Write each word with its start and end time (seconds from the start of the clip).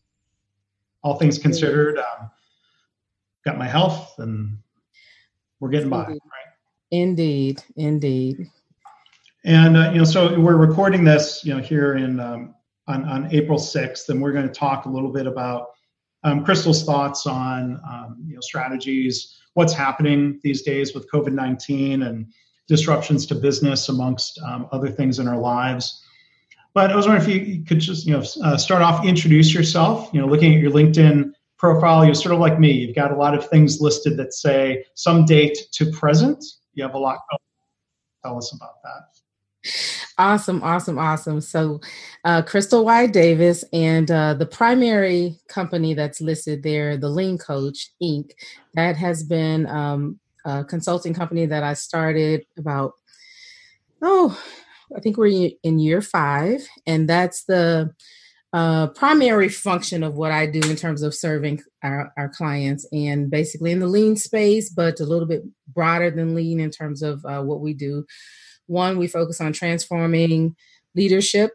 All 1.02 1.18
things 1.18 1.38
considered, 1.38 1.98
um, 1.98 2.30
got 3.44 3.58
my 3.58 3.68
health 3.68 4.18
and 4.18 4.58
we're 5.60 5.68
getting 5.68 5.90
by. 5.90 6.06
Right? 6.06 6.18
Indeed. 6.90 7.62
Indeed. 7.76 8.50
And, 9.44 9.76
uh, 9.76 9.90
you 9.92 9.98
know, 9.98 10.04
so 10.04 10.40
we're 10.40 10.56
recording 10.56 11.04
this, 11.04 11.44
you 11.44 11.54
know, 11.54 11.60
here 11.60 11.94
in 11.94 12.18
um, 12.18 12.54
on, 12.86 13.04
on 13.04 13.34
April 13.34 13.58
6th, 13.58 14.08
and 14.08 14.20
we're 14.20 14.32
going 14.32 14.48
to 14.48 14.54
talk 14.54 14.86
a 14.86 14.88
little 14.88 15.10
bit 15.12 15.26
about 15.26 15.70
um, 16.22 16.44
Crystal's 16.44 16.84
thoughts 16.84 17.26
on, 17.26 17.80
um, 17.88 18.16
you 18.26 18.34
know, 18.34 18.40
strategies 18.40 19.38
what's 19.54 19.72
happening 19.72 20.40
these 20.42 20.62
days 20.62 20.94
with 20.94 21.10
COVID 21.10 21.32
19 21.32 22.02
and 22.02 22.32
disruptions 22.68 23.26
to 23.26 23.34
business, 23.34 23.88
amongst 23.88 24.40
um, 24.42 24.68
other 24.72 24.88
things 24.88 25.18
in 25.18 25.28
our 25.28 25.38
lives. 25.38 26.02
But 26.74 26.90
I 26.90 26.96
was 26.96 27.06
wondering 27.06 27.40
if 27.40 27.48
you 27.48 27.64
could 27.64 27.78
just, 27.78 28.06
you 28.06 28.12
know, 28.12 28.24
uh, 28.42 28.56
start 28.56 28.82
off, 28.82 29.04
introduce 29.04 29.54
yourself. 29.54 30.10
You 30.12 30.20
know, 30.20 30.26
looking 30.26 30.54
at 30.54 30.60
your 30.60 30.72
LinkedIn 30.72 31.32
profile, 31.56 32.04
you're 32.04 32.14
sort 32.14 32.34
of 32.34 32.40
like 32.40 32.58
me. 32.58 32.72
You've 32.72 32.96
got 32.96 33.12
a 33.12 33.16
lot 33.16 33.34
of 33.34 33.48
things 33.48 33.80
listed 33.80 34.16
that 34.16 34.34
say 34.34 34.84
some 34.94 35.24
date 35.24 35.56
to 35.72 35.90
present. 35.92 36.44
You 36.72 36.82
have 36.82 36.94
a 36.94 36.98
lot. 36.98 37.20
Tell 38.24 38.36
us 38.36 38.52
about 38.52 38.82
that. 38.82 39.70
Awesome, 40.18 40.62
awesome, 40.62 40.98
awesome. 40.98 41.40
So, 41.40 41.80
uh, 42.24 42.42
Crystal 42.42 42.84
Y. 42.84 43.06
Davis 43.06 43.64
and 43.72 44.10
uh, 44.10 44.34
the 44.34 44.46
primary 44.46 45.38
company 45.48 45.94
that's 45.94 46.20
listed 46.20 46.62
there, 46.62 46.96
the 46.96 47.08
Lean 47.08 47.38
Coach 47.38 47.90
Inc., 48.02 48.30
that 48.74 48.96
has 48.96 49.22
been 49.22 49.66
um, 49.66 50.20
a 50.44 50.64
consulting 50.64 51.14
company 51.14 51.46
that 51.46 51.62
I 51.62 51.74
started 51.74 52.44
about, 52.58 52.92
oh, 54.02 54.38
I 54.96 55.00
think 55.00 55.16
we're 55.16 55.50
in 55.62 55.78
year 55.78 56.00
five. 56.00 56.66
And 56.86 57.08
that's 57.08 57.44
the 57.44 57.94
uh, 58.52 58.86
primary 58.88 59.48
function 59.48 60.04
of 60.04 60.14
what 60.14 60.30
I 60.30 60.46
do 60.46 60.60
in 60.70 60.76
terms 60.76 61.02
of 61.02 61.12
serving 61.12 61.60
our, 61.82 62.12
our 62.16 62.28
clients 62.28 62.86
and 62.92 63.28
basically 63.28 63.72
in 63.72 63.80
the 63.80 63.88
lean 63.88 64.16
space, 64.16 64.70
but 64.70 65.00
a 65.00 65.04
little 65.04 65.26
bit 65.26 65.42
broader 65.66 66.10
than 66.10 66.36
lean 66.36 66.60
in 66.60 66.70
terms 66.70 67.02
of 67.02 67.24
uh, 67.24 67.42
what 67.42 67.60
we 67.60 67.74
do. 67.74 68.04
One, 68.66 68.96
we 68.96 69.08
focus 69.08 69.40
on 69.40 69.52
transforming 69.52 70.54
leadership 70.94 71.50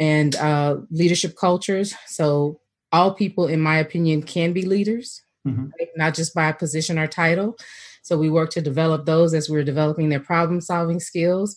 and 0.00 0.34
uh, 0.36 0.78
leadership 0.90 1.36
cultures. 1.36 1.94
So, 2.06 2.60
all 2.92 3.14
people, 3.14 3.46
in 3.46 3.60
my 3.60 3.76
opinion, 3.76 4.24
can 4.24 4.52
be 4.52 4.62
leaders, 4.62 5.22
mm-hmm. 5.46 5.66
right? 5.78 5.88
not 5.94 6.14
just 6.14 6.34
by 6.34 6.50
position 6.50 6.98
or 6.98 7.06
title. 7.06 7.56
So, 8.02 8.18
we 8.18 8.30
work 8.30 8.50
to 8.50 8.60
develop 8.60 9.06
those 9.06 9.34
as 9.34 9.48
we're 9.48 9.64
developing 9.64 10.08
their 10.08 10.20
problem 10.20 10.60
solving 10.60 11.00
skills. 11.00 11.56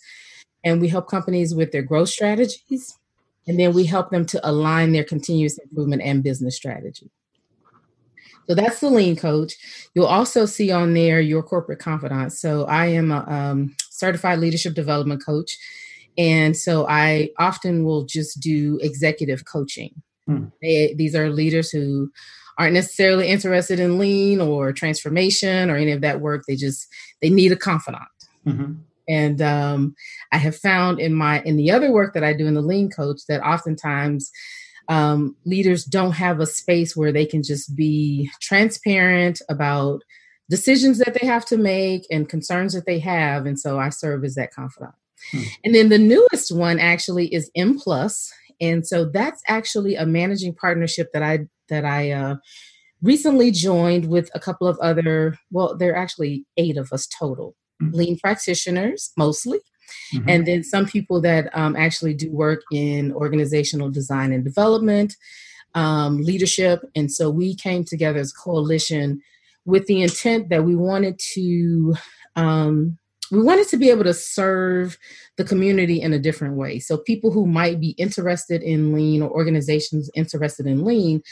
And 0.63 0.79
we 0.79 0.87
help 0.87 1.09
companies 1.09 1.53
with 1.53 1.71
their 1.71 1.81
growth 1.81 2.09
strategies. 2.09 2.97
And 3.47 3.59
then 3.59 3.73
we 3.73 3.85
help 3.85 4.09
them 4.09 4.25
to 4.27 4.49
align 4.49 4.93
their 4.93 5.03
continuous 5.03 5.57
improvement 5.57 6.01
and 6.01 6.23
business 6.23 6.55
strategy. 6.55 7.11
So 8.47 8.55
that's 8.55 8.79
the 8.79 8.89
lean 8.89 9.15
coach. 9.15 9.53
You'll 9.93 10.05
also 10.05 10.45
see 10.45 10.71
on 10.71 10.93
there 10.93 11.19
your 11.19 11.43
corporate 11.43 11.79
confidant. 11.79 12.33
So 12.33 12.65
I 12.65 12.87
am 12.87 13.11
a 13.11 13.25
um, 13.27 13.75
certified 13.89 14.39
leadership 14.39 14.73
development 14.73 15.23
coach. 15.25 15.57
And 16.17 16.55
so 16.55 16.87
I 16.87 17.29
often 17.39 17.83
will 17.83 18.05
just 18.05 18.39
do 18.39 18.79
executive 18.81 19.45
coaching. 19.45 20.01
Hmm. 20.27 20.45
They, 20.61 20.93
these 20.93 21.15
are 21.15 21.29
leaders 21.29 21.71
who 21.71 22.11
aren't 22.57 22.73
necessarily 22.73 23.27
interested 23.27 23.79
in 23.79 23.99
lean 23.99 24.39
or 24.41 24.71
transformation 24.71 25.69
or 25.69 25.75
any 25.75 25.91
of 25.91 26.01
that 26.01 26.21
work. 26.21 26.43
They 26.47 26.55
just 26.55 26.87
they 27.21 27.29
need 27.29 27.51
a 27.51 27.55
confidant. 27.55 28.03
Mm-hmm. 28.45 28.73
And 29.09 29.41
um, 29.41 29.95
I 30.31 30.37
have 30.37 30.55
found 30.55 30.99
in 30.99 31.13
my 31.13 31.41
in 31.41 31.57
the 31.57 31.71
other 31.71 31.91
work 31.91 32.13
that 32.13 32.23
I 32.23 32.33
do 32.33 32.47
in 32.47 32.53
the 32.53 32.61
lean 32.61 32.89
coach 32.89 33.21
that 33.27 33.41
oftentimes 33.41 34.31
um, 34.87 35.35
leaders 35.45 35.85
don't 35.85 36.11
have 36.13 36.39
a 36.39 36.45
space 36.45 36.95
where 36.95 37.11
they 37.11 37.25
can 37.25 37.43
just 37.43 37.75
be 37.75 38.29
transparent 38.41 39.41
about 39.49 40.01
decisions 40.49 40.99
that 40.99 41.17
they 41.19 41.25
have 41.25 41.45
to 41.45 41.57
make 41.57 42.05
and 42.11 42.29
concerns 42.29 42.73
that 42.73 42.85
they 42.85 42.99
have. 42.99 43.45
And 43.45 43.59
so 43.59 43.79
I 43.79 43.89
serve 43.89 44.23
as 44.23 44.35
that 44.35 44.53
confidant. 44.53 44.93
Hmm. 45.31 45.43
And 45.63 45.75
then 45.75 45.89
the 45.89 45.97
newest 45.97 46.53
one 46.53 46.79
actually 46.79 47.33
is 47.33 47.49
M 47.55 47.79
Plus. 47.79 48.31
And 48.61 48.85
so 48.85 49.05
that's 49.05 49.41
actually 49.47 49.95
a 49.95 50.05
managing 50.05 50.53
partnership 50.53 51.11
that 51.13 51.23
I 51.23 51.47
that 51.69 51.85
I 51.85 52.11
uh, 52.11 52.35
recently 53.01 53.51
joined 53.51 54.07
with 54.07 54.29
a 54.33 54.39
couple 54.39 54.67
of 54.67 54.79
other, 54.79 55.37
well, 55.51 55.75
there 55.75 55.93
are 55.93 55.97
actually 55.97 56.45
eight 56.57 56.77
of 56.77 56.91
us 56.91 57.07
total, 57.07 57.55
hmm. 57.79 57.91
lean 57.91 58.17
practitioners 58.19 59.11
mostly. 59.17 59.59
Mm-hmm. 60.13 60.29
And 60.29 60.47
then 60.47 60.63
some 60.63 60.85
people 60.85 61.21
that 61.21 61.49
um, 61.57 61.75
actually 61.75 62.13
do 62.13 62.31
work 62.31 62.61
in 62.71 63.11
organizational 63.13 63.89
design 63.89 64.31
and 64.31 64.43
development, 64.43 65.15
um, 65.75 66.21
leadership. 66.21 66.81
And 66.95 67.11
so 67.11 67.29
we 67.29 67.55
came 67.55 67.83
together 67.83 68.19
as 68.19 68.31
a 68.31 68.41
coalition 68.41 69.21
with 69.65 69.85
the 69.87 70.01
intent 70.01 70.49
that 70.49 70.63
we 70.63 70.75
wanted 70.75 71.19
to 71.33 71.95
um, 72.35 72.97
we 73.33 73.41
wanted 73.41 73.67
to 73.69 73.77
be 73.77 73.89
able 73.89 74.03
to 74.03 74.13
serve 74.13 74.97
the 75.37 75.43
community 75.43 75.99
in 75.99 76.13
a 76.13 76.19
different 76.19 76.55
way. 76.55 76.79
So 76.79 76.97
people 76.97 77.31
who 77.31 77.47
might 77.47 77.79
be 77.79 77.89
interested 77.91 78.61
in 78.61 78.93
lean 78.93 79.23
or 79.23 79.29
organizations 79.31 80.09
interested 80.13 80.67
in 80.67 80.85
lean, 80.85 81.23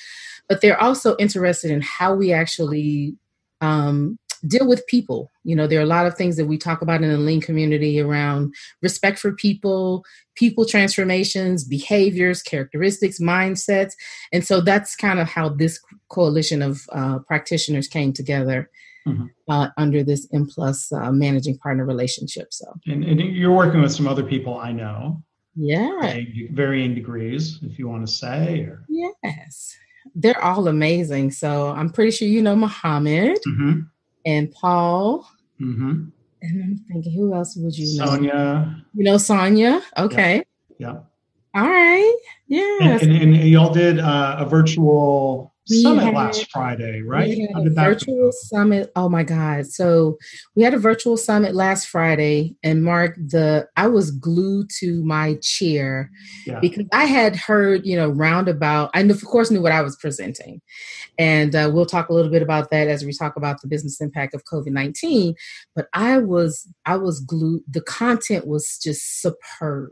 but 0.50 0.62
they're 0.62 0.82
also 0.82 1.16
interested 1.18 1.70
in 1.70 1.82
how 1.82 2.16
we 2.16 2.34
actually 2.34 3.16
um, 3.62 4.18
deal 4.48 4.68
with 4.68 4.88
people. 4.88 5.30
You 5.44 5.56
know, 5.56 5.68
there 5.68 5.80
are 5.80 5.84
a 5.84 5.86
lot 5.98 6.08
of 6.08 6.16
things 6.16 6.38
that 6.38 6.48
we 6.48 6.58
talk 6.58 6.82
about 6.82 7.04
in 7.04 7.10
the 7.10 7.18
lean 7.18 7.42
community 7.42 8.00
around 8.00 8.56
respect 8.82 9.20
for 9.20 9.34
people, 9.34 10.04
people 10.36 10.66
transformations, 10.66 11.64
behaviors, 11.64 12.42
characteristics, 12.42 13.20
mindsets. 13.20 13.94
And 14.34 14.44
so 14.44 14.60
that's 14.60 14.96
kind 14.96 15.20
of 15.20 15.28
how 15.28 15.50
this 15.50 15.80
coalition 16.10 16.64
of 16.64 16.82
uh, 16.92 17.20
practitioners 17.20 17.88
came 17.88 18.12
together. 18.12 18.70
Mm-hmm. 19.08 19.26
Uh, 19.50 19.70
under 19.78 20.04
this 20.04 20.28
M 20.32 20.48
plus 20.48 20.92
uh, 20.92 21.12
managing 21.12 21.58
partner 21.58 21.86
relationship. 21.86 22.54
So, 22.54 22.72
and, 22.86 23.04
and, 23.04 23.20
you're 23.20 23.52
working 23.52 23.82
with 23.82 23.92
some 23.92 24.08
other 24.08 24.24
people 24.24 24.60
I 24.60 24.72
know. 24.72 25.24
Yeah, 25.56 26.20
varying 26.52 26.94
degrees, 26.94 27.60
if 27.64 27.80
you 27.80 27.88
want 27.88 28.06
to 28.06 28.14
say. 28.14 28.60
Or... 28.60 28.86
Yes, 28.88 29.76
they're 30.14 30.42
all 30.42 30.68
amazing. 30.68 31.32
So 31.32 31.70
I'm 31.70 31.90
pretty 31.90 32.12
sure 32.12 32.28
you 32.28 32.44
know 32.44 32.56
Muhammad. 32.56 33.40
Mm-hmm 33.48 33.82
and 34.26 34.52
Paul. 34.52 35.28
Mm-hmm. 35.60 36.06
And 36.44 36.64
I'm 36.64 36.78
thinking, 36.92 37.14
who 37.14 37.34
else 37.34 37.56
would 37.56 37.78
you 37.78 38.00
know? 38.00 38.06
Sonia. 38.06 38.84
You 38.94 39.04
know 39.04 39.18
Sonia. 39.18 39.82
Okay. 39.98 40.44
Yeah. 40.78 40.94
yeah. 40.94 41.00
All 41.54 41.70
right. 41.70 42.18
Yeah. 42.48 42.78
And, 42.82 43.02
and, 43.02 43.36
and, 43.36 43.50
y'all 43.50 43.74
did 43.74 44.00
uh, 44.00 44.38
a 44.40 44.46
virtual 44.46 45.51
we 45.72 45.82
summit 45.82 46.04
had, 46.04 46.14
last 46.14 46.52
Friday, 46.52 47.02
right? 47.02 47.38
a 47.56 47.70
virtual 47.70 48.32
summit. 48.32 48.92
Oh 48.96 49.10
my 49.10 49.24
God. 49.24 49.68
So 49.68 50.18
we 50.56 50.64
had 50.64 50.74
a 50.74 50.80
virtual 50.80 51.18
summit 51.18 51.56
last 51.56 51.88
Friday 51.88 52.56
and 52.64 52.84
Mark, 52.84 53.16
the 53.16 53.68
I 53.78 53.88
was 53.88 54.12
glued 54.12 54.70
to 54.80 55.04
my 55.04 55.36
chair 55.42 56.12
yeah. 56.46 56.60
because 56.60 56.86
I 56.92 57.06
had 57.06 57.36
heard, 57.36 57.86
you 57.86 57.96
know, 57.96 58.10
roundabout, 58.10 58.92
I 58.94 59.02
of 59.02 59.24
course 59.24 59.50
knew 59.50 59.62
what 59.62 59.72
I 59.72 59.82
was 59.82 59.96
presenting. 59.96 60.62
And 61.18 61.56
uh, 61.56 61.72
we'll 61.74 61.86
talk 61.86 62.10
a 62.10 62.14
little 62.14 62.32
bit 62.32 62.42
about 62.42 62.70
that 62.72 62.88
as 62.88 63.06
we 63.06 63.14
talk 63.14 63.36
about 63.36 63.62
the 63.62 63.68
business 63.68 64.02
impact 64.02 64.34
of 64.34 64.44
COVID-19. 64.46 65.36
But 65.76 65.88
I 65.94 66.18
was 66.18 66.68
I 66.86 66.98
was 66.98 67.22
glued, 67.22 67.64
the 67.68 67.82
content 67.82 68.46
was 68.46 68.78
just 68.82 69.22
superb 69.22 69.92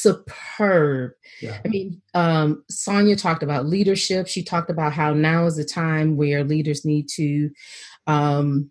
superb. 0.00 1.12
Yeah. 1.40 1.60
I 1.64 1.68
mean, 1.68 2.00
um, 2.14 2.64
Sonia 2.68 3.16
talked 3.16 3.42
about 3.42 3.66
leadership. 3.66 4.26
She 4.26 4.42
talked 4.42 4.70
about 4.70 4.92
how 4.92 5.12
now 5.12 5.46
is 5.46 5.56
the 5.56 5.64
time 5.64 6.16
where 6.16 6.44
leaders 6.44 6.84
need 6.84 7.08
to, 7.10 7.50
um, 8.06 8.70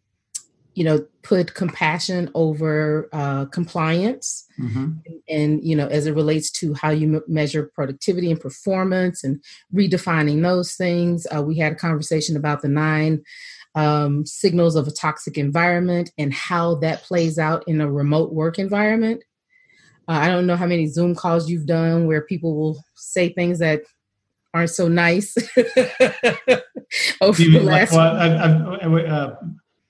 you 0.76 0.84
know, 0.84 1.06
put 1.24 1.54
compassion 1.56 2.30
over 2.36 3.10
uh, 3.12 3.46
compliance, 3.46 4.46
mm-hmm. 4.60 4.94
and, 5.06 5.22
and, 5.28 5.64
you 5.64 5.76
know, 5.76 5.88
as 5.88 6.06
it 6.08 6.16
relates 6.16 6.50
to 6.52 6.74
how 6.74 6.90
you 6.90 7.16
m- 7.16 7.24
measure 7.28 7.70
productivity 7.76 8.32
and 8.32 8.40
performance, 8.40 9.24
and 9.24 9.44
redefining 9.74 10.42
those 10.42 10.76
things. 10.76 11.28
Uh, 11.36 11.42
we 11.42 11.58
had 11.58 11.74
a 11.74 11.76
conversation 11.76 12.38
about 12.38 12.62
the 12.62 12.70
nine 12.70 13.22
um, 13.76 14.26
signals 14.26 14.76
of 14.76 14.88
a 14.88 14.92
toxic 14.92 15.38
environment 15.38 16.12
and 16.18 16.34
how 16.34 16.76
that 16.76 17.04
plays 17.04 17.38
out 17.38 17.68
in 17.68 17.82
a 17.82 17.92
remote 17.92 18.32
work 18.34 18.58
environment. 18.58 19.24
Uh, 20.10 20.14
I 20.14 20.28
don't 20.28 20.48
know 20.48 20.56
how 20.56 20.66
many 20.66 20.88
Zoom 20.88 21.14
calls 21.14 21.48
you've 21.48 21.68
done 21.68 22.08
where 22.08 22.22
people 22.22 22.56
will 22.56 22.84
say 22.96 23.30
things 23.30 23.60
that 23.60 23.84
aren't 24.56 24.72
so 24.72 24.88
nice. 24.88 25.36
over 27.22 27.38
the 27.38 27.60
last 27.62 27.94
well, 27.94 28.16
I've, 28.16 28.82
I've, 28.82 29.06
uh, 29.08 29.36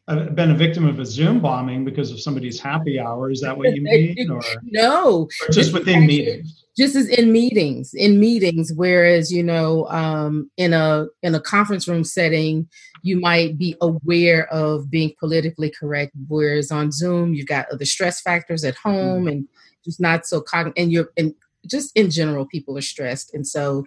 I've, 0.09 0.35
been 0.35 0.51
a 0.51 0.55
victim 0.55 0.85
of 0.85 0.99
a 0.99 1.05
Zoom 1.05 1.39
bombing 1.39 1.85
because 1.85 2.11
of 2.11 2.19
somebody's 2.19 2.59
happy 2.59 2.99
hour. 2.99 3.31
Is 3.31 3.39
that 3.39 3.57
what 3.57 3.73
you 3.73 3.81
mean? 3.83 4.29
Or, 4.29 4.41
no. 4.63 5.29
Or 5.41 5.51
just 5.53 5.71
within 5.71 6.05
meetings? 6.05 6.65
Just 6.77 6.97
as 6.97 7.07
in 7.07 7.31
meetings, 7.31 7.93
in 7.93 8.19
meetings, 8.19 8.73
whereas, 8.73 9.31
you 9.31 9.43
know, 9.43 9.87
um, 9.87 10.51
in 10.57 10.73
a 10.73 11.07
in 11.23 11.33
a 11.35 11.39
conference 11.39 11.87
room 11.87 12.03
setting, 12.03 12.67
you 13.03 13.19
might 13.19 13.57
be 13.57 13.75
aware 13.79 14.47
of 14.47 14.91
being 14.91 15.13
politically 15.17 15.69
correct. 15.69 16.11
Whereas 16.27 16.71
on 16.71 16.91
Zoom, 16.91 17.33
you've 17.33 17.47
got 17.47 17.69
other 17.71 17.85
stress 17.85 18.21
factors 18.21 18.65
at 18.65 18.75
home 18.75 19.23
mm-hmm. 19.23 19.27
and 19.27 19.47
just 19.83 19.99
not 19.99 20.25
so 20.25 20.41
cogn 20.41 20.73
and 20.77 20.91
you're 20.91 21.09
and 21.17 21.33
just 21.67 21.95
in 21.95 22.09
general 22.09 22.45
people 22.45 22.77
are 22.77 22.81
stressed. 22.81 23.33
And 23.33 23.45
so 23.45 23.85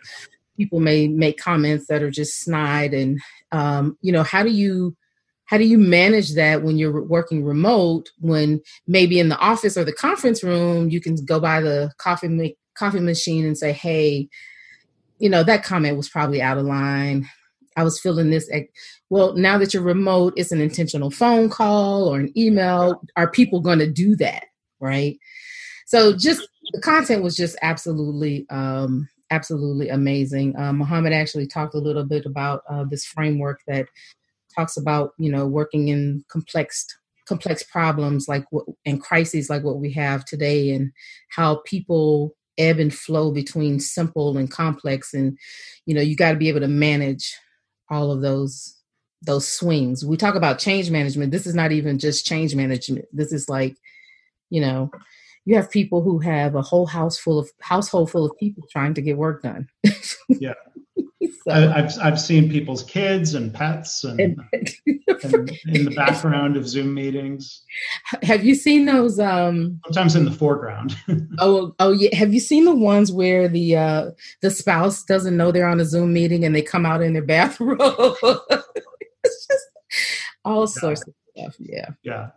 people 0.57 0.81
may 0.81 1.09
make 1.09 1.39
comments 1.39 1.87
that 1.87 2.03
are 2.03 2.11
just 2.11 2.41
snide 2.41 2.95
and 2.95 3.21
um, 3.53 3.97
you 4.01 4.13
know 4.13 4.23
how 4.23 4.43
do 4.43 4.51
you 4.51 4.97
how 5.47 5.59
do 5.59 5.65
you 5.65 5.79
manage 5.79 6.35
that 6.35 6.63
when 6.63 6.79
you're 6.79 7.03
working 7.03 7.45
remote 7.45 8.11
when 8.21 8.61
maybe 8.87 9.19
in 9.19 9.29
the 9.29 9.39
office 9.39 9.77
or 9.77 9.85
the 9.85 9.93
conference 9.93 10.43
room 10.43 10.89
you 10.89 11.01
can 11.01 11.17
go 11.25 11.41
by 11.41 11.61
the 11.61 11.91
coffee 11.99 12.29
make, 12.29 12.57
coffee 12.75 13.01
machine 13.01 13.45
and 13.45 13.59
say 13.59 13.73
hey 13.73 14.29
you 15.19 15.29
know 15.29 15.43
that 15.43 15.65
comment 15.65 15.97
was 15.97 16.09
probably 16.09 16.43
out 16.43 16.59
of 16.59 16.65
line. 16.65 17.29
I 17.77 17.85
was 17.85 17.99
feeling 17.99 18.31
this 18.31 18.51
well 19.09 19.35
now 19.35 19.57
that 19.59 19.73
you're 19.73 19.83
remote 19.83 20.35
it's 20.37 20.53
an 20.53 20.61
intentional 20.61 21.11
phone 21.11 21.49
call 21.49 22.09
or 22.09 22.19
an 22.19 22.37
email. 22.37 23.03
Are 23.17 23.31
people 23.31 23.61
going 23.61 23.79
to 23.79 23.91
do 23.91 24.17
that 24.17 24.45
right 24.81 25.19
so 25.93 26.17
just 26.17 26.49
the 26.73 26.81
content 26.81 27.23
was 27.23 27.37
just 27.37 27.55
absolutely 27.61 28.47
um, 28.49 29.11
absolutely 29.31 29.91
amazing. 29.91 30.57
Uh, 30.57 30.73
Muhammad 30.73 31.13
actually 31.13 31.47
talked 31.47 31.75
a 31.75 31.79
little 31.79 32.07
bit 32.07 32.25
about 32.25 32.63
uh, 32.71 32.85
this 32.89 33.05
framework 33.05 33.61
that 33.67 33.85
talks 34.57 34.79
about 34.79 35.11
you 35.19 35.31
know 35.31 35.47
working 35.47 35.89
in 35.89 36.25
complex 36.29 36.87
complex 37.29 37.63
problems 37.63 38.27
like 38.27 38.45
what 38.51 38.65
and 38.87 39.03
crises 39.03 39.51
like 39.51 39.65
what 39.65 39.81
we 39.81 39.93
have 39.93 40.25
today 40.25 40.71
and 40.71 40.93
how 41.29 41.61
people 41.67 42.35
ebb 42.57 42.79
and 42.79 42.95
flow 42.95 43.31
between 43.31 43.79
simple 43.79 44.39
and 44.39 44.51
complex. 44.51 45.13
And 45.13 45.37
you 45.85 45.95
know 45.95 46.01
you 46.01 46.17
got 46.17 46.33
to 46.33 46.39
be 46.39 46.49
able 46.49 46.61
to 46.61 46.69
manage 46.69 47.37
all 47.91 48.11
of 48.11 48.23
those 48.23 48.79
those 49.21 49.47
swings. 49.47 50.07
We 50.07 50.17
talk 50.17 50.37
about 50.37 50.59
change 50.59 50.91
management. 50.91 51.33
This 51.33 51.47
is 51.47 51.55
not 51.55 51.71
even 51.71 51.99
just 51.99 52.25
change 52.25 52.55
management. 52.55 53.05
This 53.13 53.31
is 53.31 53.47
like 53.51 53.77
you 54.49 54.63
know 54.63 54.91
you 55.45 55.57
have 55.57 55.71
people 55.71 56.03
who 56.03 56.19
have 56.21 56.55
a 56.55 56.63
whole 56.63 56.87
house 56.87 57.19
full 57.19 57.39
of 57.39 57.51
household 57.61 58.11
full 58.11 58.25
of 58.25 58.37
people 58.39 58.65
trying 58.71 58.95
to 58.95 59.03
get 59.03 59.19
work 59.19 59.43
done. 59.43 59.69
yeah. 60.29 60.55
So. 61.45 61.51
I, 61.51 61.81
have 61.81 61.99
I've 62.01 62.21
seen 62.21 62.51
people's 62.51 62.85
kids 62.85 63.35
and 63.35 63.53
pets 63.53 64.05
and, 64.05 64.21
and, 64.21 64.41
and, 64.53 65.51
in 65.67 65.85
the 65.85 65.93
background 65.97 66.57
of 66.57 66.69
Zoom 66.69 66.95
meetings. 66.95 67.65
Have 68.23 68.45
you 68.45 68.55
seen 68.55 68.87
those? 68.87 69.19
Um, 69.19 69.81
Sometimes 69.87 70.15
in 70.15 70.25
the 70.25 70.31
foreground. 70.31 70.97
oh, 71.39 71.75
oh 71.81 71.91
yeah. 71.91 72.15
Have 72.15 72.33
you 72.33 72.41
seen 72.41 72.65
the 72.65 72.75
ones 72.75 73.11
where 73.11 73.49
the 73.49 73.77
uh, 73.77 74.11
the 74.41 74.51
spouse 74.51 75.03
doesn't 75.03 75.37
know 75.37 75.51
they're 75.51 75.67
on 75.67 75.81
a 75.81 75.85
Zoom 75.85 76.13
meeting 76.13 76.45
and 76.45 76.55
they 76.55 76.63
come 76.63 76.87
out 76.87 77.03
in 77.03 77.13
their 77.13 77.25
bathrobe? 77.25 77.79
it's 79.25 79.47
just 79.47 79.67
all 80.45 80.61
yeah. 80.61 80.81
sorts 80.81 81.03
of 81.07 81.15
stuff. 81.37 81.57
Yeah. 81.59 81.89
Yeah 82.03 82.29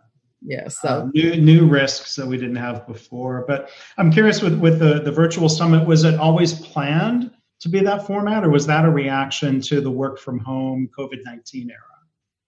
yeah 0.46 0.68
so 0.68 0.88
uh, 0.88 1.08
new 1.12 1.36
new 1.36 1.66
risks 1.66 2.14
that 2.16 2.26
we 2.26 2.36
didn't 2.36 2.56
have 2.56 2.86
before 2.86 3.44
but 3.46 3.70
i'm 3.98 4.10
curious 4.10 4.40
with 4.40 4.58
with 4.58 4.78
the 4.78 5.00
the 5.00 5.12
virtual 5.12 5.48
summit 5.48 5.86
was 5.86 6.04
it 6.04 6.18
always 6.18 6.54
planned 6.60 7.30
to 7.60 7.68
be 7.68 7.80
that 7.80 8.06
format 8.06 8.44
or 8.44 8.50
was 8.50 8.66
that 8.66 8.84
a 8.84 8.90
reaction 8.90 9.60
to 9.60 9.80
the 9.80 9.90
work 9.90 10.18
from 10.18 10.38
home 10.38 10.88
covid-19 10.96 11.70
era? 11.70 11.80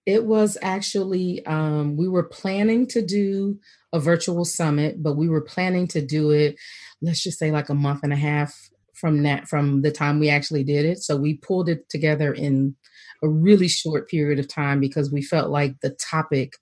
It 0.05 0.25
was 0.25 0.57
actually 0.63 1.45
um, 1.45 1.97
we 1.97 2.07
were 2.07 2.23
planning 2.23 2.87
to 2.87 3.05
do 3.05 3.59
a 3.93 3.99
virtual 3.99 4.45
summit 4.45 5.03
but 5.03 5.17
we 5.17 5.29
were 5.29 5.41
planning 5.41 5.87
to 5.89 6.01
do 6.01 6.31
it 6.31 6.55
let's 7.01 7.21
just 7.21 7.37
say 7.37 7.51
like 7.51 7.69
a 7.69 7.75
month 7.75 8.01
and 8.03 8.13
a 8.13 8.15
half 8.15 8.55
from 8.99 9.23
that 9.23 9.47
from 9.47 9.81
the 9.81 9.91
time 9.91 10.19
we 10.19 10.29
actually 10.29 10.63
did 10.63 10.85
it. 10.85 10.99
So 10.99 11.15
we 11.15 11.35
pulled 11.35 11.69
it 11.69 11.89
together 11.89 12.33
in 12.33 12.75
a 13.23 13.29
really 13.29 13.67
short 13.67 14.09
period 14.09 14.39
of 14.39 14.47
time 14.47 14.79
because 14.79 15.11
we 15.11 15.21
felt 15.21 15.49
like 15.49 15.79
the 15.81 15.91
topic 15.91 16.53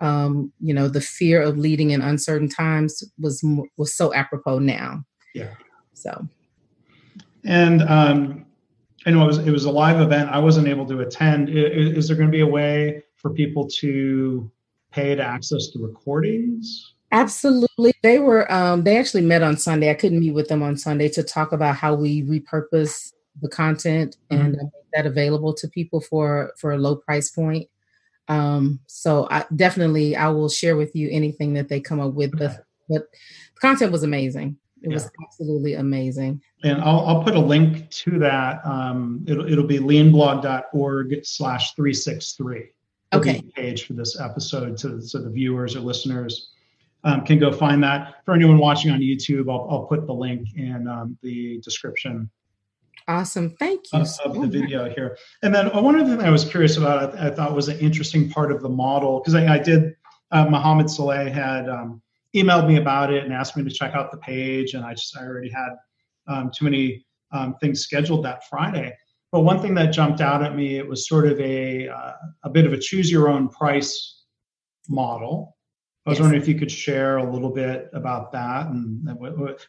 um, 0.00 0.52
you 0.60 0.74
know, 0.74 0.88
the 0.88 1.00
fear 1.00 1.40
of 1.40 1.58
leading 1.58 1.90
in 1.90 2.02
uncertain 2.02 2.48
times 2.48 3.02
was 3.18 3.44
was 3.76 3.94
so 3.94 4.14
apropos 4.14 4.58
now. 4.58 5.04
Yeah. 5.34 5.54
So. 5.94 6.26
And 7.44 7.82
um, 7.82 8.44
I 9.06 9.10
know 9.10 9.22
it 9.22 9.26
was 9.26 9.38
it 9.38 9.50
was 9.50 9.64
a 9.64 9.70
live 9.70 10.00
event. 10.00 10.30
I 10.30 10.38
wasn't 10.38 10.68
able 10.68 10.86
to 10.86 11.00
attend. 11.00 11.48
Is, 11.48 11.96
is 11.96 12.08
there 12.08 12.16
going 12.16 12.28
to 12.28 12.32
be 12.32 12.40
a 12.40 12.46
way 12.46 13.02
for 13.16 13.30
people 13.30 13.68
to 13.78 14.50
pay 14.90 15.14
to 15.14 15.22
access 15.22 15.70
the 15.72 15.80
recordings? 15.80 16.94
Absolutely. 17.12 17.94
They 18.02 18.18
were 18.18 18.50
um, 18.52 18.82
they 18.82 18.98
actually 18.98 19.22
met 19.22 19.42
on 19.42 19.56
Sunday. 19.56 19.90
I 19.90 19.94
couldn't 19.94 20.20
meet 20.20 20.32
with 20.32 20.48
them 20.48 20.62
on 20.62 20.76
Sunday 20.76 21.08
to 21.10 21.22
talk 21.22 21.52
about 21.52 21.76
how 21.76 21.94
we 21.94 22.22
repurpose 22.24 23.12
the 23.40 23.48
content 23.48 24.16
mm-hmm. 24.30 24.42
and 24.42 24.52
make 24.56 24.70
that 24.94 25.06
available 25.06 25.54
to 25.54 25.68
people 25.68 26.00
for 26.00 26.52
for 26.58 26.72
a 26.72 26.78
low 26.78 26.96
price 26.96 27.30
point. 27.30 27.68
Um, 28.28 28.80
so 28.86 29.28
I 29.30 29.44
definitely 29.54 30.16
I 30.16 30.28
will 30.28 30.48
share 30.48 30.76
with 30.76 30.94
you 30.94 31.08
anything 31.10 31.54
that 31.54 31.68
they 31.68 31.80
come 31.80 32.00
up 32.00 32.14
with. 32.14 32.34
Okay. 32.34 32.46
But, 32.46 32.64
but 32.88 33.10
the 33.54 33.60
content 33.60 33.92
was 33.92 34.02
amazing. 34.02 34.56
It 34.82 34.90
yeah. 34.90 34.94
was 34.94 35.10
absolutely 35.24 35.74
amazing. 35.74 36.42
And 36.62 36.80
I'll, 36.80 37.00
I'll 37.06 37.22
put 37.22 37.34
a 37.34 37.40
link 37.40 37.90
to 37.90 38.18
that. 38.18 38.64
Um, 38.64 39.24
it'll, 39.26 39.50
it'll 39.50 39.66
be 39.66 39.78
leanblog.org 39.78 41.24
slash 41.24 41.74
363. 41.74 42.70
Okay. 43.12 43.42
Page 43.54 43.86
for 43.86 43.92
this 43.94 44.20
episode 44.20 44.78
so, 44.78 45.00
so 45.00 45.18
the 45.18 45.30
viewers 45.30 45.76
or 45.76 45.80
listeners 45.80 46.50
um, 47.04 47.24
can 47.24 47.38
go 47.38 47.52
find 47.52 47.82
that. 47.84 48.16
For 48.24 48.34
anyone 48.34 48.58
watching 48.58 48.90
on 48.90 49.00
YouTube, 49.00 49.50
I'll, 49.50 49.68
I'll 49.70 49.84
put 49.84 50.06
the 50.06 50.12
link 50.12 50.48
in 50.56 50.88
um, 50.88 51.16
the 51.22 51.60
description 51.60 52.28
Awesome. 53.08 53.50
Thank 53.58 53.84
you. 53.92 54.00
Of, 54.00 54.08
so 54.08 54.24
of 54.24 54.40
the 54.40 54.48
video 54.48 54.88
here. 54.90 55.16
And 55.42 55.54
then 55.54 55.70
uh, 55.72 55.80
one 55.80 55.98
other 55.98 56.16
thing 56.16 56.26
I 56.26 56.30
was 56.30 56.44
curious 56.44 56.76
about, 56.76 57.16
I, 57.16 57.28
I 57.28 57.30
thought 57.30 57.54
was 57.54 57.68
an 57.68 57.78
interesting 57.78 58.28
part 58.28 58.50
of 58.50 58.62
the 58.62 58.68
model, 58.68 59.20
because 59.20 59.34
I, 59.34 59.54
I, 59.54 59.58
did, 59.58 59.94
uh, 60.32 60.46
Mohammed 60.46 60.90
Saleh 60.90 61.32
had 61.32 61.68
um, 61.68 62.02
emailed 62.34 62.66
me 62.66 62.78
about 62.78 63.12
it 63.12 63.22
and 63.22 63.32
asked 63.32 63.56
me 63.56 63.62
to 63.62 63.70
check 63.70 63.94
out 63.94 64.10
the 64.10 64.18
page. 64.18 64.74
And 64.74 64.84
I 64.84 64.94
just, 64.94 65.16
I 65.16 65.22
already 65.22 65.50
had 65.50 65.70
um, 66.26 66.50
too 66.52 66.64
many 66.64 67.06
um, 67.30 67.54
things 67.60 67.80
scheduled 67.80 68.24
that 68.24 68.48
Friday. 68.48 68.92
But 69.30 69.40
one 69.40 69.60
thing 69.60 69.74
that 69.74 69.92
jumped 69.92 70.20
out 70.20 70.42
at 70.42 70.56
me, 70.56 70.76
it 70.76 70.88
was 70.88 71.08
sort 71.08 71.26
of 71.26 71.38
a, 71.40 71.88
uh, 71.88 72.12
a 72.44 72.50
bit 72.50 72.66
of 72.66 72.72
a 72.72 72.78
choose 72.78 73.10
your 73.10 73.28
own 73.28 73.48
price 73.48 74.24
model. 74.88 75.56
I 76.06 76.10
was 76.10 76.18
yes. 76.18 76.22
wondering 76.22 76.42
if 76.42 76.48
you 76.48 76.54
could 76.56 76.70
share 76.70 77.18
a 77.18 77.30
little 77.30 77.50
bit 77.50 77.90
about 77.92 78.32
that. 78.32 78.66
And 78.68 79.08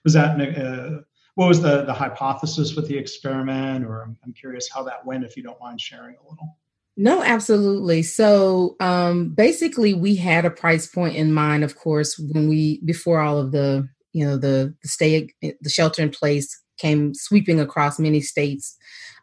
was 0.03 0.13
that 0.13 0.39
uh, 0.39 1.01
what 1.37 1.47
was 1.47 1.61
the 1.61 1.83
the 1.83 1.93
hypothesis 1.93 2.75
with 2.75 2.87
the 2.87 2.97
experiment? 2.97 3.85
Or 3.85 4.01
I'm, 4.01 4.17
I'm, 4.25 4.33
curious 4.33 4.67
how 4.73 4.81
that 4.85 5.05
went 5.05 5.23
if 5.23 5.37
you 5.37 5.43
don't 5.43 5.59
mind 5.61 5.79
sharing 5.79 6.15
a 6.15 6.27
little. 6.27 6.57
No 6.97 7.21
absolutely. 7.21 8.01
So 8.01 8.75
um, 8.79 9.35
basically 9.35 9.93
we 9.93 10.15
had 10.15 10.45
a 10.45 10.49
price 10.49 10.87
point 10.87 11.15
in 11.15 11.31
mind 11.31 11.63
of 11.63 11.75
course 11.75 12.17
when 12.17 12.49
we 12.49 12.81
before 12.85 13.19
all 13.21 13.37
of 13.37 13.51
the 13.51 13.87
you 14.13 14.25
know 14.25 14.35
the, 14.35 14.73
the 14.81 14.87
stay 14.87 15.29
the 15.43 15.69
shelter 15.69 16.01
in 16.01 16.09
place 16.09 16.59
came 16.79 17.13
sweeping 17.13 17.59
across 17.59 17.99
many 17.99 18.19
states 18.19 18.75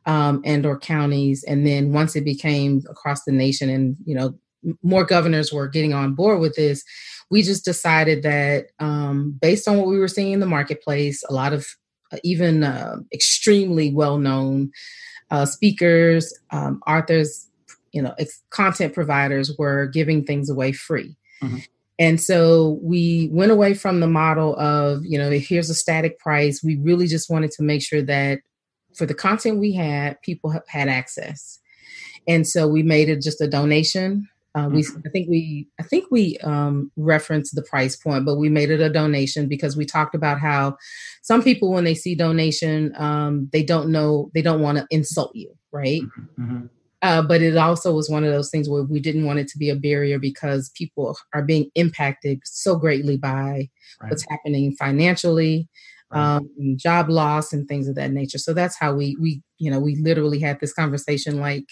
um, 0.07 0.41
and 0.45 0.65
or 0.65 0.79
counties. 0.79 1.43
And 1.43 1.67
then 1.67 1.93
once 1.93 2.15
it 2.15 2.25
became 2.25 2.83
across 2.89 3.25
the 3.25 3.33
nation 3.33 3.69
and 3.69 3.97
you 4.05 4.15
know 4.15 4.39
more 4.85 5.05
governors 5.05 5.53
were 5.53 5.67
getting 5.67 5.93
on 5.93 6.15
board 6.15 6.39
with 6.39 6.55
this 6.55 6.85
we 7.31 7.43
just 7.43 7.65
decided 7.65 8.23
that 8.23 8.67
um, 8.79 9.37
based 9.43 9.67
on 9.67 9.79
what 9.79 9.89
we 9.89 9.99
were 9.99 10.09
seeing 10.09 10.33
in 10.33 10.41
the 10.41 10.47
marketplace 10.47 11.23
a 11.29 11.33
lot 11.35 11.53
of 11.53 11.67
even 12.23 12.65
uh, 12.65 12.97
extremely 13.13 13.93
well 13.93 14.19
known 14.19 14.71
uh, 15.31 15.47
speakers, 15.47 16.33
um, 16.51 16.83
authors, 16.87 17.49
you 17.93 18.03
know, 18.03 18.15
ex- 18.19 18.43
content 18.51 18.95
providers 18.95 19.53
were 19.59 19.87
giving 19.87 20.25
things 20.25 20.51
away 20.51 20.73
free. 20.73 21.17
Mm-hmm. 21.43 21.59
And 21.99 22.21
so 22.21 22.79
we 22.83 23.29
went 23.33 23.53
away 23.53 23.75
from 23.75 24.01
the 24.01 24.09
model 24.09 24.57
of, 24.59 25.05
you 25.05 25.17
know, 25.17 25.31
here's 25.31 25.71
a 25.71 25.75
static 25.75 26.19
price. 26.19 26.63
We 26.63 26.77
really 26.77 27.07
just 27.07 27.31
wanted 27.31 27.53
to 27.53 27.63
make 27.63 27.83
sure 27.83 28.03
that 28.03 28.41
for 28.95 29.07
the 29.07 29.15
content 29.15 29.59
we 29.59 29.73
had, 29.73 30.21
people 30.23 30.55
had 30.69 30.89
access. 30.89 31.61
And 32.27 32.47
so 32.47 32.67
we 32.67 32.83
made 32.83 33.09
it 33.09 33.23
just 33.23 33.41
a 33.41 33.47
donation. 33.47 34.29
Uh, 34.55 34.69
we, 34.71 34.83
mm-hmm. 34.83 35.01
I 35.05 35.11
think 35.11 35.29
we, 35.29 35.69
I 35.81 35.83
think 35.83 36.07
we 36.11 36.39
um, 36.39 36.93
referenced 36.97 37.55
the 37.55 37.63
price 37.63 37.97
point, 37.97 38.25
but 38.25 38.37
we 38.37 38.49
made 38.49 38.71
it 38.71 38.81
a 38.81 38.89
donation 38.89 39.49
because 39.49 39.77
we 39.77 39.85
talked 39.85 40.15
about 40.15 40.39
how 40.39 40.77
some 41.23 41.43
people, 41.43 41.73
when 41.73 41.85
they 41.85 41.95
see 41.95 42.15
donation, 42.15 42.95
um, 42.97 43.49
they 43.53 43.65
don't 43.65 43.91
know, 43.91 44.31
they 44.33 44.43
don't 44.43 44.61
want 44.61 44.79
to 44.79 44.87
insult 44.91 45.35
you, 45.35 45.53
right? 45.73 46.03
Mm-hmm. 46.03 46.45
mm-hmm. 46.45 46.67
Uh, 47.03 47.21
but 47.21 47.43
it 47.43 47.55
also 47.55 47.93
was 47.93 48.09
one 48.09 48.25
of 48.25 48.33
those 48.33 48.49
things 48.49 48.67
where 48.67 48.83
we 48.83 48.99
didn't 48.99 49.27
want 49.27 49.39
it 49.39 49.47
to 49.47 49.59
be 49.59 49.69
a 49.69 49.77
barrier 49.77 50.19
because 50.19 50.71
people 50.71 51.15
are 51.35 51.43
being 51.43 51.71
impacted 51.75 52.41
so 52.45 52.77
greatly 52.77 53.19
by 53.19 53.69
right. 54.01 54.09
what's 54.09 54.25
happening 54.31 54.75
financially, 54.77 55.69
right. 56.11 56.37
um, 56.37 56.49
job 56.77 57.11
loss, 57.11 57.53
and 57.53 57.69
things 57.69 57.89
of 57.89 57.95
that 57.97 58.11
nature. 58.11 58.39
So 58.39 58.55
that's 58.55 58.79
how 58.79 58.95
we 58.95 59.19
we 59.21 59.43
you 59.59 59.71
know 59.71 59.81
we 59.81 59.97
literally 59.97 60.41
had 60.41 60.61
this 60.61 60.73
conversation 60.73 61.41
like 61.41 61.67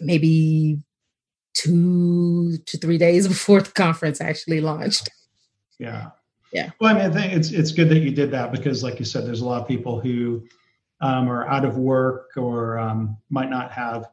maybe 0.00 0.78
two 1.54 2.58
to 2.66 2.78
three 2.78 2.98
days 2.98 3.28
before 3.34 3.62
the 3.62 3.72
conference 3.72 4.20
actually 4.20 4.60
launched. 4.60 5.08
Yeah. 5.78 6.10
Yeah. 6.52 6.70
Well, 6.80 6.94
I 6.94 6.98
mean, 6.98 7.10
I 7.10 7.14
think 7.14 7.32
it's 7.34 7.50
it's 7.50 7.72
good 7.72 7.90
that 7.90 7.98
you 7.98 8.10
did 8.10 8.30
that 8.30 8.52
because, 8.52 8.82
like 8.82 8.98
you 8.98 9.04
said, 9.04 9.26
there's 9.26 9.42
a 9.42 9.46
lot 9.46 9.60
of 9.60 9.68
people 9.68 10.00
who 10.00 10.44
um, 11.00 11.28
or 11.28 11.46
out 11.46 11.64
of 11.64 11.76
work 11.76 12.30
or 12.36 12.78
um, 12.78 13.16
might 13.30 13.50
not 13.50 13.70
have 13.72 14.08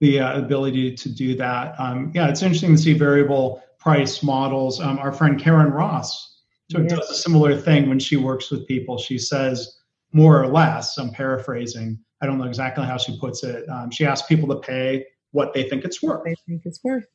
the 0.00 0.20
uh, 0.20 0.38
ability 0.38 0.94
to 0.94 1.08
do 1.08 1.34
that. 1.36 1.74
Um, 1.78 2.10
yeah, 2.14 2.28
it's 2.28 2.42
interesting 2.42 2.74
to 2.76 2.80
see 2.80 2.92
variable 2.92 3.62
price 3.78 4.22
models. 4.22 4.80
Um, 4.80 4.98
our 4.98 5.12
friend 5.12 5.40
Karyn 5.40 5.72
Ross 5.72 6.40
yes. 6.68 6.90
does 6.90 7.10
a 7.10 7.14
similar 7.14 7.56
thing 7.56 7.88
when 7.88 7.98
she 7.98 8.16
works 8.16 8.50
with 8.50 8.66
people. 8.66 8.98
She 8.98 9.18
says 9.18 9.78
more 10.12 10.40
or 10.40 10.46
less. 10.46 10.98
I'm 10.98 11.10
paraphrasing. 11.10 11.98
I 12.20 12.26
don't 12.26 12.38
know 12.38 12.44
exactly 12.44 12.84
how 12.84 12.96
she 12.96 13.18
puts 13.18 13.42
it. 13.42 13.68
Um, 13.68 13.90
she 13.90 14.06
asks 14.06 14.26
people 14.26 14.48
to 14.48 14.56
pay 14.56 15.06
what 15.32 15.52
they 15.54 15.68
think 15.68 15.84
it's 15.84 16.02
worth. 16.02 16.24
They 16.24 16.36
think 16.46 16.62
it's 16.64 16.82
worth. 16.84 17.06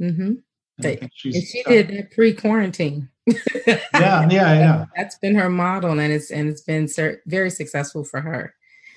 Mm-hmm. 0.00 0.34
And 0.82 1.10
she 1.14 1.62
did 1.66 1.88
that 1.88 2.10
pre-quarantine. 2.10 3.08
yeah, 3.26 3.36
yeah, 3.94 4.28
yeah. 4.28 4.86
That's 4.96 5.16
been 5.18 5.36
her 5.36 5.48
model, 5.48 5.98
and 5.98 6.12
it's 6.12 6.30
and 6.30 6.48
it's 6.48 6.62
been 6.62 6.88
very 7.26 7.50
successful 7.50 8.04
for 8.04 8.20
her 8.20 8.54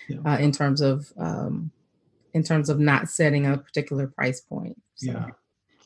yeah. 0.10 0.18
uh, 0.26 0.38
in 0.38 0.52
terms 0.52 0.82
of 0.82 1.12
um, 1.18 1.72
in 2.34 2.44
terms 2.44 2.70
of 2.70 2.80
not 2.80 3.10
setting 3.10 3.46
a 3.46 3.58
particular 3.58 4.08
price 4.08 4.42
point. 4.42 4.82
So. 4.96 5.12
Yeah, 5.12 5.28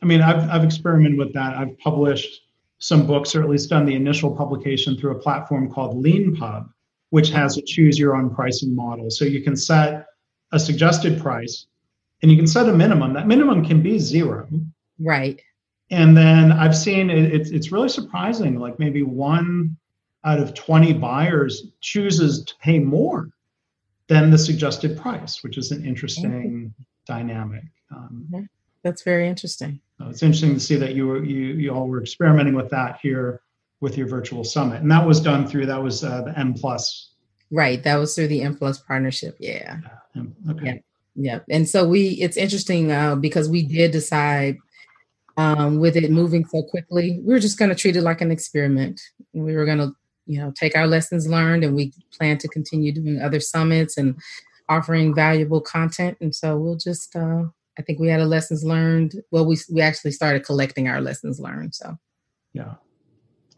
I 0.01 0.05
mean, 0.05 0.21
I've 0.21 0.49
I've 0.49 0.63
experimented 0.63 1.17
with 1.17 1.33
that. 1.33 1.57
I've 1.57 1.77
published 1.79 2.41
some 2.79 3.05
books, 3.05 3.35
or 3.35 3.43
at 3.43 3.49
least 3.49 3.69
done 3.69 3.85
the 3.85 3.95
initial 3.95 4.35
publication 4.35 4.97
through 4.97 5.11
a 5.11 5.19
platform 5.19 5.71
called 5.71 6.03
LeanPub, 6.03 6.67
which 7.11 7.29
has 7.29 7.57
a 7.57 7.61
choose 7.61 7.99
your 7.99 8.15
own 8.15 8.33
pricing 8.33 8.75
model. 8.75 9.11
So 9.11 9.25
you 9.25 9.43
can 9.43 9.55
set 9.55 10.07
a 10.51 10.59
suggested 10.59 11.21
price, 11.21 11.67
and 12.21 12.31
you 12.31 12.37
can 12.37 12.47
set 12.47 12.69
a 12.69 12.73
minimum. 12.73 13.13
That 13.13 13.27
minimum 13.27 13.65
can 13.65 13.81
be 13.81 13.99
zero. 13.99 14.47
Right 14.99 15.41
and 15.91 16.15
then 16.15 16.53
I've 16.53 16.75
seen 16.75 17.09
it, 17.09 17.33
it's 17.33 17.51
it's 17.51 17.71
really 17.71 17.89
surprising. 17.89 18.57
Like 18.57 18.79
maybe 18.79 19.03
one 19.03 19.77
out 20.23 20.39
of 20.39 20.53
20 20.53 20.93
buyers 20.93 21.67
chooses 21.81 22.43
to 22.45 22.55
pay 22.61 22.79
more 22.79 23.29
than 24.07 24.31
the 24.31 24.37
suggested 24.37 24.97
price, 24.97 25.43
which 25.43 25.57
is 25.57 25.71
an 25.71 25.85
interesting 25.85 26.73
dynamic. 27.05 27.63
Um, 27.91 28.49
That's 28.83 29.03
very 29.03 29.27
interesting. 29.27 29.79
So 29.97 30.07
it's 30.07 30.23
interesting 30.23 30.53
to 30.53 30.59
see 30.59 30.75
that 30.77 30.95
you 30.95 31.07
were 31.07 31.23
you 31.23 31.53
you 31.55 31.71
all 31.71 31.87
were 31.87 32.01
experimenting 32.01 32.55
with 32.55 32.69
that 32.69 32.99
here 33.01 33.41
with 33.81 33.97
your 33.97 34.07
virtual 34.07 34.43
summit, 34.43 34.81
and 34.81 34.89
that 34.91 35.05
was 35.05 35.19
done 35.19 35.45
through 35.45 35.65
that 35.65 35.81
was 35.83 36.03
uh, 36.03 36.21
the 36.21 36.39
M 36.39 36.53
plus. 36.53 37.09
Right, 37.53 37.83
that 37.83 37.97
was 37.97 38.15
through 38.15 38.29
the 38.29 38.43
M 38.43 38.55
plus 38.55 38.79
partnership. 38.79 39.35
Yeah. 39.39 39.77
yeah. 40.15 40.23
Okay. 40.51 40.65
Yeah. 40.65 40.75
Yeah, 41.15 41.39
and 41.49 41.67
so 41.67 41.87
we 41.87 42.09
it's 42.21 42.37
interesting 42.37 42.91
uh, 42.91 43.15
because 43.15 43.49
we 43.49 43.63
did 43.63 43.91
decide 43.91 44.57
um, 45.37 45.79
with 45.79 45.95
it 45.95 46.11
moving 46.11 46.45
so 46.45 46.63
quickly, 46.63 47.19
we 47.23 47.33
were 47.33 47.39
just 47.39 47.57
going 47.57 47.69
to 47.69 47.75
treat 47.75 47.95
it 47.95 48.01
like 48.01 48.21
an 48.21 48.31
experiment. 48.31 49.01
We 49.33 49.55
were 49.55 49.65
going 49.65 49.79
to, 49.79 49.91
you 50.25 50.39
know, 50.39 50.51
take 50.55 50.75
our 50.75 50.87
lessons 50.87 51.27
learned, 51.27 51.63
and 51.63 51.75
we 51.75 51.93
plan 52.17 52.37
to 52.39 52.47
continue 52.47 52.91
doing 52.91 53.21
other 53.21 53.39
summits 53.39 53.97
and 53.97 54.15
offering 54.69 55.13
valuable 55.13 55.61
content. 55.61 56.17
And 56.21 56.33
so 56.33 56.57
we'll 56.57 56.77
just, 56.77 57.15
uh, 57.15 57.43
I 57.77 57.81
think 57.81 57.99
we 57.99 58.07
had 58.07 58.21
a 58.21 58.25
lessons 58.25 58.63
learned. 58.63 59.15
Well, 59.31 59.45
we 59.45 59.57
we 59.71 59.81
actually 59.81 60.11
started 60.11 60.45
collecting 60.45 60.87
our 60.87 61.01
lessons 61.01 61.39
learned. 61.39 61.75
So, 61.75 61.97
yeah, 62.53 62.75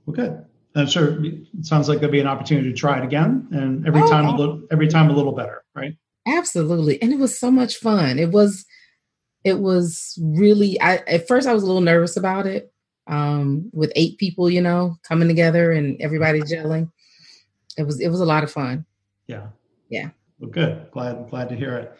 well, 0.05 0.15
good. 0.15 0.45
I'm 0.75 0.87
sure 0.87 1.23
it 1.23 1.45
sounds 1.61 1.87
like 1.87 1.99
there'll 1.99 2.11
be 2.11 2.19
an 2.19 2.27
opportunity 2.27 2.71
to 2.71 2.75
try 2.75 2.97
it 2.97 3.03
again, 3.03 3.47
and 3.51 3.85
every 3.87 4.01
oh, 4.01 4.09
time 4.09 4.25
a 4.25 4.35
little, 4.35 4.61
every 4.71 4.87
time 4.87 5.09
a 5.09 5.13
little 5.13 5.33
better, 5.33 5.63
right? 5.75 5.95
Absolutely, 6.27 7.01
and 7.01 7.11
it 7.11 7.19
was 7.19 7.37
so 7.37 7.51
much 7.51 7.77
fun. 7.77 8.19
It 8.19 8.31
was 8.31 8.65
it 9.43 9.59
was 9.59 10.17
really 10.21 10.79
I 10.81 10.97
at 11.07 11.27
first 11.27 11.47
I 11.47 11.53
was 11.53 11.63
a 11.63 11.65
little 11.65 11.81
nervous 11.81 12.17
about 12.17 12.47
it. 12.47 12.71
Um, 13.05 13.69
with 13.73 13.91
eight 13.97 14.17
people, 14.17 14.49
you 14.49 14.61
know, 14.61 14.95
coming 15.05 15.27
together 15.27 15.73
and 15.73 16.01
everybody 16.01 16.39
gelling. 16.39 16.89
It 17.77 17.83
was 17.83 17.99
it 17.99 18.07
was 18.07 18.21
a 18.21 18.25
lot 18.25 18.43
of 18.43 18.51
fun. 18.51 18.85
Yeah. 19.27 19.47
Yeah. 19.89 20.09
Well, 20.39 20.49
good. 20.49 20.89
Glad 20.91 21.29
glad 21.29 21.49
to 21.49 21.55
hear 21.55 21.75
it. 21.75 21.97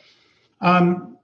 Um, 0.62 1.18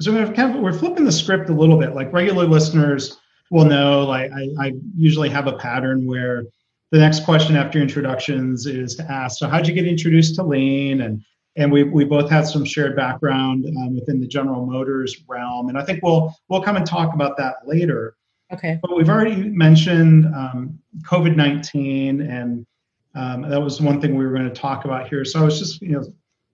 so 0.00 0.12
we're 0.12 0.32
kind 0.32 0.56
of 0.56 0.60
we're 0.60 0.72
flipping 0.72 1.04
the 1.04 1.12
script 1.12 1.48
a 1.48 1.52
little 1.52 1.78
bit. 1.78 1.94
Like 1.94 2.12
regular 2.12 2.46
listeners 2.46 3.18
will 3.50 3.64
know, 3.64 4.04
like 4.04 4.30
I, 4.32 4.48
I 4.58 4.72
usually 4.96 5.28
have 5.28 5.46
a 5.46 5.52
pattern 5.52 6.06
where 6.06 6.44
the 6.90 6.98
next 6.98 7.24
question 7.24 7.56
after 7.56 7.80
introductions 7.80 8.66
is 8.66 8.96
to 8.96 9.10
ask, 9.10 9.38
so 9.38 9.48
how'd 9.48 9.68
you 9.68 9.74
get 9.74 9.86
introduced 9.86 10.34
to 10.36 10.42
lean 10.42 11.02
and 11.02 11.22
and 11.56 11.70
we, 11.70 11.82
we 11.82 12.04
both 12.04 12.30
had 12.30 12.46
some 12.46 12.64
shared 12.64 12.94
background 12.94 13.66
um, 13.76 13.94
within 13.94 14.20
the 14.20 14.26
General 14.26 14.64
Motors 14.66 15.24
realm, 15.28 15.68
and 15.68 15.76
I 15.76 15.84
think 15.84 16.00
we'll 16.02 16.34
we'll 16.48 16.62
come 16.62 16.76
and 16.76 16.86
talk 16.86 17.14
about 17.14 17.36
that 17.38 17.56
later. 17.66 18.16
Okay. 18.52 18.78
But 18.82 18.96
we've 18.96 19.08
already 19.08 19.36
mentioned 19.36 20.26
um, 20.26 20.78
COVID 21.02 21.36
nineteen, 21.36 22.22
and 22.22 22.66
um, 23.14 23.42
that 23.48 23.60
was 23.60 23.80
one 23.80 24.00
thing 24.00 24.16
we 24.16 24.24
were 24.24 24.32
going 24.32 24.48
to 24.48 24.54
talk 24.54 24.84
about 24.84 25.08
here. 25.08 25.24
So 25.24 25.40
I 25.40 25.44
was 25.44 25.58
just 25.58 25.82
you 25.82 25.92
know 25.92 26.04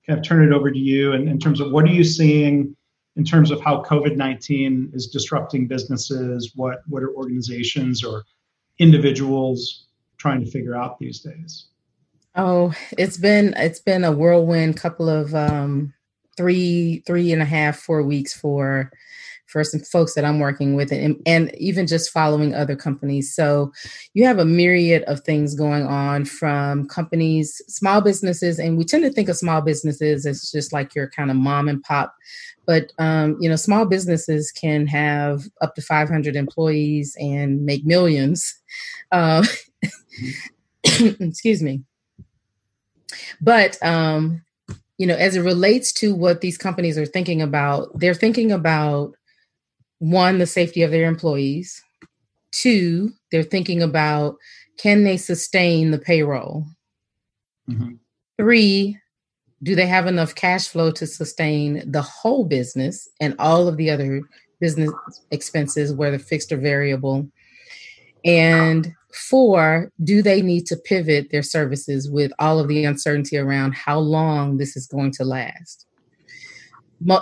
kind 0.06 0.18
of 0.18 0.24
turn 0.24 0.44
it 0.44 0.54
over 0.54 0.70
to 0.70 0.78
you, 0.78 1.12
and 1.12 1.28
in 1.28 1.38
terms 1.38 1.60
of 1.60 1.72
what 1.72 1.84
are 1.84 1.92
you 1.92 2.04
seeing 2.04 2.74
in 3.16 3.24
terms 3.24 3.50
of 3.50 3.60
how 3.60 3.82
COVID 3.82 4.16
nineteen 4.16 4.90
is 4.94 5.08
disrupting 5.08 5.66
businesses? 5.66 6.52
What 6.54 6.80
what 6.86 7.02
are 7.02 7.14
organizations 7.14 8.02
or 8.02 8.24
individuals 8.78 9.86
trying 10.16 10.42
to 10.44 10.50
figure 10.50 10.74
out 10.74 10.98
these 10.98 11.20
days? 11.20 11.66
Oh, 12.36 12.74
it's 12.98 13.16
been 13.16 13.54
it's 13.56 13.80
been 13.80 14.04
a 14.04 14.12
whirlwind 14.12 14.76
couple 14.76 15.08
of 15.08 15.34
um, 15.34 15.94
three 16.36 17.02
three 17.06 17.32
and 17.32 17.40
a 17.40 17.46
half 17.46 17.78
four 17.78 18.02
weeks 18.02 18.34
for 18.34 18.90
for 19.46 19.64
some 19.64 19.80
folks 19.80 20.14
that 20.14 20.24
I'm 20.24 20.40
working 20.40 20.74
with 20.74 20.92
and, 20.92 21.22
and 21.24 21.54
even 21.56 21.86
just 21.86 22.10
following 22.10 22.52
other 22.54 22.76
companies. 22.76 23.34
So 23.34 23.72
you 24.12 24.26
have 24.26 24.38
a 24.38 24.44
myriad 24.44 25.04
of 25.04 25.20
things 25.20 25.54
going 25.54 25.84
on 25.86 26.24
from 26.24 26.88
companies, 26.88 27.62
small 27.68 28.00
businesses, 28.00 28.58
and 28.58 28.76
we 28.76 28.84
tend 28.84 29.04
to 29.04 29.10
think 29.10 29.28
of 29.28 29.36
small 29.36 29.62
businesses 29.62 30.26
as 30.26 30.50
just 30.50 30.72
like 30.72 30.94
your 30.94 31.08
kind 31.08 31.30
of 31.30 31.36
mom 31.36 31.68
and 31.68 31.82
pop. 31.82 32.14
But 32.66 32.92
um, 32.98 33.38
you 33.40 33.48
know, 33.48 33.56
small 33.56 33.86
businesses 33.86 34.52
can 34.52 34.86
have 34.88 35.44
up 35.62 35.74
to 35.76 35.80
500 35.80 36.36
employees 36.36 37.16
and 37.18 37.64
make 37.64 37.86
millions. 37.86 38.54
Uh, 39.10 39.46
excuse 40.84 41.62
me. 41.62 41.82
But 43.40 43.82
um, 43.82 44.42
you 44.98 45.06
know, 45.06 45.16
as 45.16 45.36
it 45.36 45.40
relates 45.40 45.92
to 45.94 46.14
what 46.14 46.40
these 46.40 46.58
companies 46.58 46.96
are 46.96 47.06
thinking 47.06 47.42
about, 47.42 47.98
they're 47.98 48.14
thinking 48.14 48.50
about 48.52 49.14
one, 49.98 50.38
the 50.38 50.46
safety 50.46 50.82
of 50.82 50.90
their 50.90 51.06
employees. 51.06 51.82
Two, 52.50 53.12
they're 53.30 53.42
thinking 53.42 53.82
about 53.82 54.36
can 54.78 55.04
they 55.04 55.16
sustain 55.16 55.90
the 55.90 55.98
payroll? 55.98 56.66
Mm-hmm. 57.68 57.94
Three, 58.38 58.98
do 59.62 59.74
they 59.74 59.86
have 59.86 60.06
enough 60.06 60.34
cash 60.34 60.68
flow 60.68 60.90
to 60.92 61.06
sustain 61.06 61.90
the 61.90 62.02
whole 62.02 62.44
business 62.44 63.08
and 63.20 63.34
all 63.38 63.68
of 63.68 63.76
the 63.76 63.90
other 63.90 64.22
business 64.60 64.90
expenses, 65.30 65.92
whether 65.92 66.18
fixed 66.18 66.52
or 66.52 66.58
variable? 66.58 67.26
And 68.24 68.94
Four, 69.16 69.90
do 70.04 70.20
they 70.20 70.42
need 70.42 70.66
to 70.66 70.76
pivot 70.76 71.30
their 71.30 71.42
services 71.42 72.10
with 72.10 72.32
all 72.38 72.58
of 72.58 72.68
the 72.68 72.84
uncertainty 72.84 73.38
around 73.38 73.74
how 73.74 73.98
long 73.98 74.58
this 74.58 74.76
is 74.76 74.86
going 74.86 75.10
to 75.12 75.24
last? 75.24 75.86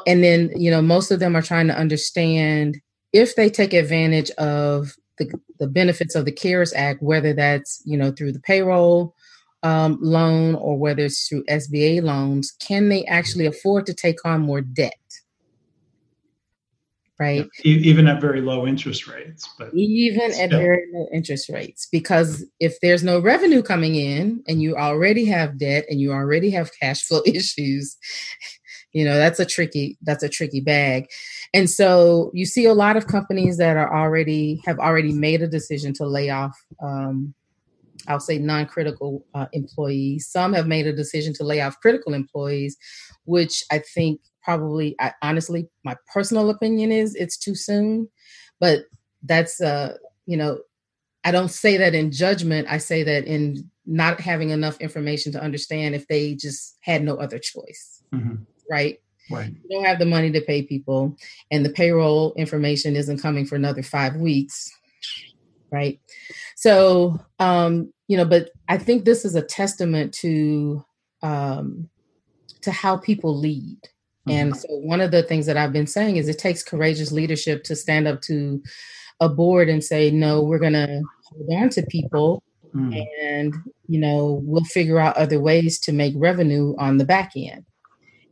And 0.07 0.23
then, 0.25 0.51
you 0.57 0.71
know, 0.71 0.83
most 0.83 1.11
of 1.11 1.21
them 1.21 1.37
are 1.37 1.43
trying 1.43 1.69
to 1.69 1.77
understand 1.77 2.81
if 3.13 3.37
they 3.37 3.49
take 3.49 3.73
advantage 3.73 4.31
of 4.33 4.95
the, 5.19 5.33
the 5.61 5.69
benefits 5.69 6.17
of 6.17 6.25
the 6.25 6.33
CARES 6.33 6.73
Act, 6.75 7.01
whether 7.01 7.33
that's, 7.33 7.81
you 7.85 7.97
know, 7.97 8.11
through 8.11 8.33
the 8.33 8.41
payroll 8.41 9.15
um, 9.63 9.99
loan 10.03 10.57
or 10.57 10.77
whether 10.77 11.05
it's 11.05 11.29
through 11.29 11.45
SBA 11.45 12.03
loans, 12.03 12.53
can 12.61 12.89
they 12.89 13.05
actually 13.05 13.47
afford 13.47 13.87
to 13.87 13.95
take 13.95 14.25
on 14.25 14.41
more 14.41 14.61
debt? 14.61 14.99
Right? 17.19 17.47
Even 17.63 18.07
at 18.07 18.21
very 18.21 18.41
low 18.41 18.67
interest 18.67 19.07
rates, 19.07 19.49
but 19.59 19.73
even 19.75 20.33
still. 20.33 20.45
at 20.45 20.51
very 20.51 20.87
low 20.93 21.07
interest 21.13 21.49
rates, 21.49 21.89
because 21.91 22.45
if 22.61 22.79
there's 22.81 23.05
no 23.05 23.21
revenue 23.21 23.63
coming 23.63 23.95
in 23.95 24.43
and 24.49 24.61
you 24.61 24.77
already 24.77 25.25
have 25.25 25.59
debt 25.59 25.85
and 25.89 26.01
you 26.01 26.13
already 26.13 26.51
have 26.51 26.71
cash 26.81 27.03
flow 27.03 27.21
issues, 27.27 27.97
you 28.95 29.05
know 29.05 29.17
that's 29.17 29.41
a 29.41 29.45
tricky 29.45 29.99
that's 30.03 30.23
a 30.23 30.29
tricky 30.29 30.61
bag 30.61 31.07
and 31.53 31.69
so 31.69 32.31
you 32.33 32.47
see 32.47 32.65
a 32.65 32.73
lot 32.73 32.97
of 32.97 33.07
companies 33.07 33.59
that 33.59 33.77
are 33.77 33.95
already 33.95 34.63
have 34.65 34.79
already 34.79 35.13
made 35.13 35.43
a 35.43 35.49
decision 35.49 35.93
to 35.93 36.07
lay 36.07 36.31
off 36.31 36.57
um, 36.83 37.35
i'll 38.09 38.21
say 38.21 38.39
non-critical 38.39 39.27
uh, 39.35 39.47
employees 39.53 40.29
some 40.29 40.53
have 40.55 40.67
made 40.67 40.87
a 40.87 40.93
decision 40.93 41.35
to 41.35 41.45
lay 41.45 41.61
off 41.61 41.79
critical 41.81 42.15
employees 42.15 42.77
which 43.25 43.65
i 43.71 43.79
think 43.79 44.21
probably 44.45 44.95
I, 45.01 45.13
honestly 45.23 45.69
my 45.85 45.97
personal 46.13 46.51
opinion 46.51 46.93
is 46.93 47.15
it's 47.15 47.37
too 47.37 47.55
soon 47.55 48.09
but 48.61 48.85
that's 49.23 49.61
uh 49.61 49.97
you 50.27 50.37
know 50.37 50.61
i 51.25 51.31
don't 51.31 51.51
say 51.51 51.77
that 51.79 51.95
in 51.95 52.13
judgment 52.13 52.69
i 52.71 52.79
say 52.79 53.03
that 53.03 53.25
in 53.25 53.71
not 53.87 54.21
having 54.21 54.51
enough 54.51 54.81
information 54.81 55.33
to 55.33 55.43
understand 55.43 55.95
if 55.95 56.07
they 56.09 56.35
just 56.35 56.77
had 56.81 57.03
no 57.03 57.17
other 57.17 57.39
choice 57.39 58.03
mm-hmm 58.13 58.35
right? 58.71 58.99
Right. 59.31 59.53
You 59.69 59.79
don't 59.79 59.87
have 59.87 59.99
the 59.99 60.07
money 60.07 60.31
to 60.33 60.41
pay 60.41 60.63
people, 60.63 61.17
and 61.51 61.65
the 61.65 61.71
payroll 61.71 62.35
information 62.35 62.95
isn't 62.95 63.23
coming 63.23 63.47
for 63.47 63.57
another 63.57 63.83
five 63.83 64.17
weeks, 64.17 64.71
right? 65.71 65.99
So, 66.57 67.19
um, 67.39 67.93
you 68.07 68.19
know, 68.19 68.27
but 68.27 68.51
I 68.69 68.77
think 68.77 69.05
this 69.05 69.25
is 69.25 69.35
a 69.35 69.43
testament 69.43 70.13
to 70.21 70.85
um, 71.23 71.89
to 72.61 72.71
how 72.71 72.99
people 72.99 73.37
lead. 73.37 73.79
Mm-hmm. 74.27 74.31
And 74.31 74.57
so, 74.57 74.69
one 74.69 75.01
of 75.01 75.11
the 75.11 75.23
things 75.23 75.47
that 75.47 75.57
I've 75.57 75.73
been 75.73 75.87
saying 75.87 76.17
is 76.17 76.29
it 76.29 76.39
takes 76.39 76.63
courageous 76.63 77.13
leadership 77.13 77.65
to 77.65 77.77
stand 77.77 78.09
up 78.09 78.23
to 78.23 78.63
a 79.21 79.29
board 79.29 79.69
and 79.69 79.85
say, 79.85 80.11
no, 80.11 80.43
we're 80.43 80.59
going 80.59 80.73
to 80.73 81.03
hold 81.25 81.49
on 81.53 81.69
to 81.71 81.83
people 81.83 82.43
mm. 82.75 83.07
and, 83.23 83.55
you 83.87 84.01
know, 84.01 84.41
we'll 84.45 84.65
figure 84.65 84.99
out 84.99 85.17
other 85.17 85.41
ways 85.41 85.79
to 85.81 85.93
make 85.93 86.15
revenue 86.17 86.75
on 86.79 86.99
the 86.99 87.05
back 87.05 87.33
end. 87.37 87.65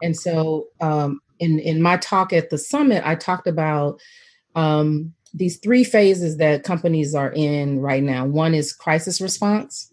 And 0.03 0.17
so, 0.17 0.67
um, 0.81 1.21
in 1.39 1.59
in 1.59 1.83
my 1.83 1.97
talk 1.99 2.33
at 2.33 2.51
the 2.51 2.59
summit, 2.59 3.03
I 3.05 3.15
talked 3.15 3.47
about 3.47 4.01
um, 4.55 5.13
these 5.35 5.59
three 5.59 5.85
phases 5.85 6.37
that 6.39 6.63
companies 6.63 7.15
are 7.15 7.33
in 7.33 7.81
right 7.81 8.03
now. 8.03 8.25
One 8.27 8.55
is 8.55 8.73
crisis 8.73 9.21
response. 9.21 9.93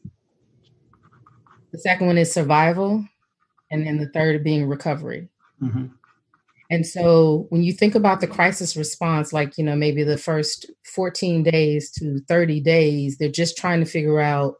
The 1.71 1.79
second 1.79 2.07
one 2.07 2.17
is 2.17 2.31
survival, 2.31 3.05
and 3.71 3.85
then 3.85 3.97
the 3.97 4.09
third 4.09 4.43
being 4.43 4.67
recovery. 4.67 5.29
Mm-hmm. 5.61 5.85
And 6.71 6.85
so 6.85 7.47
when 7.49 7.63
you 7.63 7.73
think 7.73 7.95
about 7.95 8.21
the 8.21 8.27
crisis 8.27 8.77
response, 8.77 9.33
like, 9.33 9.57
you 9.57 9.63
know, 9.63 9.75
maybe 9.75 10.03
the 10.03 10.17
first 10.17 10.69
14 10.93 11.41
days 11.43 11.89
to 11.93 12.19
30 12.27 12.61
days, 12.61 13.17
they're 13.17 13.29
just 13.29 13.57
trying 13.57 13.79
to 13.79 13.89
figure 13.89 14.19
out 14.19 14.55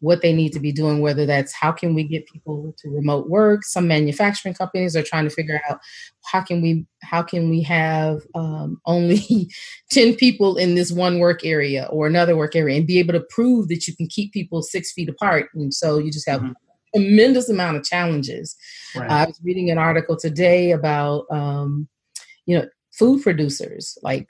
what 0.00 0.20
they 0.20 0.32
need 0.32 0.52
to 0.52 0.60
be 0.60 0.72
doing, 0.72 1.00
whether 1.00 1.24
that's 1.24 1.54
how 1.54 1.72
can 1.72 1.94
we 1.94 2.04
get 2.04 2.28
people 2.28 2.74
to 2.78 2.90
remote 2.90 3.30
work. 3.30 3.64
Some 3.64 3.88
manufacturing 3.88 4.54
companies 4.54 4.94
are 4.94 5.02
trying 5.02 5.24
to 5.24 5.34
figure 5.34 5.60
out 5.68 5.80
how 6.24 6.42
can 6.42 6.60
we 6.60 6.86
how 7.02 7.22
can 7.22 7.48
we 7.48 7.62
have 7.62 8.20
um, 8.34 8.78
only 8.86 9.50
10 9.90 10.16
people 10.16 10.56
in 10.58 10.74
this 10.74 10.92
one 10.92 11.18
work 11.18 11.44
area 11.44 11.88
or 11.90 12.06
another 12.06 12.36
work 12.36 12.54
area 12.54 12.76
and 12.76 12.86
be 12.86 12.98
able 12.98 13.14
to 13.14 13.24
prove 13.30 13.68
that 13.68 13.86
you 13.88 13.96
can 13.96 14.06
keep 14.06 14.32
people 14.32 14.62
six 14.62 14.92
feet 14.92 15.08
apart. 15.08 15.48
And 15.54 15.72
so 15.72 15.98
you 15.98 16.12
just 16.12 16.28
have 16.28 16.42
mm-hmm. 16.42 16.52
Tremendous 16.96 17.48
amount 17.48 17.76
of 17.76 17.84
challenges. 17.84 18.56
Right. 18.94 19.10
Uh, 19.10 19.14
I 19.14 19.26
was 19.26 19.40
reading 19.44 19.70
an 19.70 19.78
article 19.78 20.16
today 20.16 20.72
about 20.72 21.26
um, 21.30 21.88
you 22.46 22.58
know 22.58 22.66
food 22.92 23.22
producers 23.22 23.98
like 24.02 24.28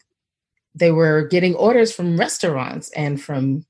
they 0.75 0.91
were 0.91 1.27
getting 1.29 1.55
orders 1.55 1.93
from 1.93 2.19
restaurants 2.19 2.91
and 2.93 3.21
from 3.21 3.65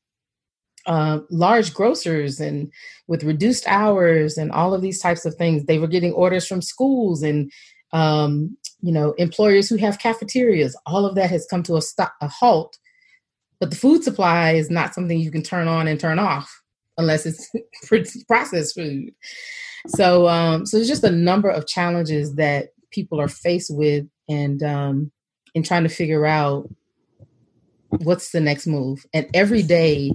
uh, 0.86 1.20
large 1.30 1.74
grocers 1.74 2.40
and 2.40 2.72
with 3.06 3.24
reduced 3.24 3.66
hours 3.66 4.38
and 4.38 4.50
all 4.52 4.72
of 4.72 4.82
these 4.82 5.00
types 5.00 5.24
of 5.24 5.34
things. 5.34 5.64
They 5.64 5.78
were 5.78 5.86
getting 5.86 6.12
orders 6.12 6.46
from 6.46 6.62
schools 6.62 7.22
and 7.22 7.50
um, 7.92 8.56
you 8.82 8.92
know 8.92 9.12
employers 9.12 9.68
who 9.68 9.76
have 9.76 9.98
cafeterias. 9.98 10.76
All 10.86 11.06
of 11.06 11.14
that 11.16 11.30
has 11.30 11.46
come 11.46 11.62
to 11.64 11.76
a 11.76 11.82
stop, 11.82 12.14
a 12.20 12.28
halt. 12.28 12.78
But 13.58 13.70
the 13.70 13.76
food 13.76 14.04
supply 14.04 14.52
is 14.52 14.68
not 14.70 14.94
something 14.94 15.18
you 15.18 15.30
can 15.30 15.42
turn 15.42 15.66
on 15.66 15.88
and 15.88 15.98
turn 15.98 16.18
off 16.18 16.62
unless 16.98 17.26
it's 17.26 17.50
processed 18.28 18.74
food. 18.74 19.10
So, 19.88 20.28
um, 20.28 20.66
so 20.66 20.76
there's 20.76 20.88
just 20.88 21.04
a 21.04 21.10
number 21.10 21.48
of 21.48 21.66
challenges 21.66 22.34
that 22.36 22.68
people 22.90 23.20
are 23.20 23.28
faced 23.28 23.70
with, 23.74 24.06
and 24.28 24.62
um, 24.62 25.12
in 25.54 25.62
trying 25.62 25.84
to 25.84 25.88
figure 25.88 26.26
out 26.26 26.68
what's 27.88 28.32
the 28.32 28.40
next 28.40 28.66
move. 28.66 29.06
And 29.14 29.28
every 29.32 29.62
day, 29.62 30.12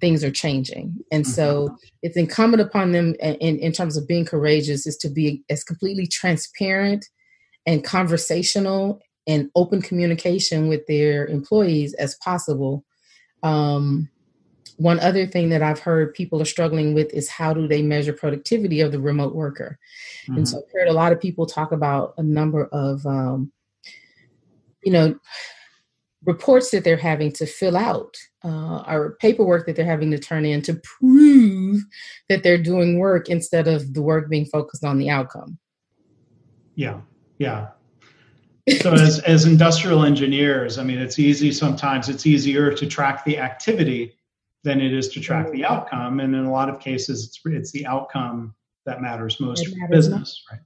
things 0.00 0.22
are 0.24 0.30
changing. 0.30 0.96
And 1.10 1.26
so 1.26 1.68
mm-hmm. 1.68 1.74
it's 2.02 2.16
incumbent 2.16 2.60
upon 2.60 2.92
them 2.92 3.14
in, 3.20 3.58
in 3.58 3.72
terms 3.72 3.96
of 3.96 4.06
being 4.06 4.24
courageous 4.24 4.86
is 4.86 4.96
to 4.98 5.08
be 5.08 5.42
as 5.50 5.64
completely 5.64 6.06
transparent 6.06 7.06
and 7.66 7.84
conversational 7.84 9.00
and 9.26 9.50
open 9.54 9.82
communication 9.82 10.68
with 10.68 10.86
their 10.86 11.26
employees 11.26 11.94
as 11.94 12.16
possible. 12.16 12.84
Um, 13.42 14.08
one 14.78 15.00
other 15.00 15.26
thing 15.26 15.48
that 15.48 15.62
I've 15.62 15.80
heard 15.80 16.14
people 16.14 16.40
are 16.40 16.46
struggling 16.46 16.94
with 16.94 17.12
is 17.12 17.28
how 17.28 17.52
do 17.52 17.66
they 17.66 17.82
measure 17.82 18.12
productivity 18.12 18.80
of 18.80 18.92
the 18.92 19.00
remote 19.00 19.34
worker? 19.34 19.78
Mm-hmm. 20.24 20.36
And 20.36 20.48
so 20.48 20.58
I've 20.58 20.72
heard 20.72 20.88
a 20.88 20.92
lot 20.92 21.12
of 21.12 21.20
people 21.20 21.46
talk 21.46 21.72
about 21.72 22.14
a 22.16 22.22
number 22.22 22.66
of, 22.66 23.04
um, 23.04 23.52
you 24.84 24.92
know, 24.92 25.18
reports 26.24 26.70
that 26.70 26.84
they're 26.84 26.96
having 26.96 27.32
to 27.32 27.46
fill 27.46 27.76
out 27.76 28.16
uh, 28.44 28.84
or 28.86 29.16
paperwork 29.20 29.66
that 29.66 29.74
they're 29.74 29.84
having 29.84 30.12
to 30.12 30.18
turn 30.18 30.44
in 30.44 30.62
to 30.62 30.74
prove 30.74 31.82
that 32.28 32.44
they're 32.44 32.62
doing 32.62 33.00
work 33.00 33.28
instead 33.28 33.66
of 33.66 33.94
the 33.94 34.02
work 34.02 34.30
being 34.30 34.46
focused 34.46 34.84
on 34.84 34.98
the 34.98 35.10
outcome. 35.10 35.58
Yeah, 36.76 37.00
yeah. 37.38 37.68
So 38.82 38.92
as 38.92 39.20
as 39.20 39.46
industrial 39.46 40.04
engineers, 40.04 40.76
I 40.76 40.84
mean, 40.84 40.98
it's 40.98 41.18
easy 41.18 41.52
sometimes. 41.52 42.10
It's 42.10 42.26
easier 42.26 42.70
to 42.70 42.86
track 42.86 43.24
the 43.24 43.38
activity 43.38 44.17
than 44.68 44.80
it 44.80 44.92
is 44.92 45.08
to 45.08 45.20
track 45.20 45.50
the 45.50 45.64
outcome, 45.64 46.20
and 46.20 46.34
in 46.34 46.44
a 46.44 46.52
lot 46.52 46.68
of 46.68 46.78
cases, 46.80 47.26
it's 47.26 47.40
it's 47.44 47.72
the 47.72 47.86
outcome 47.86 48.54
that 48.86 49.02
matters 49.02 49.40
most 49.40 49.66
for 49.66 49.88
business, 49.88 50.18
most. 50.18 50.42
right? 50.50 50.60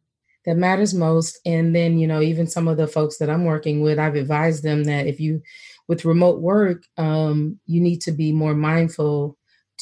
that 0.44 0.56
matters 0.56 0.94
most. 0.94 1.38
And 1.46 1.74
then, 1.74 1.98
you 1.98 2.06
know, 2.06 2.20
even 2.20 2.46
some 2.46 2.68
of 2.68 2.76
the 2.76 2.86
folks 2.86 3.18
that 3.18 3.30
I'm 3.30 3.44
working 3.44 3.80
with, 3.80 3.98
I've 3.98 4.16
advised 4.16 4.62
them 4.62 4.84
that 4.84 5.06
if 5.06 5.20
you, 5.20 5.40
with 5.88 6.04
remote 6.04 6.40
work, 6.40 6.84
um, 6.96 7.58
you 7.66 7.80
need 7.80 8.00
to 8.02 8.12
be 8.12 8.32
more 8.32 8.54
mindful 8.54 9.36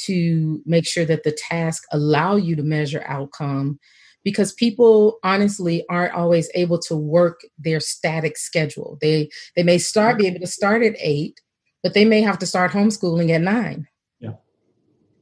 to 0.05 0.63
make 0.67 0.87
sure 0.87 1.05
that 1.05 1.25
the 1.25 1.33
task 1.33 1.85
allow 1.93 2.37
you 2.37 2.57
to 2.57 2.63
measure 2.63 3.03
outcome 3.07 3.79
because 4.23 4.53
people 4.53 5.19
honestly 5.23 5.85
aren't 5.89 6.15
always 6.15 6.51
able 6.55 6.79
to 6.79 6.97
work 6.97 7.41
their 7.59 7.81
static 7.81 8.37
schedule. 8.37 8.99
They 9.01 9.31
they 9.57 9.63
may 9.63 9.79
start 9.79 10.19
be 10.19 10.27
able 10.27 10.41
to 10.41 10.47
start 10.47 10.83
at 10.83 10.95
eight, 10.99 11.41
but 11.83 11.95
they 11.95 12.05
may 12.05 12.21
have 12.21 12.39
to 12.41 12.47
start 12.47 12.73
homeschooling 12.73 13.31
at 13.31 13.41
nine. 13.41 13.89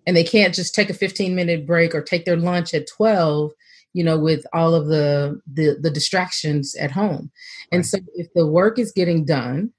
And 0.09 0.16
they 0.16 0.25
can't 0.25 0.55
just 0.55 0.75
take 0.75 0.88
a 0.88 0.94
15 0.94 1.37
minute 1.37 1.66
break 1.66 1.94
or 1.94 2.03
take 2.03 2.25
their 2.25 2.37
lunch 2.37 2.75
at 2.75 2.88
12 2.88 3.53
you 3.92 4.05
know 4.05 4.18
with 4.18 4.47
all 4.53 4.75
of 4.75 4.87
the 4.87 5.40
the, 5.53 5.77
the 5.81 5.90
distractions 5.90 6.75
at 6.77 6.90
home. 6.90 7.31
And 7.73 7.87
so 7.87 7.99
if 8.14 8.33
the 8.35 8.47
work 8.47 8.79
is 8.79 8.92
getting 8.92 9.25
done 9.25 9.73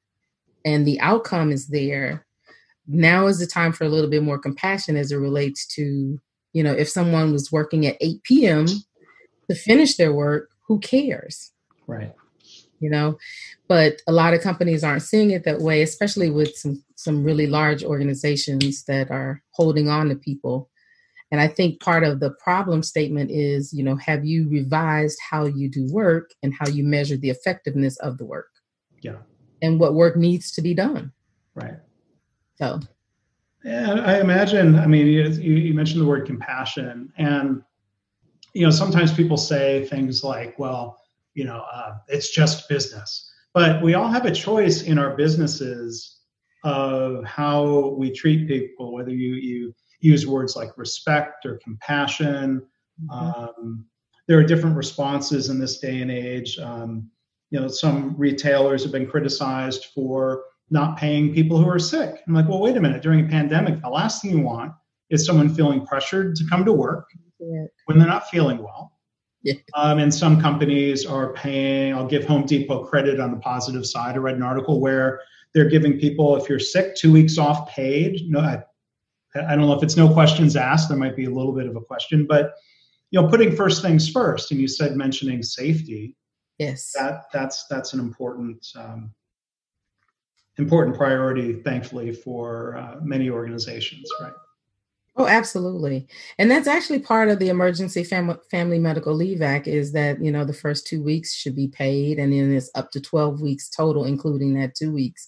and 0.65 0.85
the 0.85 0.99
outcome 0.99 1.51
is 1.51 1.67
there 1.67 2.25
now 2.87 3.27
is 3.27 3.39
the 3.39 3.47
time 3.47 3.71
for 3.71 3.83
a 3.83 3.89
little 3.89 4.09
bit 4.09 4.23
more 4.23 4.39
compassion 4.39 4.97
as 4.97 5.11
it 5.11 5.17
relates 5.17 5.65
to 5.75 6.19
you 6.53 6.63
know 6.63 6.73
if 6.73 6.89
someone 6.89 7.31
was 7.31 7.51
working 7.51 7.85
at 7.85 7.97
8 7.99 8.23
p.m 8.23 8.67
to 9.49 9.55
finish 9.55 9.95
their 9.95 10.13
work 10.13 10.49
who 10.67 10.79
cares? 10.79 11.51
Right 11.87 12.13
you 12.79 12.89
know 12.89 13.17
but 13.67 14.01
a 14.07 14.11
lot 14.11 14.33
of 14.33 14.41
companies 14.41 14.83
aren't 14.83 15.01
seeing 15.01 15.31
it 15.31 15.43
that 15.43 15.59
way 15.59 15.81
especially 15.81 16.29
with 16.29 16.55
some 16.55 16.83
some 16.95 17.23
really 17.23 17.47
large 17.47 17.83
organizations 17.83 18.83
that 18.85 19.09
are 19.11 19.41
holding 19.51 19.89
on 19.89 20.09
to 20.09 20.15
people 20.15 20.69
and 21.31 21.39
I 21.39 21.47
think 21.47 21.79
part 21.79 22.03
of 22.03 22.19
the 22.19 22.31
problem 22.31 22.81
statement 22.81 23.29
is, 23.29 23.71
you 23.71 23.83
know, 23.83 23.95
have 23.97 24.25
you 24.25 24.49
revised 24.49 25.19
how 25.29 25.45
you 25.45 25.69
do 25.69 25.87
work 25.91 26.31
and 26.41 26.53
how 26.53 26.67
you 26.67 26.83
measure 26.83 27.17
the 27.17 27.29
effectiveness 27.29 27.97
of 27.97 28.17
the 28.17 28.25
work? 28.25 28.49
Yeah. 29.01 29.17
And 29.61 29.79
what 29.79 29.93
work 29.93 30.15
needs 30.17 30.51
to 30.53 30.61
be 30.61 30.73
done. 30.73 31.11
Right. 31.53 31.75
So. 32.55 32.79
Yeah, 33.63 34.01
I 34.05 34.21
imagine. 34.21 34.79
I 34.79 34.87
mean, 34.87 35.05
you, 35.05 35.27
you 35.27 35.73
mentioned 35.73 36.01
the 36.01 36.05
word 36.05 36.25
compassion, 36.25 37.11
and 37.17 37.61
you 38.53 38.63
know, 38.63 38.71
sometimes 38.71 39.13
people 39.13 39.35
say 39.35 39.85
things 39.87 40.23
like, 40.23 40.57
"Well, 40.57 40.98
you 41.39 41.45
know, 41.45 41.63
uh, 41.71 41.91
it's 42.09 42.29
just 42.39 42.67
business," 42.69 43.09
but 43.53 43.81
we 43.81 43.93
all 43.93 44.09
have 44.09 44.25
a 44.25 44.31
choice 44.47 44.77
in 44.83 44.99
our 44.99 45.15
businesses 45.15 46.19
of 46.63 47.23
how 47.23 47.95
we 47.97 48.11
treat 48.11 48.47
people, 48.47 48.93
whether 48.93 49.15
you 49.23 49.35
you 49.35 49.73
use 50.01 50.27
words 50.27 50.55
like 50.55 50.77
respect 50.77 51.45
or 51.45 51.59
compassion. 51.63 52.61
Mm-hmm. 53.01 53.11
Um, 53.11 53.85
there 54.27 54.37
are 54.37 54.43
different 54.43 54.75
responses 54.75 55.49
in 55.49 55.59
this 55.59 55.79
day 55.79 56.01
and 56.01 56.11
age. 56.11 56.59
Um, 56.59 57.09
you 57.51 57.59
know, 57.59 57.67
some 57.67 58.15
retailers 58.17 58.83
have 58.83 58.91
been 58.91 59.07
criticized 59.07 59.87
for 59.95 60.43
not 60.69 60.97
paying 60.97 61.33
people 61.33 61.57
who 61.57 61.67
are 61.69 61.79
sick. 61.79 62.21
I'm 62.27 62.33
like, 62.33 62.47
well, 62.47 62.59
wait 62.59 62.77
a 62.77 62.81
minute. 62.81 63.01
During 63.01 63.25
a 63.25 63.29
pandemic, 63.29 63.81
the 63.81 63.89
last 63.89 64.21
thing 64.21 64.31
you 64.31 64.41
want 64.41 64.71
is 65.09 65.25
someone 65.25 65.49
feeling 65.49 65.85
pressured 65.85 66.35
to 66.35 66.43
come 66.49 66.63
to 66.65 66.73
work 66.73 67.07
when 67.85 67.97
they're 67.97 68.07
not 68.07 68.29
feeling 68.29 68.59
well. 68.59 68.98
Yeah. 69.41 69.53
Um, 69.73 69.99
and 69.99 70.13
some 70.13 70.41
companies 70.41 71.05
are 71.05 71.33
paying, 71.33 71.93
I'll 71.93 72.07
give 72.07 72.25
Home 72.25 72.45
Depot 72.45 72.85
credit 72.85 73.19
on 73.19 73.31
the 73.31 73.37
positive 73.37 73.85
side. 73.85 74.15
I 74.15 74.17
read 74.17 74.35
an 74.35 74.43
article 74.43 74.81
where 74.81 75.21
they're 75.53 75.69
giving 75.69 75.97
people, 75.97 76.35
if 76.35 76.49
you're 76.49 76.59
sick, 76.59 76.95
two 76.95 77.11
weeks 77.11 77.37
off 77.37 77.69
paid. 77.69 78.29
No, 78.29 78.39
I, 78.39 78.63
I 79.35 79.55
don't 79.55 79.61
know 79.61 79.73
if 79.73 79.83
it's 79.83 79.95
no 79.95 80.11
questions 80.11 80.55
asked. 80.55 80.89
There 80.89 80.97
might 80.97 81.15
be 81.15 81.25
a 81.25 81.29
little 81.29 81.53
bit 81.53 81.67
of 81.67 81.75
a 81.75 81.81
question, 81.81 82.25
but 82.27 82.55
you 83.11 83.21
know, 83.21 83.27
putting 83.27 83.55
first 83.55 83.81
things 83.81 84.09
first. 84.09 84.51
And 84.51 84.59
you 84.59 84.67
said 84.67 84.95
mentioning 84.95 85.41
safety. 85.41 86.15
Yes. 86.57 86.91
That 86.95 87.23
that's 87.31 87.65
that's 87.67 87.93
an 87.93 87.99
important 87.99 88.67
um, 88.75 89.11
important 90.57 90.97
priority, 90.97 91.53
thankfully, 91.53 92.11
for 92.11 92.77
uh, 92.77 92.95
many 93.01 93.29
organizations, 93.29 94.07
right? 94.21 94.33
Oh, 95.21 95.27
absolutely. 95.27 96.07
And 96.37 96.49
that's 96.49 96.67
actually 96.67 96.99
part 96.99 97.27
of 97.27 97.39
the 97.39 97.49
Emergency 97.49 98.05
Fam- 98.05 98.39
Family 98.49 98.79
Medical 98.79 99.13
Leave 99.13 99.41
Act 99.41 99.67
is 99.67 99.91
that, 99.91 100.23
you 100.23 100.31
know, 100.31 100.45
the 100.45 100.53
first 100.53 100.87
two 100.87 101.03
weeks 101.03 101.33
should 101.33 101.57
be 101.57 101.67
paid 101.67 102.19
and 102.19 102.31
then 102.31 102.53
it's 102.53 102.71
up 102.73 102.89
to 102.91 103.01
12 103.01 103.41
weeks 103.41 103.69
total, 103.69 104.05
including 104.05 104.53
that 104.53 104.75
two 104.75 104.93
weeks. 104.93 105.27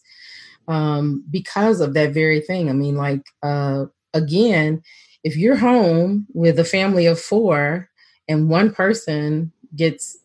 Um, 0.70 1.26
because 1.30 1.82
of 1.82 1.94
that 1.96 2.14
very 2.14 2.40
thing. 2.42 2.70
I 2.70 2.74
mean, 2.74 2.96
like, 2.96 3.24
uh, 3.44 3.86
again, 4.14 4.82
if 5.26 5.36
you're 5.36 5.58
home 5.58 6.28
with 6.34 6.58
a 6.60 6.64
family 6.66 7.06
of 7.06 7.20
four 7.20 7.90
and 8.30 8.50
one 8.50 8.74
person 8.74 9.52
gets 9.76 10.18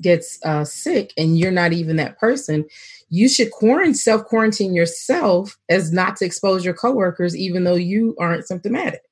gets 0.00 0.40
uh, 0.44 0.64
sick 0.64 1.12
and 1.16 1.38
you're 1.38 1.52
not 1.52 1.72
even 1.72 1.96
that 1.96 2.18
person, 2.18 2.64
you 3.10 3.28
should 3.28 3.52
quarantine 3.52 3.94
self 3.94 4.24
quarantine 4.24 4.74
yourself 4.74 5.58
as 5.68 5.92
not 5.92 6.16
to 6.16 6.24
expose 6.24 6.64
your 6.64 6.74
coworkers, 6.74 7.36
even 7.36 7.64
though 7.64 7.76
you 7.76 8.16
aren't 8.18 8.46
symptomatic. 8.48 9.02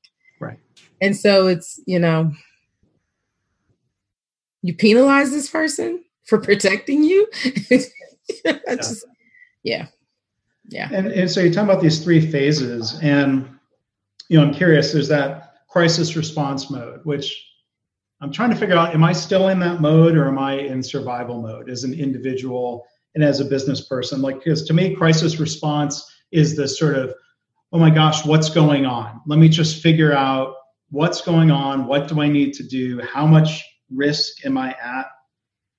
And 1.01 1.17
so 1.17 1.47
it's 1.47 1.81
you 1.87 1.99
know 1.99 2.33
you 4.63 4.75
penalize 4.75 5.31
this 5.31 5.49
person 5.49 6.05
for 6.25 6.39
protecting 6.39 7.03
you. 7.03 7.27
yeah. 8.45 8.59
Just, 8.77 9.07
yeah. 9.63 9.87
Yeah. 10.69 10.89
And, 10.93 11.09
and 11.09 11.31
so 11.31 11.41
you 11.41 11.53
talk 11.53 11.65
about 11.65 11.81
these 11.81 12.05
three 12.05 12.21
phases, 12.21 12.99
and 13.03 13.49
you 14.29 14.39
know, 14.39 14.47
I'm 14.47 14.55
curious. 14.55 14.93
There's 14.93 15.09
that 15.09 15.55
crisis 15.69 16.15
response 16.15 16.71
mode, 16.71 17.01
which 17.05 17.47
I'm 18.21 18.31
trying 18.31 18.51
to 18.51 18.57
figure 18.57 18.77
out: 18.77 18.95
am 18.95 19.03
I 19.03 19.13
still 19.13 19.49
in 19.49 19.59
that 19.61 19.81
mode, 19.81 20.17
or 20.17 20.29
am 20.29 20.39
I 20.39 20.55
in 20.55 20.83
survival 20.83 21.41
mode 21.43 21.69
as 21.71 21.85
an 21.85 21.95
individual? 21.95 22.87
and 23.15 23.25
as 23.25 23.41
a 23.41 23.45
business 23.45 23.81
person 23.81 24.23
like 24.23 24.37
because 24.37 24.65
to 24.65 24.73
me 24.73 24.95
crisis 24.95 25.41
response 25.41 26.11
is 26.33 26.57
the 26.57 26.69
sort 26.69 26.97
of 26.97 27.15
oh 27.73 27.79
my 27.79 27.91
gosh 27.91 28.25
what's 28.25 28.49
going 28.49 28.87
on 28.87 29.21
let 29.27 29.39
me 29.39 29.49
just 29.49 29.83
figure 29.83 30.13
out 30.13 30.55
what's 30.91 31.21
going 31.21 31.51
on 31.51 31.87
what 31.87 32.09
do 32.09 32.21
i 32.21 32.29
need 32.29 32.53
to 32.53 32.63
do 32.63 33.01
how 33.01 33.27
much 33.27 33.65
risk 33.91 34.45
am 34.45 34.59
i 34.59 34.75
at 34.83 35.07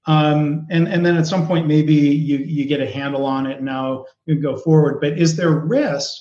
um, 0.07 0.65
and 0.71 0.87
and 0.87 1.05
then 1.05 1.15
at 1.15 1.27
some 1.27 1.45
point 1.45 1.67
maybe 1.67 1.93
you 1.93 2.37
you 2.39 2.65
get 2.65 2.81
a 2.81 2.89
handle 2.89 3.25
on 3.25 3.45
it 3.45 3.61
now 3.61 4.03
you 4.25 4.35
can 4.35 4.41
go 4.41 4.57
forward 4.57 4.99
but 4.99 5.17
is 5.17 5.35
there 5.35 5.51
risk 5.51 6.19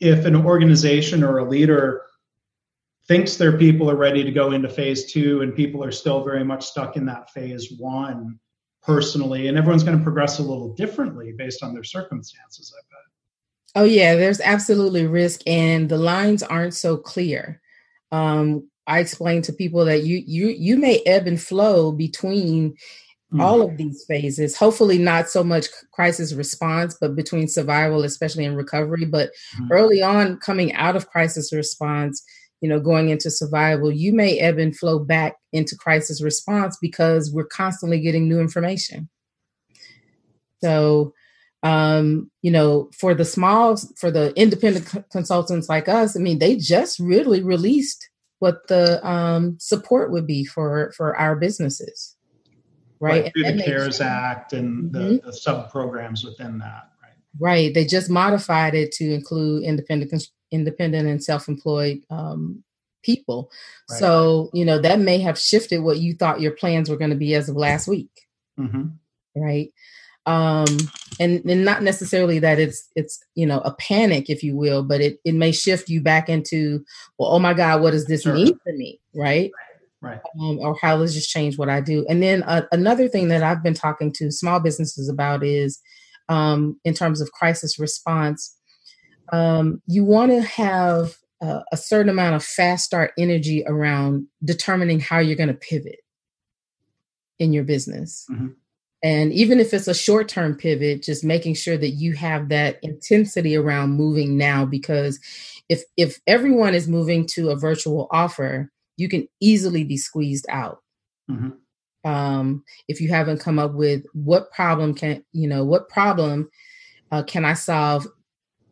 if 0.00 0.24
an 0.24 0.34
organization 0.34 1.22
or 1.22 1.38
a 1.38 1.48
leader 1.48 2.02
thinks 3.06 3.36
their 3.36 3.56
people 3.56 3.90
are 3.90 3.96
ready 3.96 4.24
to 4.24 4.32
go 4.32 4.52
into 4.52 4.68
phase 4.68 5.12
two 5.12 5.42
and 5.42 5.54
people 5.54 5.84
are 5.84 5.92
still 5.92 6.24
very 6.24 6.44
much 6.44 6.64
stuck 6.66 6.96
in 6.96 7.04
that 7.06 7.30
phase 7.30 7.72
one 7.78 8.38
personally, 8.84 9.48
and 9.48 9.56
everyone's 9.56 9.82
going 9.82 9.96
to 9.96 10.02
progress 10.02 10.38
a 10.38 10.42
little 10.42 10.74
differently 10.74 11.32
based 11.32 11.62
on 11.62 11.72
their 11.72 11.84
circumstances, 11.84 12.72
I 12.76 12.80
bet. 12.90 13.82
Oh, 13.82 13.84
yeah, 13.84 14.14
there's 14.14 14.40
absolutely 14.40 15.06
risk, 15.06 15.40
and 15.46 15.88
the 15.88 15.98
lines 15.98 16.42
aren't 16.42 16.74
so 16.74 16.96
clear. 16.96 17.60
Um, 18.12 18.68
I 18.86 19.00
explain 19.00 19.42
to 19.42 19.52
people 19.52 19.84
that 19.86 20.02
you 20.02 20.22
you 20.26 20.48
you 20.48 20.76
may 20.76 21.02
ebb 21.06 21.26
and 21.26 21.40
flow 21.40 21.90
between 21.92 22.74
mm. 23.32 23.40
all 23.40 23.62
of 23.62 23.76
these 23.76 24.04
phases. 24.06 24.56
Hopefully, 24.56 24.98
not 24.98 25.28
so 25.28 25.42
much 25.42 25.66
crisis 25.92 26.34
response, 26.34 26.96
but 27.00 27.16
between 27.16 27.48
survival, 27.48 28.04
especially 28.04 28.44
in 28.44 28.56
recovery. 28.56 29.04
But 29.04 29.30
mm. 29.58 29.68
early 29.70 30.02
on, 30.02 30.38
coming 30.38 30.72
out 30.74 30.96
of 30.96 31.08
crisis 31.08 31.52
response, 31.52 32.22
you 32.60 32.68
know, 32.68 32.80
going 32.80 33.08
into 33.08 33.30
survival, 33.30 33.90
you 33.90 34.12
may 34.12 34.38
ebb 34.38 34.58
and 34.58 34.76
flow 34.76 34.98
back 34.98 35.36
into 35.52 35.76
crisis 35.76 36.22
response 36.22 36.78
because 36.80 37.32
we're 37.32 37.44
constantly 37.44 38.00
getting 38.00 38.28
new 38.28 38.40
information. 38.40 39.08
So, 40.62 41.12
um, 41.64 42.30
you 42.42 42.50
know, 42.50 42.90
for 42.92 43.14
the 43.14 43.24
small, 43.24 43.76
for 43.96 44.10
the 44.10 44.34
independent 44.36 44.86
c- 44.86 45.02
consultants 45.10 45.68
like 45.68 45.88
us, 45.88 46.14
I 46.14 46.20
mean, 46.20 46.38
they 46.38 46.56
just 46.56 47.00
really 47.00 47.42
released 47.42 48.10
what 48.38 48.68
the 48.68 49.04
um, 49.04 49.56
support 49.58 50.12
would 50.12 50.26
be 50.26 50.44
for 50.44 50.92
for 50.94 51.16
our 51.16 51.34
businesses, 51.34 52.16
right? 53.00 53.24
right 53.24 53.32
through 53.32 53.44
the 53.44 53.62
CARES 53.64 54.02
Act 54.02 54.52
and 54.52 54.92
the, 54.92 54.98
mm-hmm. 54.98 55.26
the 55.26 55.32
sub 55.32 55.70
programs 55.70 56.22
within 56.22 56.58
that, 56.58 56.90
right? 57.02 57.16
Right. 57.40 57.72
They 57.72 57.86
just 57.86 58.10
modified 58.10 58.74
it 58.74 58.92
to 58.92 59.14
include 59.14 59.64
independent 59.64 60.22
independent 60.50 61.08
and 61.08 61.24
self-employed 61.24 62.02
um, 62.10 62.62
people. 63.02 63.50
Right. 63.90 64.00
So, 64.00 64.50
you 64.52 64.66
know, 64.66 64.78
that 64.80 65.00
may 65.00 65.18
have 65.20 65.38
shifted 65.38 65.78
what 65.78 65.96
you 65.98 66.14
thought 66.14 66.42
your 66.42 66.52
plans 66.52 66.90
were 66.90 66.98
going 66.98 67.10
to 67.10 67.16
be 67.16 67.34
as 67.34 67.48
of 67.48 67.56
last 67.56 67.88
week. 67.88 68.10
Mm-hmm. 68.60 68.88
Right. 69.34 69.72
Um, 70.26 70.66
and, 71.20 71.44
and 71.44 71.64
not 71.64 71.82
necessarily 71.82 72.38
that 72.38 72.58
it's 72.58 72.90
it's 72.96 73.22
you 73.34 73.46
know 73.46 73.60
a 73.60 73.74
panic, 73.74 74.30
if 74.30 74.42
you 74.42 74.56
will, 74.56 74.82
but 74.82 75.00
it, 75.00 75.18
it 75.24 75.34
may 75.34 75.52
shift 75.52 75.88
you 75.88 76.00
back 76.00 76.28
into, 76.28 76.84
well, 77.18 77.30
oh 77.30 77.38
my 77.38 77.54
God, 77.54 77.82
what 77.82 77.92
does 77.92 78.06
this 78.06 78.22
sure. 78.22 78.34
mean 78.34 78.58
for 78.64 78.72
me? 78.72 79.00
Right. 79.14 79.50
Right. 80.00 80.20
Um, 80.38 80.58
or 80.58 80.76
how 80.80 80.98
does 80.98 81.14
this 81.14 81.26
change 81.26 81.56
what 81.56 81.70
I 81.70 81.80
do? 81.80 82.04
And 82.10 82.22
then 82.22 82.42
uh, 82.42 82.62
another 82.72 83.08
thing 83.08 83.28
that 83.28 83.42
I've 83.42 83.62
been 83.62 83.74
talking 83.74 84.12
to 84.14 84.30
small 84.30 84.60
businesses 84.60 85.08
about 85.08 85.42
is 85.42 85.80
um, 86.28 86.78
in 86.84 86.92
terms 86.92 87.22
of 87.22 87.32
crisis 87.32 87.78
response, 87.78 88.54
um, 89.32 89.80
you 89.86 90.04
want 90.04 90.30
to 90.30 90.42
have 90.42 91.14
uh, 91.42 91.60
a 91.72 91.76
certain 91.76 92.10
amount 92.10 92.36
of 92.36 92.44
fast 92.44 92.84
start 92.84 93.12
energy 93.18 93.64
around 93.66 94.26
determining 94.44 95.00
how 95.00 95.18
you're 95.18 95.36
going 95.36 95.48
to 95.48 95.54
pivot 95.54 96.00
in 97.38 97.52
your 97.52 97.64
business. 97.64 98.26
Mm-hmm. 98.30 98.48
And 99.04 99.34
even 99.34 99.60
if 99.60 99.74
it's 99.74 99.86
a 99.86 99.94
short 99.94 100.28
term 100.28 100.56
pivot, 100.56 101.02
just 101.02 101.24
making 101.24 101.54
sure 101.54 101.76
that 101.76 101.90
you 101.90 102.14
have 102.14 102.48
that 102.48 102.78
intensity 102.82 103.54
around 103.54 103.90
moving 103.90 104.38
now 104.38 104.64
because 104.64 105.20
if 105.68 105.82
if 105.98 106.20
everyone 106.26 106.74
is 106.74 106.88
moving 106.88 107.26
to 107.34 107.50
a 107.50 107.56
virtual 107.56 108.08
offer, 108.10 108.72
you 108.96 109.10
can 109.10 109.28
easily 109.40 109.84
be 109.84 109.98
squeezed 109.98 110.46
out. 110.48 110.82
Mm-hmm. 111.30 112.10
Um, 112.10 112.64
if 112.88 112.98
you 113.00 113.10
haven't 113.10 113.40
come 113.40 113.58
up 113.58 113.74
with 113.74 114.04
what 114.14 114.50
problem 114.52 114.94
can 114.94 115.22
you 115.32 115.48
know 115.48 115.64
what 115.64 115.90
problem 115.90 116.50
uh, 117.12 117.22
can 117.22 117.44
I 117.44 117.52
solve 117.54 118.06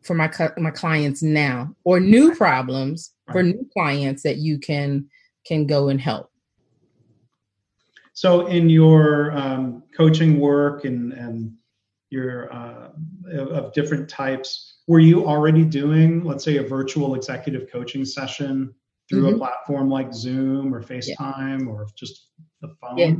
for 0.01 0.15
my 0.15 0.31
my 0.57 0.71
clients 0.71 1.21
now 1.21 1.75
or 1.83 1.99
new 1.99 2.35
problems 2.35 3.13
right. 3.27 3.33
for 3.33 3.43
new 3.43 3.69
clients 3.71 4.23
that 4.23 4.37
you 4.37 4.57
can 4.57 5.07
can 5.45 5.67
go 5.67 5.89
and 5.89 6.01
help 6.01 6.31
so 8.13 8.47
in 8.47 8.69
your 8.69 9.31
um, 9.33 9.83
coaching 9.95 10.39
work 10.39 10.85
and 10.85 11.13
and 11.13 11.53
your 12.09 12.53
uh, 12.53 12.89
of 13.33 13.73
different 13.73 14.07
types 14.07 14.77
were 14.87 14.99
you 14.99 15.25
already 15.25 15.65
doing 15.65 16.23
let's 16.23 16.43
say 16.43 16.57
a 16.57 16.63
virtual 16.63 17.15
executive 17.15 17.71
coaching 17.71 18.05
session 18.05 18.73
through 19.09 19.23
mm-hmm. 19.23 19.35
a 19.35 19.37
platform 19.37 19.89
like 19.89 20.13
zoom 20.13 20.73
or 20.73 20.81
facetime 20.81 21.61
yeah. 21.61 21.67
or 21.67 21.87
just 21.95 22.29
the 22.61 22.69
phone 22.79 22.97
yeah. 22.97 23.13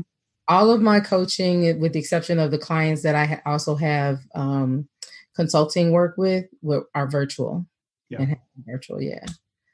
all 0.47 0.69
of 0.69 0.81
my 0.81 0.99
coaching 0.99 1.79
with 1.79 1.93
the 1.93 1.99
exception 1.99 2.39
of 2.39 2.51
the 2.51 2.57
clients 2.57 3.01
that 3.01 3.15
i 3.15 3.41
also 3.45 3.75
have 3.75 4.19
um, 4.35 4.87
consulting 5.35 5.91
work 5.91 6.15
with 6.17 6.45
are 6.93 7.09
virtual. 7.09 7.65
Yeah. 8.09 8.35
virtual, 8.65 9.01
yeah. 9.01 9.25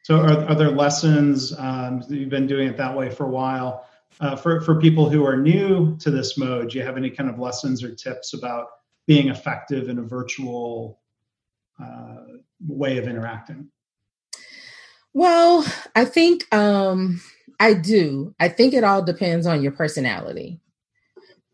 So 0.03 0.19
are, 0.19 0.45
are 0.45 0.55
there 0.55 0.71
lessons, 0.71 1.53
um, 1.57 2.03
you've 2.09 2.29
been 2.29 2.47
doing 2.47 2.67
it 2.67 2.77
that 2.77 2.95
way 2.95 3.09
for 3.09 3.25
a 3.25 3.29
while, 3.29 3.85
uh, 4.19 4.35
for, 4.35 4.61
for 4.61 4.79
people 4.79 5.09
who 5.09 5.25
are 5.25 5.37
new 5.37 5.97
to 5.97 6.11
this 6.11 6.37
mode, 6.37 6.71
do 6.71 6.77
you 6.77 6.83
have 6.83 6.97
any 6.97 7.09
kind 7.09 7.29
of 7.29 7.39
lessons 7.39 7.83
or 7.83 7.93
tips 7.93 8.33
about 8.33 8.67
being 9.07 9.29
effective 9.29 9.89
in 9.89 9.99
a 9.99 10.03
virtual 10.03 10.99
uh, 11.81 12.17
way 12.67 12.97
of 12.97 13.07
interacting? 13.07 13.69
Well, 15.13 15.65
I 15.95 16.05
think 16.05 16.53
um, 16.53 17.21
I 17.59 17.73
do. 17.73 18.35
I 18.39 18.49
think 18.49 18.73
it 18.73 18.83
all 18.83 19.03
depends 19.03 19.47
on 19.47 19.63
your 19.63 19.71
personality. 19.71 20.59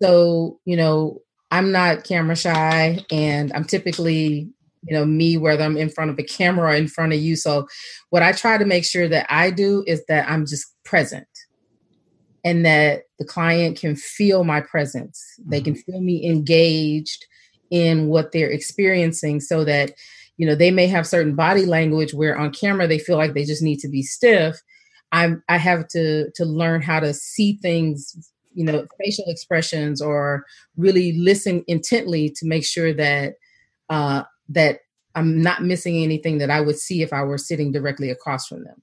So, 0.01 0.59
you 0.65 0.75
know, 0.75 1.21
I'm 1.51 1.71
not 1.71 2.03
camera 2.03 2.35
shy 2.35 2.99
and 3.11 3.53
I'm 3.53 3.63
typically, 3.63 4.49
you 4.83 4.93
know, 4.95 5.05
me, 5.05 5.37
whether 5.37 5.63
I'm 5.63 5.77
in 5.77 5.89
front 5.89 6.11
of 6.11 6.19
a 6.19 6.23
camera 6.23 6.71
or 6.71 6.75
in 6.75 6.87
front 6.87 7.13
of 7.13 7.19
you. 7.19 7.35
So 7.35 7.67
what 8.09 8.23
I 8.23 8.33
try 8.33 8.57
to 8.57 8.65
make 8.65 8.83
sure 8.83 9.07
that 9.07 9.25
I 9.29 9.51
do 9.51 9.83
is 9.87 10.05
that 10.07 10.29
I'm 10.29 10.45
just 10.45 10.65
present 10.83 11.27
and 12.45 12.63
that 12.63 13.03
the 13.19 13.25
client 13.25 13.77
can 13.77 13.95
feel 13.95 14.45
my 14.45 14.61
presence. 14.61 15.21
They 15.45 15.59
can 15.59 15.73
mm-hmm. 15.73 15.91
feel 15.91 16.01
me 16.01 16.25
engaged 16.25 17.25
in 17.71 18.07
what 18.07 18.31
they're 18.31 18.51
experiencing 18.51 19.41
so 19.41 19.65
that 19.65 19.91
you 20.37 20.45
know 20.45 20.55
they 20.55 20.71
may 20.71 20.87
have 20.87 21.07
certain 21.07 21.35
body 21.35 21.65
language 21.65 22.13
where 22.13 22.37
on 22.37 22.51
camera 22.51 22.87
they 22.87 22.99
feel 22.99 23.17
like 23.17 23.33
they 23.33 23.43
just 23.43 23.63
need 23.63 23.79
to 23.79 23.87
be 23.87 24.03
stiff 24.03 24.61
i'm 25.11 25.43
i 25.49 25.57
have 25.57 25.87
to 25.87 26.29
to 26.35 26.45
learn 26.45 26.81
how 26.81 26.99
to 26.99 27.13
see 27.13 27.57
things 27.61 28.31
you 28.53 28.63
know 28.63 28.85
facial 29.03 29.25
expressions 29.27 30.01
or 30.01 30.45
really 30.77 31.13
listen 31.13 31.63
intently 31.67 32.29
to 32.29 32.45
make 32.45 32.65
sure 32.65 32.93
that 32.93 33.33
uh 33.89 34.23
that 34.47 34.79
i'm 35.15 35.41
not 35.41 35.63
missing 35.63 36.03
anything 36.03 36.37
that 36.37 36.51
i 36.51 36.61
would 36.61 36.77
see 36.77 37.01
if 37.01 37.11
i 37.11 37.23
were 37.23 37.37
sitting 37.37 37.71
directly 37.71 38.09
across 38.09 38.47
from 38.47 38.63
them 38.63 38.81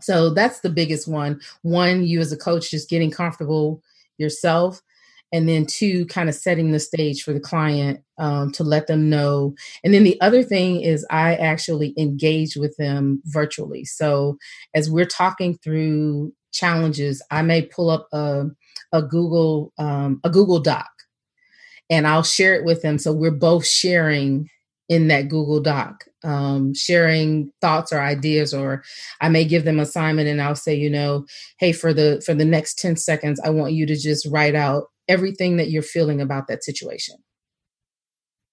so 0.00 0.30
that's 0.30 0.60
the 0.60 0.70
biggest 0.70 1.08
one. 1.08 1.40
One 1.62 2.04
you 2.04 2.20
as 2.20 2.32
a 2.32 2.36
coach 2.36 2.70
just 2.70 2.90
getting 2.90 3.10
comfortable 3.10 3.82
yourself 4.18 4.80
and 5.32 5.48
then 5.48 5.66
two 5.66 6.06
kind 6.06 6.28
of 6.28 6.34
setting 6.34 6.70
the 6.70 6.78
stage 6.78 7.24
for 7.24 7.32
the 7.32 7.40
client 7.40 8.00
um, 8.18 8.52
to 8.52 8.62
let 8.62 8.86
them 8.86 9.10
know. 9.10 9.54
And 9.82 9.92
then 9.92 10.04
the 10.04 10.20
other 10.20 10.42
thing 10.42 10.80
is 10.80 11.04
i 11.10 11.34
actually 11.34 11.92
engage 11.98 12.56
with 12.56 12.76
them 12.76 13.20
virtually. 13.26 13.84
So 13.84 14.38
as 14.74 14.90
we're 14.90 15.06
talking 15.06 15.58
through 15.58 16.32
challenges 16.52 17.20
i 17.32 17.42
may 17.42 17.62
pull 17.62 17.90
up 17.90 18.06
a, 18.12 18.44
a 18.92 19.02
google 19.02 19.72
um, 19.76 20.20
a 20.22 20.30
google 20.30 20.60
doc 20.60 20.88
and 21.90 22.06
i'll 22.06 22.22
share 22.22 22.54
it 22.54 22.64
with 22.64 22.82
them. 22.82 22.98
So 22.98 23.12
we're 23.12 23.32
both 23.32 23.66
sharing 23.66 24.48
in 24.88 25.08
that 25.08 25.28
google 25.28 25.60
doc 25.60 26.04
um, 26.24 26.74
sharing 26.74 27.52
thoughts 27.60 27.92
or 27.92 28.00
ideas 28.00 28.54
or 28.54 28.82
i 29.20 29.28
may 29.28 29.44
give 29.44 29.64
them 29.64 29.78
assignment 29.78 30.28
and 30.28 30.40
i'll 30.40 30.54
say 30.54 30.74
you 30.74 30.90
know 30.90 31.24
hey 31.58 31.72
for 31.72 31.92
the 31.92 32.22
for 32.24 32.34
the 32.34 32.44
next 32.44 32.78
10 32.78 32.96
seconds 32.96 33.40
i 33.44 33.50
want 33.50 33.72
you 33.72 33.86
to 33.86 33.96
just 33.96 34.26
write 34.30 34.54
out 34.54 34.84
everything 35.08 35.56
that 35.56 35.70
you're 35.70 35.82
feeling 35.82 36.20
about 36.20 36.48
that 36.48 36.64
situation. 36.64 37.16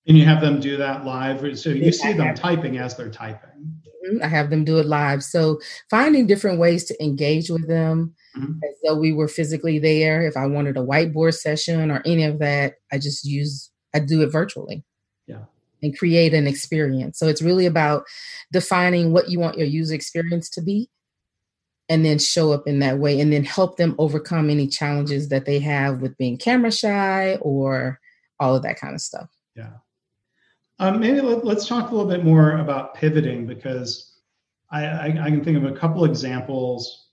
And 0.07 0.17
you 0.17 0.25
have 0.25 0.41
them 0.41 0.59
do 0.59 0.77
that 0.77 1.05
live. 1.05 1.39
So 1.59 1.69
you 1.69 1.85
yeah, 1.85 1.91
see 1.91 2.13
them 2.13 2.33
typing 2.33 2.77
as 2.77 2.97
they're 2.97 3.11
typing. 3.11 3.49
Mm-hmm. 4.09 4.23
I 4.23 4.27
have 4.27 4.49
them 4.49 4.65
do 4.65 4.79
it 4.79 4.87
live. 4.87 5.23
So 5.23 5.59
finding 5.91 6.25
different 6.25 6.59
ways 6.59 6.85
to 6.85 7.03
engage 7.03 7.51
with 7.51 7.67
them 7.67 8.15
mm-hmm. 8.35 8.53
as 8.63 8.75
though 8.83 8.97
we 8.97 9.13
were 9.13 9.27
physically 9.27 9.77
there. 9.77 10.25
If 10.25 10.35
I 10.35 10.47
wanted 10.47 10.75
a 10.75 10.81
whiteboard 10.81 11.35
session 11.35 11.91
or 11.91 12.01
any 12.03 12.23
of 12.23 12.39
that, 12.39 12.75
I 12.91 12.97
just 12.97 13.23
use, 13.25 13.69
I 13.93 13.99
do 13.99 14.23
it 14.23 14.31
virtually. 14.31 14.83
And 15.83 15.97
create 15.97 16.33
an 16.33 16.45
experience. 16.45 17.17
So 17.17 17.27
it's 17.27 17.41
really 17.41 17.65
about 17.65 18.03
defining 18.51 19.13
what 19.13 19.29
you 19.29 19.39
want 19.39 19.57
your 19.57 19.67
user 19.67 19.95
experience 19.95 20.47
to 20.51 20.61
be 20.61 20.89
and 21.91 22.05
then 22.05 22.19
show 22.19 22.53
up 22.53 22.67
in 22.67 22.79
that 22.79 22.99
way 22.99 23.19
and 23.19 23.33
then 23.33 23.43
help 23.43 23.75
them 23.75 23.95
overcome 23.97 24.49
any 24.49 24.65
challenges 24.65 25.27
that 25.27 25.45
they 25.45 25.59
have 25.59 26.01
with 26.01 26.17
being 26.17 26.37
camera 26.37 26.71
shy 26.71 27.35
or 27.41 27.99
all 28.39 28.55
of 28.55 28.63
that 28.63 28.79
kind 28.79 28.95
of 28.95 29.01
stuff. 29.01 29.29
Yeah. 29.57 29.71
Um, 30.79 31.01
maybe 31.01 31.19
let, 31.19 31.45
us 31.57 31.67
talk 31.67 31.91
a 31.91 31.95
little 31.95 32.09
bit 32.09 32.23
more 32.23 32.57
about 32.57 32.95
pivoting 32.95 33.45
because 33.45 34.13
I, 34.71 34.85
I, 34.85 35.05
I 35.05 35.29
can 35.29 35.43
think 35.43 35.57
of 35.57 35.65
a 35.65 35.73
couple 35.73 36.05
examples. 36.05 37.07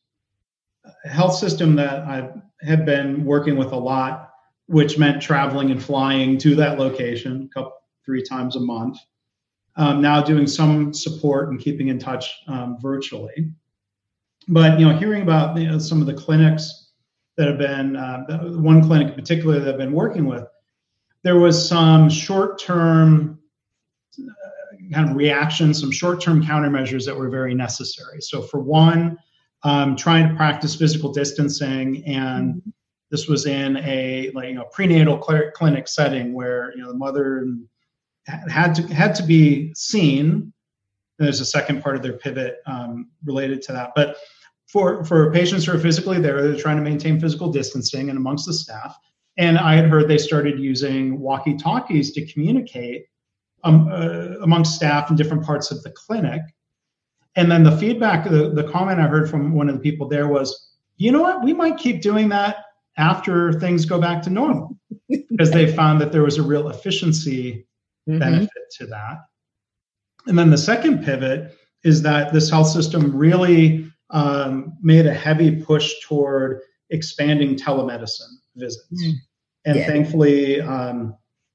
A 1.04 1.09
health 1.09 1.35
system 1.35 1.74
that 1.74 2.04
I 2.04 2.31
have 2.62 2.87
been 2.87 3.24
working 3.24 3.57
with 3.57 3.72
a 3.72 3.76
lot, 3.76 4.31
which 4.66 4.96
meant 4.96 5.20
traveling 5.20 5.72
and 5.72 5.83
flying 5.83 6.38
to 6.38 6.54
that 6.54 6.78
location 6.78 7.50
couple, 7.52 7.72
three 8.04 8.22
times 8.22 8.56
a 8.56 8.61
month. 8.61 8.98
Um, 9.76 10.00
now 10.02 10.20
doing 10.22 10.46
some 10.46 10.92
support 10.92 11.50
and 11.50 11.61
keeping 11.61 11.88
in 11.88 11.98
touch 11.98 12.34
um, 12.48 12.78
virtually 12.80 13.52
but 14.48 14.80
you 14.80 14.88
know, 14.88 14.96
hearing 14.96 15.22
about 15.22 15.56
you 15.56 15.68
know, 15.68 15.78
some 15.78 16.00
of 16.00 16.06
the 16.06 16.14
clinics 16.14 16.90
that 17.37 17.46
have 17.46 17.58
been 17.58 17.96
uh, 17.96 18.24
one 18.56 18.82
clinic 18.82 19.08
in 19.08 19.14
particular 19.14 19.61
that 19.61 19.68
I've 19.68 19.78
been 19.78 19.92
working 19.92 20.24
with, 20.24 20.44
there 21.22 21.38
was 21.38 21.68
some 21.68 22.08
short-term 22.08 23.38
uh, 24.18 24.92
kind 24.92 25.11
of 25.11 25.16
reactions, 25.16 25.80
some 25.80 25.92
short-term 25.92 26.42
countermeasures 26.42 27.04
that 27.04 27.16
were 27.16 27.28
very 27.28 27.54
necessary. 27.54 28.20
So 28.20 28.42
for 28.42 28.61
one, 28.61 29.18
um, 29.62 29.94
trying 29.96 30.28
to 30.28 30.34
practice 30.34 30.74
physical 30.74 31.12
distancing 31.12 32.04
and 32.06 32.54
mm-hmm. 32.54 32.70
this 33.11 33.28
was 33.28 33.46
in 33.46 33.76
a 33.78 34.30
like 34.34 34.48
you 34.48 34.54
know 34.54 34.64
prenatal 34.72 35.18
clinic 35.18 35.88
setting 35.88 36.32
where 36.32 36.72
you 36.74 36.82
know 36.82 36.92
the 36.92 36.98
mother 36.98 37.46
had 38.48 38.74
to 38.74 38.82
had 38.94 39.14
to 39.16 39.22
be 39.22 39.72
seen. 39.74 40.52
There's 41.18 41.40
a 41.40 41.44
second 41.44 41.82
part 41.82 41.96
of 41.96 42.02
their 42.02 42.12
pivot 42.12 42.58
um, 42.66 43.08
related 43.24 43.62
to 43.62 43.72
that, 43.72 43.92
but 43.96 44.16
for 44.66 45.04
for 45.04 45.32
patients 45.32 45.64
who 45.64 45.72
are 45.72 45.78
physically 45.78 46.20
there, 46.20 46.42
they're 46.42 46.60
trying 46.60 46.76
to 46.76 46.82
maintain 46.82 47.18
physical 47.18 47.50
distancing 47.50 48.08
and 48.08 48.18
amongst 48.18 48.46
the 48.46 48.52
staff. 48.52 48.96
And 49.36 49.56
I 49.56 49.74
had 49.76 49.86
heard 49.86 50.08
they 50.08 50.18
started 50.18 50.58
using 50.58 51.20
walkie 51.20 51.56
talkies 51.56 52.12
to 52.12 52.26
communicate 52.26 53.06
um, 53.64 53.88
uh, 53.90 54.40
amongst 54.42 54.74
staff 54.74 55.10
in 55.10 55.16
different 55.16 55.44
parts 55.44 55.70
of 55.70 55.82
the 55.82 55.90
clinic. 55.90 56.42
And 57.36 57.50
then 57.50 57.62
the 57.62 57.76
feedback, 57.76 58.28
the, 58.28 58.50
the 58.50 58.64
comment 58.64 58.98
I 58.98 59.06
heard 59.06 59.30
from 59.30 59.54
one 59.54 59.68
of 59.68 59.76
the 59.76 59.80
people 59.80 60.08
there 60.08 60.26
was, 60.26 60.72
you 60.96 61.12
know 61.12 61.22
what, 61.22 61.44
we 61.44 61.52
might 61.52 61.76
keep 61.76 62.02
doing 62.02 62.28
that 62.30 62.64
after 62.96 63.52
things 63.52 63.84
go 63.84 64.00
back 64.00 64.22
to 64.22 64.30
normal 64.30 64.76
because 65.08 65.52
they 65.52 65.72
found 65.72 66.00
that 66.00 66.10
there 66.10 66.24
was 66.24 66.38
a 66.38 66.42
real 66.42 66.68
efficiency 66.68 67.64
mm-hmm. 68.09 68.18
benefit 68.18 68.64
to 68.79 68.87
that. 68.87 69.18
And 70.27 70.38
then 70.38 70.51
the 70.51 70.59
second 70.59 71.05
pivot 71.05 71.55
is 71.85 72.03
that 72.03 72.33
this 72.33 72.51
health 72.51 72.68
system 72.68 73.16
really 73.16 73.90
um, 74.11 74.77
made 74.83 75.07
a 75.07 75.14
heavy 75.14 75.62
push 75.62 75.94
toward 76.05 76.61
expanding 76.90 77.57
telemedicine 77.57 78.33
visits. 78.57 79.05
Mm. 79.05 79.12
And 79.66 79.79
yeah. 79.79 79.87
thankfully, 79.87 80.61
um, 80.61 81.14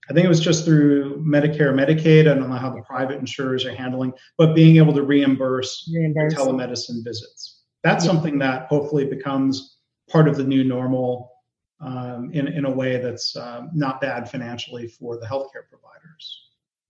I 0.10 0.14
think 0.14 0.26
it 0.26 0.30
was 0.30 0.40
just 0.40 0.66
through 0.66 1.24
Medicare, 1.26 1.74
Medicaid. 1.74 2.22
I 2.22 2.36
don't 2.36 2.50
know 2.50 2.56
how 2.56 2.70
the 2.70 2.82
private 2.82 3.20
insurers 3.20 3.66
are 3.66 3.74
handling, 3.74 4.14
but 4.38 4.54
being 4.54 4.78
able 4.78 4.94
to 4.94 5.04
reimburse, 5.04 5.90
reimburse. 5.94 6.36
telemedicine 6.36 7.04
visits. 7.04 7.62
That's 7.84 8.04
yeah. 8.06 8.12
something 8.12 8.38
that 8.40 8.68
hopefully 8.68 9.06
becomes 9.06 9.78
part 10.10 10.28
of 10.28 10.36
the 10.36 10.44
new 10.44 10.64
normal 10.64 11.32
um, 11.84 12.32
in, 12.34 12.48
in 12.48 12.66
a 12.66 12.72
way 12.72 12.98
that's 12.98 13.36
um, 13.36 13.70
not 13.74 14.00
bad 14.00 14.30
financially 14.30 14.88
for 14.88 15.18
the 15.18 15.26
healthcare 15.26 15.68
providers. 15.70 16.40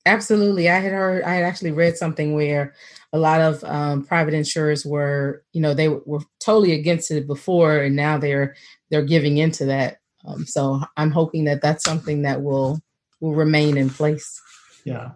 Absolutely. 0.06 0.70
I 0.70 0.80
had 0.80 0.92
heard, 0.92 1.24
I 1.24 1.36
had 1.36 1.44
actually 1.44 1.72
read 1.72 1.98
something 1.98 2.34
where 2.34 2.74
a 3.14 3.18
lot 3.18 3.40
of 3.40 3.64
um, 3.64 4.04
private 4.04 4.34
insurers 4.34 4.86
were, 4.86 5.44
you 5.54 5.62
know, 5.62 5.74
they 5.74 5.88
were 5.88 6.20
totally 6.40 6.74
against 6.74 7.10
it 7.10 7.26
before, 7.26 7.78
and 7.80 7.96
now 7.96 8.18
they're 8.18 8.56
they're 8.90 9.06
giving 9.06 9.38
into 9.38 9.66
that. 9.66 10.00
Um, 10.26 10.46
so 10.46 10.82
I'm 10.98 11.12
hoping 11.12 11.46
that 11.46 11.62
that's 11.62 11.86
something 11.86 12.24
that 12.24 12.42
will 12.42 12.82
will 13.22 13.34
remain 13.34 13.78
in 13.78 13.90
place. 13.90 14.42
Yeah. 14.84 15.12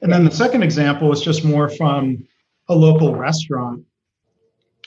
And 0.00 0.10
then 0.10 0.24
the 0.24 0.30
second 0.30 0.62
example 0.62 1.12
is 1.12 1.20
just 1.20 1.44
more 1.44 1.68
from 1.68 2.26
a 2.68 2.74
local 2.74 3.14
restaurant 3.14 3.84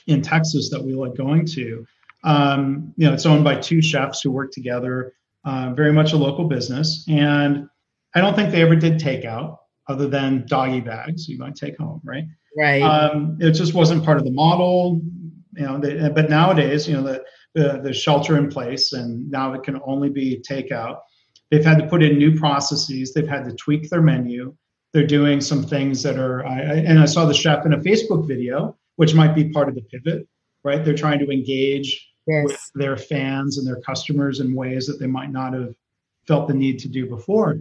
in 0.08 0.20
Texas 0.20 0.68
that 0.70 0.82
we 0.82 0.94
like 0.94 1.14
going 1.14 1.46
to. 1.46 1.86
Um, 2.24 2.92
you 2.96 3.06
know, 3.06 3.12
it's 3.12 3.26
owned 3.26 3.44
by 3.44 3.56
two 3.56 3.82
chefs 3.82 4.22
who 4.22 4.30
work 4.30 4.50
together, 4.50 5.12
uh, 5.44 5.72
very 5.74 5.92
much 5.92 6.12
a 6.12 6.16
local 6.16 6.48
business, 6.48 7.04
and 7.08 7.68
I 8.14 8.20
don't 8.20 8.34
think 8.34 8.50
they 8.50 8.62
ever 8.62 8.76
did 8.76 8.98
takeout 8.98 9.58
other 9.88 10.08
than 10.08 10.46
doggy 10.48 10.80
bags 10.80 11.28
you 11.28 11.38
might 11.38 11.54
take 11.54 11.76
home, 11.76 12.00
right? 12.04 12.24
Right. 12.56 12.82
Um, 12.82 13.36
it 13.40 13.52
just 13.52 13.74
wasn't 13.74 14.04
part 14.04 14.18
of 14.18 14.24
the 14.24 14.30
model, 14.30 15.00
you 15.56 15.66
know. 15.66 15.78
They, 15.78 16.08
but 16.08 16.30
nowadays, 16.30 16.88
you 16.88 16.94
know, 16.94 17.02
the, 17.02 17.24
the 17.54 17.80
the 17.82 17.92
shelter 17.92 18.38
in 18.38 18.48
place, 18.48 18.92
and 18.92 19.30
now 19.30 19.52
it 19.54 19.62
can 19.62 19.80
only 19.84 20.08
be 20.08 20.42
takeout. 20.48 21.00
They've 21.50 21.64
had 21.64 21.78
to 21.78 21.86
put 21.86 22.02
in 22.02 22.16
new 22.16 22.38
processes. 22.38 23.12
They've 23.12 23.28
had 23.28 23.44
to 23.44 23.54
tweak 23.56 23.90
their 23.90 24.02
menu. 24.02 24.54
They're 24.92 25.06
doing 25.06 25.40
some 25.40 25.64
things 25.64 26.02
that 26.04 26.18
are. 26.18 26.46
I, 26.46 26.60
I, 26.60 26.74
and 26.86 26.98
I 27.00 27.04
saw 27.06 27.26
the 27.26 27.34
chef 27.34 27.66
in 27.66 27.72
a 27.72 27.78
Facebook 27.78 28.26
video, 28.26 28.76
which 28.96 29.14
might 29.14 29.34
be 29.34 29.50
part 29.50 29.68
of 29.68 29.74
the 29.74 29.82
pivot, 29.82 30.26
right? 30.62 30.84
They're 30.84 30.94
trying 30.94 31.18
to 31.18 31.30
engage 31.30 32.08
yes. 32.26 32.44
with 32.44 32.70
their 32.74 32.96
fans 32.96 33.58
and 33.58 33.66
their 33.66 33.80
customers 33.80 34.40
in 34.40 34.54
ways 34.54 34.86
that 34.86 34.98
they 34.98 35.06
might 35.06 35.30
not 35.30 35.52
have 35.52 35.74
felt 36.26 36.48
the 36.48 36.54
need 36.54 36.78
to 36.78 36.88
do 36.88 37.06
before 37.06 37.58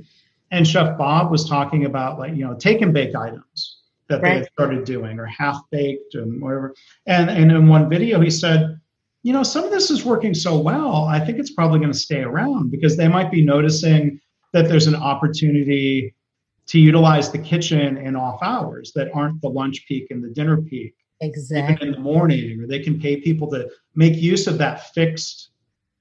and 0.53 0.67
Chef 0.67 0.97
Bob 0.99 1.31
was 1.31 1.49
talking 1.49 1.85
about 1.85 2.19
like 2.19 2.35
you 2.35 2.45
know 2.45 2.53
take 2.53 2.81
and 2.81 2.93
bake 2.93 3.15
items 3.15 3.79
that 4.07 4.21
right. 4.21 4.29
they 4.29 4.35
had 4.39 4.49
started 4.53 4.85
doing 4.85 5.19
or 5.19 5.25
half 5.25 5.59
baked 5.71 6.13
and 6.13 6.41
whatever. 6.41 6.75
And 7.07 7.29
and 7.29 7.51
in 7.51 7.67
one 7.67 7.89
video 7.89 8.21
he 8.21 8.29
said, 8.29 8.79
you 9.23 9.33
know, 9.33 9.41
some 9.41 9.63
of 9.65 9.71
this 9.71 9.89
is 9.89 10.05
working 10.05 10.35
so 10.35 10.57
well. 10.59 11.05
I 11.05 11.19
think 11.19 11.39
it's 11.39 11.51
probably 11.51 11.79
going 11.79 11.91
to 11.91 11.97
stay 11.97 12.21
around 12.21 12.69
because 12.69 12.95
they 12.95 13.07
might 13.07 13.31
be 13.31 13.43
noticing 13.43 14.21
that 14.51 14.67
there's 14.67 14.85
an 14.85 14.95
opportunity 14.95 16.13
to 16.67 16.79
utilize 16.79 17.31
the 17.31 17.39
kitchen 17.39 17.97
in 17.97 18.15
off 18.15 18.39
hours 18.43 18.91
that 18.93 19.09
aren't 19.13 19.41
the 19.41 19.49
lunch 19.49 19.85
peak 19.87 20.11
and 20.11 20.23
the 20.23 20.29
dinner 20.29 20.61
peak. 20.61 20.93
Exactly. 21.21 21.87
in 21.87 21.93
the 21.93 21.99
morning, 21.99 22.61
or 22.61 22.67
they 22.67 22.79
can 22.79 22.99
pay 22.99 23.21
people 23.21 23.49
to 23.51 23.69
make 23.95 24.15
use 24.15 24.47
of 24.47 24.57
that 24.57 24.93
fixed 24.93 25.51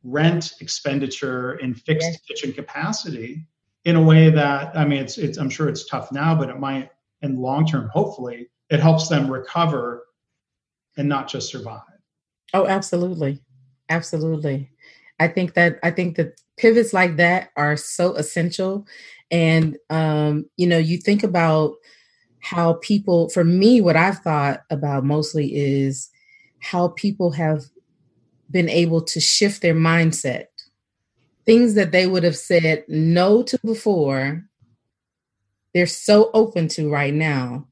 rent 0.03 0.55
expenditure 0.61 1.55
in 1.59 1.75
fixed 1.75 2.11
yes. 2.11 2.21
kitchen 2.23 2.53
capacity 2.53 3.47
in 3.85 3.97
a 3.97 4.03
way 4.03 4.31
that 4.31 4.77
I 4.77 4.85
mean, 4.85 5.01
it's 5.01 5.19
it's 5.19 5.39
I'm 5.39 5.51
sure 5.51 5.69
it's 5.69 5.87
tough 5.87 6.11
now, 6.13 6.35
but 6.35 6.49
it 6.49 6.59
might 6.59 6.91
in 7.23 7.37
long 7.37 7.67
term, 7.67 7.89
hopefully, 7.93 8.49
it 8.71 8.81
helps 8.81 9.09
them 9.09 9.31
recover 9.31 10.05
and 10.97 11.09
not 11.09 11.29
just 11.29 11.51
survive. 11.51 11.81
Oh, 12.55 12.67
absolutely, 12.67 13.41
Absolutely. 13.93 14.71
I 15.21 15.29
think 15.29 15.53
that 15.55 15.79
I 15.83 15.91
think 15.91 16.17
that 16.17 16.41
pivots 16.57 16.95
like 16.95 17.17
that 17.17 17.51
are 17.57 17.77
so 17.77 18.15
essential. 18.15 18.87
And 19.31 19.77
um, 19.91 20.47
you 20.57 20.67
know, 20.67 20.79
you 20.79 20.97
think 20.97 21.23
about 21.23 21.75
how 22.43 22.75
people 22.75 23.29
for 23.31 23.45
me, 23.45 23.81
what 23.81 23.97
I've 23.97 24.19
thought 24.19 24.63
about 24.69 25.05
mostly 25.05 25.55
is 25.55 26.11
how 26.61 26.89
people 26.89 27.33
have 27.33 27.65
been 28.51 28.69
able 28.69 29.01
to 29.03 29.21
shift 29.21 29.63
their 29.63 29.75
mindset. 29.75 30.47
Things 31.47 31.75
that 31.75 31.93
they 31.93 32.07
would 32.07 32.23
have 32.25 32.37
said 32.37 32.85
no 32.89 33.43
to 33.45 33.59
before, 33.65 34.45
they're 35.73 35.87
so 35.87 36.31
open 36.35 36.69
to 36.69 36.91
right 36.91 37.15
now 37.15 37.67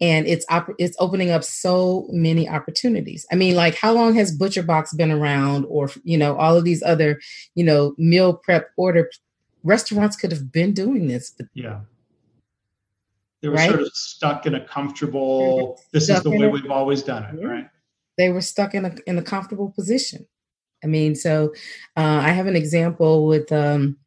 and 0.00 0.26
it's 0.26 0.44
op- 0.50 0.74
it's 0.78 0.96
opening 0.98 1.30
up 1.30 1.42
so 1.44 2.06
many 2.10 2.48
opportunities. 2.48 3.26
I 3.32 3.36
mean, 3.36 3.54
like 3.54 3.76
how 3.76 3.92
long 3.92 4.14
has 4.14 4.36
Butcher 4.36 4.62
Box 4.62 4.92
been 4.92 5.10
around, 5.10 5.64
or 5.68 5.90
you 6.04 6.18
know, 6.18 6.36
all 6.36 6.56
of 6.56 6.64
these 6.64 6.82
other, 6.82 7.20
you 7.54 7.64
know, 7.64 7.94
meal 7.96 8.34
prep 8.34 8.70
order 8.76 9.10
restaurants 9.62 10.16
could 10.16 10.32
have 10.32 10.52
been 10.52 10.72
doing 10.72 11.08
this, 11.08 11.30
but 11.30 11.46
yeah, 11.54 11.80
they 13.46 13.50
were 13.50 13.56
right? 13.56 13.70
sort 13.70 13.82
of 13.82 13.92
stuck 13.94 14.46
in 14.46 14.54
a 14.54 14.66
comfortable. 14.66 15.80
This 15.92 16.08
is 16.08 16.22
the 16.22 16.30
way 16.30 16.46
a, 16.46 16.48
we've 16.48 16.70
always 16.70 17.02
done 17.02 17.22
it, 17.24 17.40
yeah. 17.40 17.46
right? 17.46 17.66
They 18.18 18.30
were 18.30 18.40
stuck 18.40 18.74
in 18.74 18.84
a 18.84 18.94
in 19.06 19.18
a 19.18 19.22
comfortable 19.22 19.70
position. 19.70 20.26
I 20.82 20.88
mean, 20.88 21.14
so 21.14 21.52
uh, 21.96 22.20
I 22.22 22.30
have 22.30 22.46
an 22.46 22.56
example 22.56 23.26
with 23.26 23.50
um, 23.52 23.98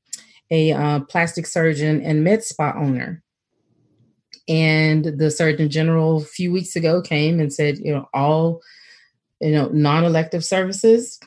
a 0.52 0.74
uh, 0.74 1.00
plastic 1.02 1.48
surgeon 1.48 2.02
and 2.02 2.24
med 2.24 2.44
spa 2.44 2.74
owner 2.76 3.24
and 4.50 5.06
the 5.06 5.30
Surgeon 5.30 5.70
General 5.70 6.18
a 6.18 6.26
few 6.26 6.52
weeks 6.52 6.76
ago 6.76 7.02
came 7.02 7.40
and 7.40 7.54
said, 7.54 7.78
you 7.78 7.94
know, 7.94 8.10
all, 8.14 8.62
you 9.40 9.52
know, 9.52 9.70
non-elective 9.70 10.44
services. 10.44 11.20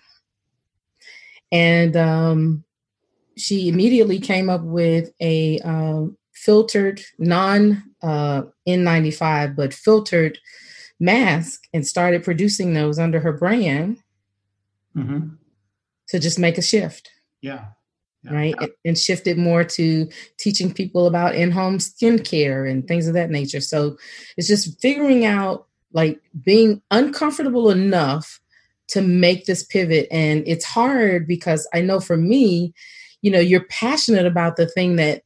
And 1.53 1.96
um, 1.96 2.64
she 3.37 3.68
immediately 3.68 4.18
came 4.18 4.51
up 4.51 4.62
with 4.62 5.11
a 5.20 5.61
um, 5.61 6.18
filtered, 6.43 7.03
non 7.19 7.83
uh, 8.03 8.43
N95, 8.69 9.57
but 9.57 9.73
filtered 9.75 10.39
mask 11.01 11.65
and 11.73 11.87
started 11.87 12.25
producing 12.25 12.75
those 12.75 12.99
under 12.99 13.21
her 13.21 13.33
brand 13.33 13.99
mm-hmm. 14.97 15.35
to 16.09 16.19
just 16.19 16.39
make 16.39 16.59
a 16.59 16.63
shift. 16.63 17.11
Yeah 17.41 17.67
yeah. 18.25 18.35
right? 18.35 18.55
And 18.85 18.97
shifted 18.97 19.39
more 19.39 19.65
to 19.65 20.09
teaching 20.39 20.73
people 20.73 21.07
about 21.07 21.35
in-home 21.35 21.79
skincare 21.79 22.71
and 22.71 22.87
things 22.87 23.09
of 23.09 23.15
that 23.15 23.31
nature. 23.31 23.61
So 23.61 23.97
it's 24.37 24.49
just 24.49 24.81
figuring 24.81 25.25
out 25.25 25.67
like 25.93 26.21
being 26.45 26.81
uncomfortable 26.91 27.71
enough 27.71 28.41
to 28.89 29.03
make 29.03 29.47
this 29.47 29.65
pivot. 29.65 30.07
And 30.11 30.45
it's 30.47 30.65
hard 30.65 31.27
because 31.27 31.69
I 31.75 31.81
know 31.81 32.01
for 32.01 32.17
me, 32.17 32.75
you 33.23 33.31
know, 33.31 33.41
you're 33.41 33.65
passionate 33.65 34.27
about 34.27 34.57
the 34.57 34.67
thing 34.67 34.97
that 34.97 35.23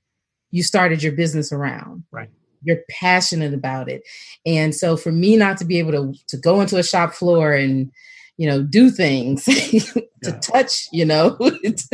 you 0.56 0.62
started 0.62 1.02
your 1.02 1.12
business 1.12 1.52
around. 1.52 2.02
Right. 2.10 2.30
You're 2.62 2.80
passionate 2.88 3.52
about 3.52 3.90
it. 3.90 4.02
And 4.46 4.74
so 4.74 4.96
for 4.96 5.12
me 5.12 5.36
not 5.36 5.58
to 5.58 5.66
be 5.66 5.78
able 5.78 5.92
to 5.92 6.14
to 6.28 6.36
go 6.38 6.62
into 6.62 6.78
a 6.78 6.82
shop 6.82 7.12
floor 7.12 7.52
and 7.52 7.92
you 8.38 8.48
know 8.48 8.62
do 8.62 8.90
things 8.90 9.44
to 9.44 10.08
yeah. 10.22 10.30
touch 10.40 10.88
you 10.92 11.04
know 11.04 11.38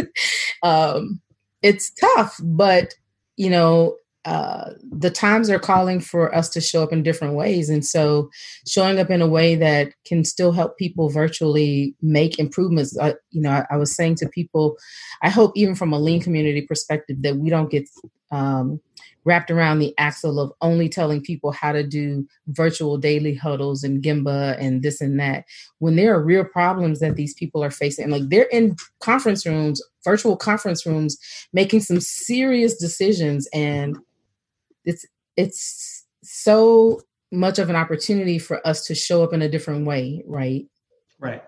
um, 0.62 1.20
it's 1.62 1.90
tough 1.90 2.40
but 2.42 2.94
you 3.36 3.50
know 3.50 3.96
uh, 4.24 4.70
the 4.92 5.10
times 5.10 5.50
are 5.50 5.58
calling 5.58 5.98
for 5.98 6.32
us 6.32 6.48
to 6.48 6.60
show 6.60 6.82
up 6.82 6.92
in 6.92 7.02
different 7.02 7.34
ways 7.34 7.68
and 7.68 7.84
so 7.84 8.30
showing 8.68 9.00
up 9.00 9.10
in 9.10 9.20
a 9.20 9.26
way 9.26 9.56
that 9.56 9.92
can 10.06 10.24
still 10.24 10.52
help 10.52 10.78
people 10.78 11.08
virtually 11.08 11.94
make 12.02 12.38
improvements 12.38 12.96
uh, 12.98 13.14
you 13.30 13.40
know 13.40 13.50
I, 13.50 13.66
I, 13.70 13.76
was 13.76 13.94
saying 13.96 14.16
to 14.16 14.28
people 14.28 14.76
i 15.22 15.28
hope 15.28 15.52
even 15.56 15.74
from 15.74 15.92
a 15.92 15.98
lean 15.98 16.20
community 16.20 16.62
perspective 16.62 17.16
that 17.22 17.36
we 17.36 17.50
don't 17.50 17.70
get 17.70 17.88
um, 18.32 18.80
wrapped 19.24 19.50
around 19.50 19.78
the 19.78 19.94
axle 19.98 20.40
of 20.40 20.52
only 20.60 20.88
telling 20.88 21.20
people 21.20 21.52
how 21.52 21.70
to 21.70 21.84
do 21.84 22.26
virtual 22.48 22.98
daily 22.98 23.34
huddles 23.34 23.84
and 23.84 24.02
Gemba 24.02 24.56
and 24.58 24.82
this 24.82 25.00
and 25.00 25.20
that 25.20 25.44
when 25.78 25.94
there 25.94 26.14
are 26.14 26.22
real 26.22 26.44
problems 26.44 26.98
that 27.00 27.14
these 27.14 27.34
people 27.34 27.62
are 27.62 27.70
facing. 27.70 28.04
And 28.04 28.12
like 28.12 28.28
they're 28.28 28.48
in 28.50 28.74
conference 29.00 29.46
rooms, 29.46 29.80
virtual 30.04 30.36
conference 30.36 30.84
rooms, 30.84 31.18
making 31.52 31.80
some 31.80 32.00
serious 32.00 32.76
decisions, 32.76 33.48
and 33.52 33.96
it's 34.84 35.06
it's 35.36 36.04
so 36.24 37.00
much 37.30 37.58
of 37.58 37.70
an 37.70 37.76
opportunity 37.76 38.38
for 38.38 38.66
us 38.66 38.84
to 38.86 38.94
show 38.94 39.22
up 39.22 39.32
in 39.32 39.42
a 39.42 39.48
different 39.48 39.86
way, 39.86 40.22
right? 40.26 40.66
Right. 41.18 41.42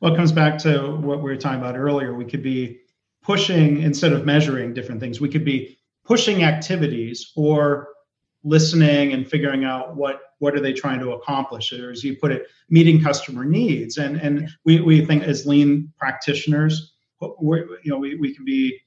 Well, 0.00 0.14
it 0.14 0.16
comes 0.16 0.32
back 0.32 0.58
to 0.58 0.96
what 0.96 1.18
we 1.18 1.30
were 1.30 1.36
talking 1.36 1.60
about 1.60 1.76
earlier. 1.76 2.14
We 2.14 2.24
could 2.24 2.42
be 2.42 2.80
pushing 3.22 3.80
instead 3.82 4.12
of 4.12 4.26
measuring 4.26 4.74
different 4.74 5.00
things. 5.00 5.20
We 5.20 5.28
could 5.28 5.44
be 5.44 5.78
pushing 6.04 6.42
activities 6.44 7.32
or 7.36 7.88
listening 8.44 9.12
and 9.12 9.28
figuring 9.28 9.64
out 9.64 9.96
what 9.96 10.20
what 10.38 10.54
are 10.54 10.60
they 10.60 10.72
trying 10.72 10.98
to 10.98 11.12
accomplish 11.12 11.72
or 11.72 11.90
as 11.90 12.02
you 12.02 12.16
put 12.16 12.32
it 12.32 12.48
meeting 12.68 13.00
customer 13.00 13.44
needs. 13.44 13.98
And 13.98 14.16
and 14.16 14.48
we, 14.64 14.80
we 14.80 15.04
think 15.04 15.22
as 15.22 15.46
lean 15.46 15.92
practitioners 15.98 16.92
we 17.40 17.58
you 17.82 17.90
know 17.90 17.98
we, 17.98 18.16
we 18.16 18.34
can 18.34 18.44
be 18.44 18.78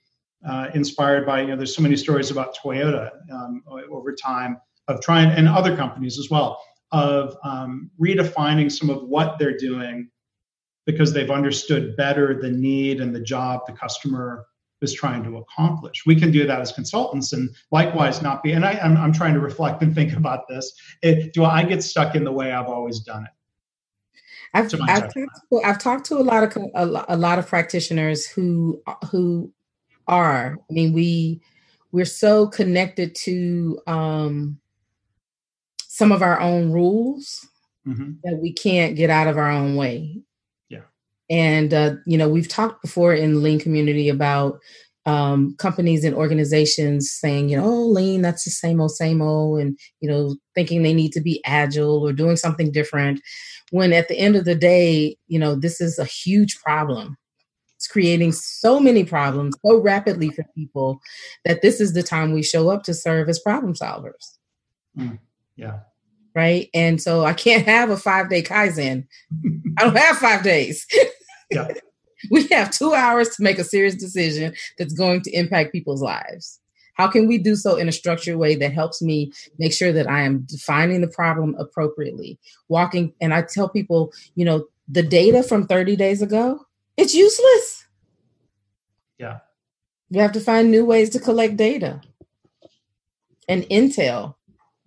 uh, 0.47 0.69
inspired 0.73 1.25
by 1.25 1.41
you 1.41 1.47
know 1.47 1.55
there's 1.55 1.75
so 1.75 1.81
many 1.81 1.95
stories 1.95 2.31
about 2.31 2.55
toyota 2.55 3.11
um, 3.31 3.63
over 3.91 4.13
time 4.13 4.57
of 4.87 5.01
trying 5.01 5.29
and 5.29 5.47
other 5.47 5.75
companies 5.75 6.19
as 6.19 6.29
well 6.29 6.61
of 6.91 7.35
um, 7.43 7.89
redefining 7.99 8.71
some 8.71 8.89
of 8.89 9.03
what 9.03 9.39
they're 9.39 9.57
doing 9.57 10.09
because 10.85 11.11
they've 11.11 11.31
understood 11.31 11.95
better 11.97 12.39
the 12.39 12.49
need 12.49 13.01
and 13.01 13.15
the 13.15 13.19
job 13.19 13.61
the 13.65 13.73
customer 13.73 14.45
is 14.85 14.93
trying 14.93 15.23
to 15.25 15.37
accomplish. 15.37 16.05
We 16.05 16.17
can 16.17 16.31
do 16.31 16.47
that 16.47 16.61
as 16.61 16.71
consultants 16.71 17.33
and 17.33 17.49
likewise 17.71 18.21
not 18.21 18.41
be, 18.41 18.53
and 18.53 18.63
I, 18.63 18.73
am 18.73 18.95
I'm, 18.95 18.97
I'm 18.97 19.13
trying 19.13 19.33
to 19.33 19.41
reflect 19.41 19.81
and 19.83 19.93
think 19.93 20.13
about 20.17 20.47
this. 20.47 20.73
It, 21.01 21.33
do 21.33 21.43
I 21.43 21.63
get 21.63 21.83
stuck 21.83 22.15
in 22.15 22.23
the 22.23 22.31
way 22.31 22.53
I've 22.53 22.67
always 22.67 22.99
done 23.01 23.23
it? 23.23 23.31
I've, 24.53 24.73
I've, 24.87 25.13
talked 25.13 25.13
to, 25.13 25.61
I've 25.65 25.79
talked 25.79 26.05
to 26.05 26.17
a 26.17 26.23
lot 26.23 26.43
of 26.43 26.57
a, 26.75 27.17
lot 27.17 27.39
of 27.39 27.47
practitioners 27.47 28.25
who 28.25 28.81
who 29.11 29.51
are. 30.07 30.57
I 30.69 30.73
mean, 30.73 30.93
we 30.93 31.41
we're 31.91 32.05
so 32.05 32.47
connected 32.47 33.15
to 33.15 33.79
um, 33.85 34.59
some 35.79 36.13
of 36.13 36.21
our 36.21 36.39
own 36.39 36.71
rules 36.71 37.45
mm-hmm. 37.85 38.13
that 38.23 38.39
we 38.41 38.53
can't 38.53 38.95
get 38.95 39.09
out 39.09 39.27
of 39.27 39.37
our 39.37 39.51
own 39.51 39.75
way. 39.75 40.21
And, 41.29 41.73
uh, 41.73 41.95
you 42.05 42.17
know, 42.17 42.29
we've 42.29 42.47
talked 42.47 42.81
before 42.81 43.13
in 43.13 43.41
lean 43.41 43.59
community 43.59 44.09
about 44.09 44.59
um, 45.05 45.55
companies 45.57 46.03
and 46.03 46.15
organizations 46.15 47.11
saying, 47.11 47.49
you 47.49 47.57
know, 47.57 47.65
oh, 47.65 47.85
lean, 47.85 48.21
that's 48.21 48.43
the 48.43 48.51
same 48.51 48.81
old, 48.81 48.91
same 48.91 49.21
old, 49.21 49.59
and, 49.59 49.77
you 50.01 50.09
know, 50.09 50.35
thinking 50.55 50.81
they 50.81 50.93
need 50.93 51.11
to 51.13 51.21
be 51.21 51.43
agile 51.45 52.05
or 52.05 52.11
doing 52.11 52.37
something 52.37 52.71
different. 52.71 53.21
When 53.71 53.93
at 53.93 54.07
the 54.07 54.17
end 54.17 54.35
of 54.35 54.45
the 54.45 54.55
day, 54.55 55.17
you 55.27 55.39
know, 55.39 55.55
this 55.55 55.79
is 55.79 55.99
a 55.99 56.05
huge 56.05 56.59
problem. 56.59 57.17
It's 57.75 57.87
creating 57.87 58.31
so 58.31 58.79
many 58.79 59.03
problems 59.03 59.55
so 59.63 59.79
rapidly 59.79 60.29
for 60.29 60.45
people 60.55 60.99
that 61.43 61.61
this 61.61 61.81
is 61.81 61.93
the 61.93 62.03
time 62.03 62.33
we 62.33 62.41
show 62.41 62.69
up 62.69 62.83
to 62.83 62.93
serve 62.93 63.29
as 63.29 63.39
problem 63.39 63.73
solvers. 63.73 64.37
Mm, 64.97 65.19
yeah 65.55 65.79
right? 66.35 66.69
And 66.73 67.01
so 67.01 67.23
I 67.23 67.33
can't 67.33 67.65
have 67.65 67.89
a 67.89 67.97
five 67.97 68.29
day 68.29 68.43
Kaizen. 68.43 69.07
I 69.77 69.83
don't 69.83 69.97
have 69.97 70.17
five 70.17 70.43
days. 70.43 70.85
yeah. 71.51 71.69
We 72.29 72.47
have 72.47 72.71
two 72.71 72.93
hours 72.93 73.29
to 73.35 73.43
make 73.43 73.57
a 73.57 73.63
serious 73.63 73.95
decision 73.95 74.53
that's 74.77 74.93
going 74.93 75.21
to 75.21 75.31
impact 75.31 75.71
people's 75.71 76.01
lives. 76.01 76.59
How 76.95 77.07
can 77.07 77.27
we 77.27 77.37
do 77.37 77.55
so 77.55 77.75
in 77.75 77.87
a 77.87 77.91
structured 77.91 78.37
way 78.37 78.55
that 78.55 78.73
helps 78.73 79.01
me 79.01 79.31
make 79.59 79.73
sure 79.73 79.91
that 79.91 80.09
I 80.09 80.21
am 80.21 80.45
defining 80.47 81.01
the 81.01 81.07
problem 81.07 81.55
appropriately? 81.59 82.39
Walking, 82.69 83.13
and 83.21 83.33
I 83.33 83.41
tell 83.41 83.69
people, 83.69 84.13
you 84.35 84.45
know, 84.45 84.65
the 84.87 85.03
data 85.03 85.43
from 85.43 85.67
30 85.67 85.95
days 85.95 86.21
ago, 86.21 86.65
it's 86.97 87.13
useless. 87.13 87.85
Yeah. 89.19 89.39
We 90.09 90.19
have 90.19 90.31
to 90.33 90.39
find 90.39 90.71
new 90.71 90.85
ways 90.85 91.09
to 91.11 91.19
collect 91.19 91.57
data 91.57 92.01
and 93.47 93.63
intel 93.63 94.35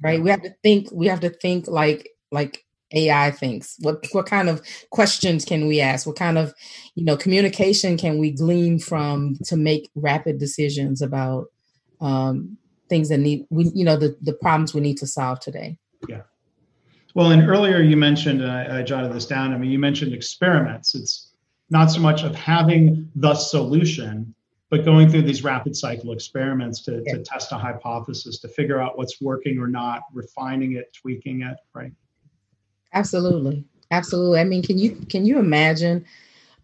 right? 0.03 0.23
We 0.23 0.31
have 0.31 0.43
to 0.43 0.55
think. 0.63 0.89
We 0.93 1.07
have 1.07 1.21
to 1.21 1.31
think 1.31 1.69
like 1.69 2.09
like 2.31 2.65
AI 2.93 3.31
thinks. 3.31 3.77
What 3.81 4.05
what 4.13 4.27
kind 4.27 4.49
of 4.49 4.63
questions 4.91 5.45
can 5.45 5.67
we 5.67 5.81
ask? 5.81 6.07
What 6.07 6.17
kind 6.17 6.39
of 6.39 6.55
you 6.95 7.05
know 7.05 7.17
communication 7.17 7.97
can 7.97 8.19
we 8.19 8.31
glean 8.31 8.79
from 8.79 9.37
to 9.45 9.57
make 9.57 9.91
rapid 9.95 10.39
decisions 10.39 11.03
about 11.03 11.47
um, 12.01 12.57
things 12.89 13.09
that 13.09 13.19
need 13.19 13.47
we 13.51 13.71
you 13.75 13.85
know 13.85 13.97
the 13.97 14.17
the 14.23 14.33
problems 14.33 14.75
we 14.75 14.81
need 14.81 14.99
to 14.99 15.07
solve 15.07 15.41
today. 15.41 15.79
Yeah. 16.09 16.23
Well, 17.15 17.31
and 17.31 17.49
earlier 17.49 17.81
you 17.81 17.97
mentioned, 17.97 18.43
and 18.43 18.51
I, 18.51 18.79
I 18.79 18.83
jotted 18.83 19.13
this 19.13 19.27
down. 19.27 19.53
I 19.53 19.59
mean, 19.59 19.71
you 19.71 19.79
mentioned 19.79 20.13
experiments. 20.13 20.95
It's 20.95 21.33
not 21.71 21.91
so 21.91 22.01
much 22.01 22.23
of 22.23 22.35
having 22.35 23.11
the 23.17 23.35
solution, 23.35 24.35
but 24.71 24.85
going 24.85 25.09
through 25.09 25.23
these 25.23 25.43
rapid 25.43 25.75
cycle 25.75 26.13
experiments 26.13 26.81
to, 26.83 27.03
yeah. 27.07 27.15
to 27.15 27.23
test 27.23 27.53
a 27.53 27.59
hypothesis 27.59 28.39
to 28.41 28.49
figure 28.49 28.81
out 28.81 28.99
what's 28.99 29.21
working 29.21 29.59
or 29.59 29.67
not 29.67 30.03
refining 30.13 30.73
it 30.73 30.93
tweaking 30.93 31.43
it 31.43 31.57
right 31.75 31.93
absolutely 32.93 33.65
absolutely 33.91 34.41
i 34.41 34.45
mean 34.45 34.63
can 34.63 34.79
you 34.79 34.95
can 35.09 35.25
you 35.25 35.39
imagine 35.39 36.05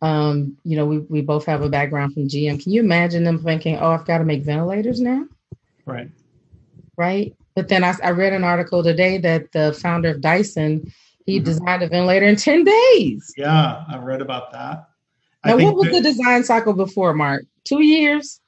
Um, 0.02 0.58
you 0.64 0.76
know, 0.76 0.84
we, 0.84 0.98
we 0.98 1.22
both 1.22 1.46
have 1.46 1.62
a 1.62 1.68
background 1.68 2.12
from 2.12 2.28
GM. 2.28 2.62
Can 2.62 2.72
you 2.72 2.82
imagine 2.82 3.24
them 3.24 3.42
thinking, 3.42 3.78
oh, 3.78 3.92
I've 3.92 4.04
got 4.04 4.18
to 4.18 4.24
make 4.24 4.42
ventilators 4.42 5.00
now? 5.00 5.24
Right. 5.86 6.10
Right. 6.98 7.34
But 7.54 7.68
then 7.68 7.84
I, 7.84 7.94
I 8.02 8.10
read 8.10 8.34
an 8.34 8.44
article 8.44 8.82
today 8.82 9.16
that 9.18 9.50
the 9.52 9.72
founder 9.72 10.10
of 10.10 10.20
Dyson, 10.20 10.92
he 11.24 11.36
mm-hmm. 11.36 11.44
designed 11.44 11.82
a 11.82 11.88
ventilator 11.88 12.26
in 12.26 12.36
10 12.36 12.64
days. 12.64 13.32
Yeah, 13.38 13.84
I 13.88 13.96
read 13.96 14.20
about 14.20 14.52
that. 14.52 14.90
Now, 15.44 15.56
what 15.56 15.76
was 15.76 15.86
that, 15.86 15.92
the 15.92 16.00
design 16.00 16.44
cycle 16.44 16.72
before, 16.72 17.14
Mark? 17.14 17.44
Two 17.64 17.82
years? 17.82 18.40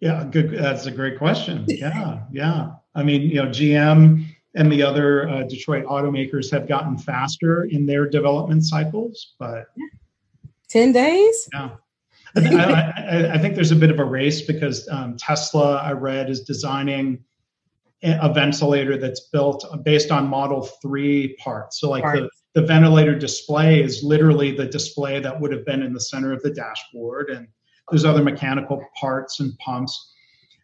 Yeah, 0.00 0.24
good. 0.30 0.50
That's 0.50 0.86
a 0.86 0.90
great 0.90 1.18
question. 1.18 1.64
Yeah, 1.68 2.22
yeah. 2.32 2.72
I 2.94 3.02
mean, 3.02 3.22
you 3.22 3.36
know, 3.36 3.48
GM 3.48 4.24
and 4.54 4.72
the 4.72 4.82
other 4.82 5.28
uh, 5.28 5.42
Detroit 5.44 5.84
automakers 5.84 6.50
have 6.50 6.66
gotten 6.66 6.98
faster 6.98 7.64
in 7.64 7.86
their 7.86 8.08
development 8.08 8.64
cycles, 8.64 9.34
but 9.38 9.66
10 10.68 10.92
days? 10.92 11.48
Yeah. 11.52 11.70
I, 12.36 12.42
I, 12.42 13.32
I, 13.34 13.38
think 13.38 13.54
there's 13.54 13.70
a 13.70 13.76
bit 13.76 13.90
of 13.90 13.98
a 13.98 14.04
race 14.04 14.42
because 14.42 14.86
um, 14.90 15.16
Tesla, 15.16 15.76
I 15.76 15.92
read, 15.92 16.28
is 16.28 16.42
designing 16.42 17.24
a 18.02 18.32
ventilator 18.32 18.98
that's 18.98 19.20
built 19.20 19.64
based 19.84 20.10
on 20.10 20.26
Model 20.26 20.62
3 20.62 21.34
parts. 21.38 21.80
So, 21.80 21.88
like 21.88 22.04
the, 22.04 22.28
the 22.56 22.62
ventilator 22.62 23.14
display 23.14 23.82
is 23.82 24.02
literally 24.02 24.50
the 24.50 24.64
display 24.64 25.20
that 25.20 25.38
would 25.38 25.52
have 25.52 25.66
been 25.66 25.82
in 25.82 25.92
the 25.92 26.00
center 26.00 26.32
of 26.32 26.42
the 26.42 26.50
dashboard, 26.50 27.28
and 27.28 27.46
there's 27.90 28.06
other 28.06 28.24
mechanical 28.24 28.82
parts 28.98 29.40
and 29.40 29.56
pumps. 29.58 30.14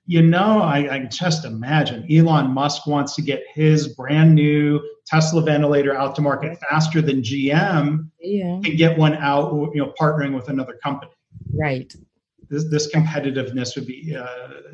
You 0.07 0.23
know, 0.23 0.63
I, 0.63 0.79
I 0.91 0.99
can 1.01 1.11
just 1.11 1.45
imagine 1.45 2.11
Elon 2.11 2.51
Musk 2.51 2.87
wants 2.87 3.15
to 3.17 3.23
get 3.23 3.43
his 3.53 3.89
brand 3.89 4.35
new 4.35 4.81
Tesla 5.07 5.43
ventilator 5.43 5.95
out 5.95 6.17
to 6.17 6.23
market 6.23 6.59
faster 6.71 7.03
than 7.03 7.21
GM 7.21 8.09
yeah. 8.21 8.55
and 8.55 8.79
get 8.79 8.97
one 8.97 9.15
out, 9.17 9.53
you 9.75 9.85
know, 9.85 9.93
partnering 10.01 10.35
with 10.35 10.49
another 10.49 10.79
company. 10.83 11.13
Right 11.53 11.95
this, 12.49 12.69
this 12.69 12.95
competitiveness 12.95 13.75
would 13.77 13.87
be 13.87 14.15
uh, 14.15 14.27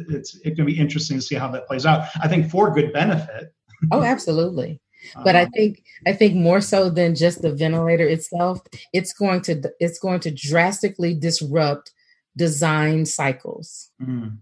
it's 0.09 0.37
it 0.45 0.57
can 0.57 0.66
be 0.66 0.77
interesting 0.77 1.19
to 1.19 1.23
see 1.23 1.37
how 1.37 1.49
that 1.53 1.66
plays 1.69 1.87
out. 1.87 2.09
I 2.21 2.27
think 2.27 2.51
for 2.51 2.75
good 2.75 2.93
benefit. 2.93 3.53
oh, 3.93 4.03
absolutely. 4.03 4.81
But 5.25 5.37
I 5.37 5.45
um, 5.45 5.51
think 5.51 5.85
I 6.07 6.13
think 6.13 6.35
more 6.35 6.61
so 6.61 6.91
than 6.91 7.15
just 7.15 7.43
the 7.43 7.53
ventilator 7.53 8.07
itself, 8.07 8.61
it's 8.93 9.13
going 9.13 9.43
to 9.43 9.63
it's 9.81 9.99
going 9.99 10.21
to 10.21 10.31
drastically 10.31 11.15
disrupt 11.15 11.93
design 12.37 13.05
cycles. 13.07 13.91
Mm. 14.01 14.39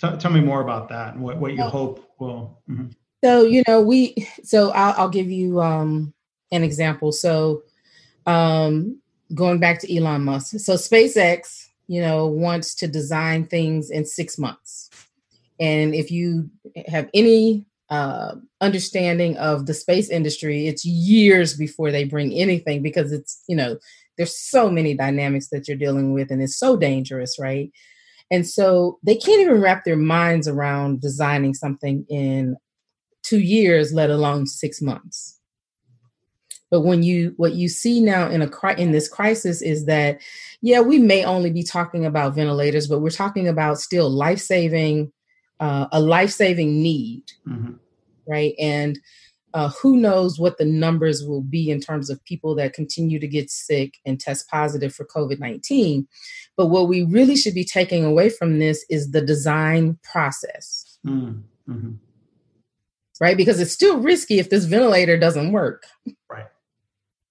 T- 0.00 0.16
tell 0.18 0.30
me 0.30 0.40
more 0.40 0.62
about 0.62 0.88
that 0.88 1.14
and 1.14 1.22
what, 1.22 1.36
what 1.36 1.52
you 1.52 1.62
hope 1.62 2.08
will. 2.18 2.58
Mm-hmm. 2.68 2.88
So 3.22 3.42
you 3.42 3.62
know 3.68 3.80
we 3.80 4.28
so 4.42 4.70
I'll, 4.70 4.94
I'll 4.96 5.08
give 5.08 5.30
you 5.30 5.60
um, 5.60 6.14
an 6.52 6.62
example. 6.62 7.12
So 7.12 7.62
um, 8.26 9.00
going 9.34 9.58
back 9.58 9.80
to 9.80 9.96
Elon 9.96 10.24
Musk. 10.24 10.58
So 10.58 10.74
SpaceX, 10.74 11.66
you 11.86 12.00
know, 12.00 12.26
wants 12.26 12.74
to 12.76 12.88
design 12.88 13.46
things 13.46 13.90
in 13.90 14.04
six 14.04 14.38
months. 14.38 14.90
And 15.58 15.94
if 15.94 16.10
you 16.10 16.50
have 16.86 17.08
any 17.14 17.66
uh, 17.90 18.36
understanding 18.60 19.36
of 19.36 19.66
the 19.66 19.74
space 19.74 20.08
industry, 20.08 20.68
it's 20.68 20.84
years 20.84 21.56
before 21.56 21.90
they 21.90 22.04
bring 22.04 22.32
anything 22.32 22.82
because 22.82 23.12
it's, 23.12 23.42
you 23.48 23.56
know, 23.56 23.76
there's 24.16 24.36
so 24.36 24.70
many 24.70 24.94
dynamics 24.94 25.48
that 25.50 25.66
you're 25.66 25.76
dealing 25.76 26.12
with 26.12 26.30
and 26.30 26.40
it's 26.40 26.56
so 26.56 26.76
dangerous, 26.76 27.36
right? 27.38 27.70
And 28.30 28.46
so 28.46 28.98
they 29.02 29.16
can't 29.16 29.40
even 29.40 29.60
wrap 29.60 29.84
their 29.84 29.96
minds 29.96 30.46
around 30.46 31.00
designing 31.00 31.52
something 31.52 32.06
in 32.08 32.56
two 33.22 33.40
years, 33.40 33.92
let 33.92 34.08
alone 34.08 34.46
six 34.46 34.80
months. 34.80 35.38
But 36.70 36.82
when 36.82 37.02
you 37.02 37.34
what 37.36 37.54
you 37.54 37.68
see 37.68 38.00
now 38.00 38.30
in 38.30 38.42
a 38.42 38.74
in 38.78 38.92
this 38.92 39.08
crisis 39.08 39.60
is 39.60 39.86
that 39.86 40.20
yeah, 40.62 40.80
we 40.80 40.98
may 40.98 41.24
only 41.24 41.50
be 41.50 41.64
talking 41.64 42.06
about 42.06 42.36
ventilators, 42.36 42.86
but 42.86 43.00
we're 43.00 43.10
talking 43.10 43.48
about 43.48 43.80
still 43.80 44.08
life 44.08 44.38
saving 44.38 45.10
uh, 45.60 45.86
a 45.92 46.00
life 46.00 46.30
saving 46.30 46.82
need, 46.82 47.24
mm-hmm. 47.46 47.74
right? 48.26 48.54
And 48.58 48.98
uh, 49.52 49.68
who 49.70 49.96
knows 49.96 50.38
what 50.38 50.58
the 50.58 50.64
numbers 50.64 51.24
will 51.24 51.42
be 51.42 51.70
in 51.70 51.80
terms 51.80 52.08
of 52.08 52.24
people 52.24 52.54
that 52.54 52.72
continue 52.72 53.18
to 53.18 53.26
get 53.26 53.50
sick 53.50 53.98
and 54.06 54.18
test 54.18 54.48
positive 54.48 54.94
for 54.94 55.04
COVID 55.04 55.38
19. 55.38 56.06
But 56.56 56.66
what 56.66 56.88
we 56.88 57.04
really 57.04 57.36
should 57.36 57.54
be 57.54 57.64
taking 57.64 58.04
away 58.04 58.30
from 58.30 58.58
this 58.58 58.84
is 58.88 59.10
the 59.10 59.20
design 59.20 59.98
process. 60.02 60.98
Mm-hmm. 61.06 61.92
Right? 63.20 63.36
Because 63.36 63.60
it's 63.60 63.72
still 63.72 63.98
risky 63.98 64.38
if 64.38 64.50
this 64.50 64.64
ventilator 64.64 65.18
doesn't 65.18 65.52
work. 65.52 65.84
Right. 66.30 66.46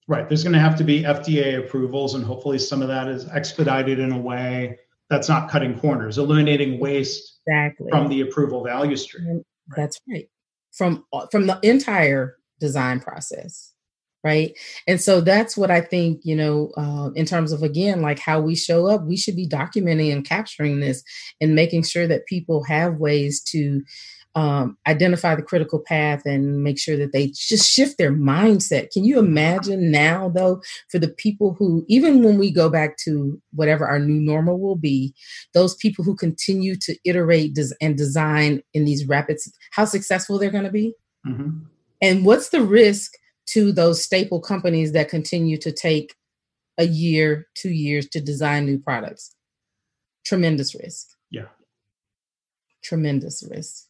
Right. 0.06 0.28
There's 0.28 0.42
going 0.42 0.54
to 0.54 0.60
have 0.60 0.76
to 0.76 0.84
be 0.84 1.02
FDA 1.02 1.58
approvals, 1.58 2.14
and 2.14 2.24
hopefully 2.24 2.58
some 2.58 2.82
of 2.82 2.88
that 2.88 3.08
is 3.08 3.28
expedited 3.28 3.98
in 3.98 4.12
a 4.12 4.18
way 4.18 4.78
that's 5.10 5.28
not 5.28 5.50
cutting 5.50 5.78
corners, 5.78 6.16
eliminating 6.16 6.78
waste 6.78 7.40
exactly. 7.46 7.88
from 7.90 8.08
the 8.08 8.20
approval 8.20 8.64
value 8.64 8.96
stream. 8.96 9.26
Right. 9.26 9.44
That's 9.76 10.00
right. 10.08 10.28
From 10.72 11.04
from 11.30 11.48
the 11.48 11.58
entire 11.62 12.36
design 12.60 13.00
process, 13.00 13.72
right? 14.22 14.56
And 14.86 15.00
so 15.00 15.20
that's 15.20 15.56
what 15.56 15.70
I 15.70 15.80
think. 15.80 16.20
You 16.24 16.36
know, 16.36 16.70
uh, 16.76 17.10
in 17.14 17.26
terms 17.26 17.50
of 17.50 17.62
again, 17.62 18.02
like 18.02 18.20
how 18.20 18.40
we 18.40 18.54
show 18.54 18.86
up, 18.86 19.04
we 19.04 19.16
should 19.16 19.36
be 19.36 19.48
documenting 19.48 20.12
and 20.12 20.24
capturing 20.24 20.78
this, 20.78 21.02
and 21.40 21.56
making 21.56 21.82
sure 21.82 22.06
that 22.06 22.26
people 22.26 22.62
have 22.64 22.96
ways 22.98 23.42
to 23.48 23.82
um, 24.36 24.76
identify 24.86 25.34
the 25.34 25.42
critical 25.42 25.80
path 25.80 26.22
and 26.24 26.62
make 26.62 26.78
sure 26.78 26.96
that 26.96 27.12
they 27.12 27.28
just 27.28 27.68
shift 27.68 27.98
their 27.98 28.12
mindset. 28.12 28.92
Can 28.92 29.04
you 29.04 29.18
imagine 29.18 29.90
now, 29.90 30.28
though, 30.28 30.62
for 30.88 30.98
the 30.98 31.08
people 31.08 31.54
who, 31.58 31.84
even 31.88 32.22
when 32.22 32.38
we 32.38 32.52
go 32.52 32.70
back 32.70 32.96
to 32.98 33.40
whatever 33.52 33.88
our 33.88 33.98
new 33.98 34.20
normal 34.20 34.60
will 34.60 34.76
be, 34.76 35.14
those 35.52 35.74
people 35.74 36.04
who 36.04 36.14
continue 36.14 36.76
to 36.76 36.96
iterate 37.04 37.58
and 37.80 37.96
design 37.96 38.62
in 38.72 38.84
these 38.84 39.06
rapid, 39.06 39.38
how 39.72 39.84
successful 39.84 40.38
they're 40.38 40.50
going 40.50 40.64
to 40.64 40.70
be? 40.70 40.94
Mm-hmm. 41.26 41.64
And 42.00 42.24
what's 42.24 42.50
the 42.50 42.62
risk 42.62 43.12
to 43.48 43.72
those 43.72 44.02
staple 44.02 44.40
companies 44.40 44.92
that 44.92 45.08
continue 45.08 45.58
to 45.58 45.72
take 45.72 46.14
a 46.78 46.86
year, 46.86 47.48
two 47.56 47.70
years 47.70 48.08
to 48.10 48.20
design 48.20 48.64
new 48.64 48.78
products? 48.78 49.34
Tremendous 50.24 50.74
risk. 50.74 51.08
Yeah. 51.30 51.48
Tremendous 52.84 53.42
risk. 53.50 53.86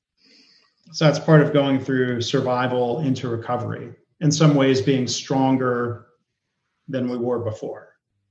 So 0.92 1.04
that's 1.04 1.18
part 1.18 1.40
of 1.40 1.52
going 1.52 1.80
through 1.80 2.20
survival 2.22 3.00
into 3.00 3.28
recovery, 3.28 3.92
in 4.20 4.32
some 4.32 4.54
ways 4.54 4.80
being 4.80 5.06
stronger 5.06 6.06
than 6.88 7.08
we 7.08 7.16
were 7.16 7.38
before. 7.38 7.88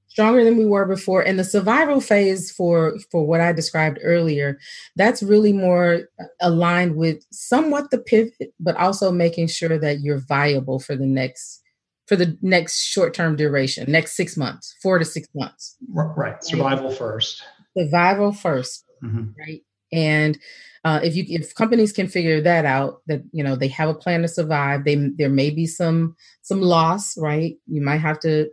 Stronger 0.07 0.43
than 0.43 0.57
we 0.57 0.65
were 0.65 0.85
before. 0.85 1.21
And 1.21 1.37
the 1.37 1.43
survival 1.43 2.01
phase 2.01 2.51
for 2.51 2.97
for 3.11 3.25
what 3.25 3.41
I 3.41 3.53
described 3.53 3.99
earlier, 4.03 4.57
that's 4.95 5.21
really 5.21 5.53
more 5.53 6.01
aligned 6.41 6.95
with 6.95 7.23
somewhat 7.31 7.91
the 7.91 7.99
pivot, 7.99 8.53
but 8.59 8.75
also 8.75 9.11
making 9.11 9.47
sure 9.47 9.77
that 9.77 9.99
you're 10.01 10.19
viable 10.27 10.79
for 10.79 10.95
the 10.95 11.05
next 11.05 11.61
for 12.07 12.15
the 12.15 12.35
next 12.41 12.81
short-term 12.81 13.35
duration, 13.35 13.89
next 13.91 14.15
six 14.15 14.35
months, 14.35 14.75
four 14.81 14.97
to 14.97 15.05
six 15.05 15.27
months. 15.35 15.77
Right. 15.93 16.43
Survival 16.43 16.89
right. 16.89 16.97
first. 16.97 17.43
Survival 17.77 18.31
1st 18.31 18.83
mm-hmm. 19.03 19.23
Right. 19.37 19.61
And 19.91 20.37
uh, 20.85 20.99
if 21.03 21.15
you 21.15 21.25
if 21.27 21.53
companies 21.55 21.91
can 21.91 22.07
figure 22.07 22.41
that 22.41 22.65
out 22.65 23.01
that 23.07 23.21
you 23.31 23.43
know 23.43 23.55
they 23.55 23.67
have 23.67 23.89
a 23.89 23.93
plan 23.93 24.21
to 24.21 24.27
survive 24.27 24.85
they 24.85 24.95
there 25.17 25.29
may 25.29 25.49
be 25.49 25.65
some 25.67 26.15
some 26.41 26.61
loss 26.61 27.17
right? 27.17 27.55
You 27.67 27.81
might 27.81 27.97
have 27.97 28.19
to 28.21 28.49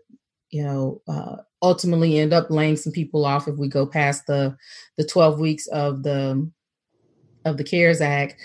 you 0.51 0.65
know 0.65 1.03
uh, 1.09 1.37
ultimately 1.63 2.19
end 2.19 2.33
up 2.33 2.51
laying 2.51 2.77
some 2.77 2.93
people 2.93 3.25
off 3.25 3.49
if 3.49 3.57
we 3.57 3.69
go 3.69 3.87
past 3.87 4.27
the 4.27 4.57
the 4.97 5.05
12 5.05 5.39
weeks 5.39 5.67
of 5.69 6.03
the 6.03 6.51
of 7.45 7.57
the 7.59 7.65
cares 7.65 8.01
act. 8.01 8.37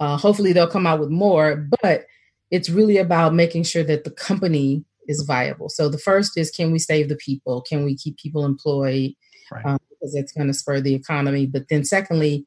Uh, 0.00 0.16
hopefully 0.16 0.52
they'll 0.52 0.66
come 0.66 0.86
out 0.86 0.98
with 0.98 1.10
more 1.10 1.68
but 1.82 2.06
it's 2.50 2.70
really 2.70 2.96
about 2.96 3.32
making 3.32 3.62
sure 3.62 3.84
that 3.84 4.02
the 4.02 4.10
company 4.10 4.84
is 5.06 5.22
viable. 5.22 5.68
So 5.68 5.88
the 5.88 5.98
first 5.98 6.36
is 6.36 6.50
can 6.50 6.72
we 6.72 6.78
save 6.78 7.08
the 7.08 7.16
people? 7.16 7.62
Can 7.62 7.84
we 7.84 7.96
keep 7.96 8.16
people 8.16 8.44
employed? 8.44 9.12
Right. 9.52 9.66
um, 9.66 9.78
because 10.00 10.14
it's 10.14 10.32
going 10.32 10.46
to 10.46 10.54
spur 10.54 10.80
the 10.80 10.94
economy. 10.94 11.46
But 11.46 11.68
then 11.68 11.84
secondly 11.84 12.46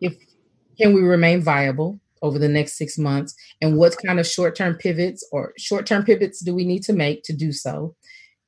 if 0.00 0.16
can 0.78 0.92
we 0.94 1.02
remain 1.02 1.40
viable 1.40 2.00
over 2.22 2.38
the 2.38 2.48
next 2.48 2.76
six 2.76 2.98
months? 2.98 3.34
And 3.60 3.76
what 3.76 3.96
kind 4.04 4.20
of 4.20 4.26
short-term 4.26 4.76
pivots 4.76 5.26
or 5.32 5.52
short-term 5.58 6.04
pivots 6.04 6.40
do 6.40 6.54
we 6.54 6.64
need 6.64 6.82
to 6.84 6.92
make 6.92 7.22
to 7.24 7.32
do 7.32 7.52
so? 7.52 7.94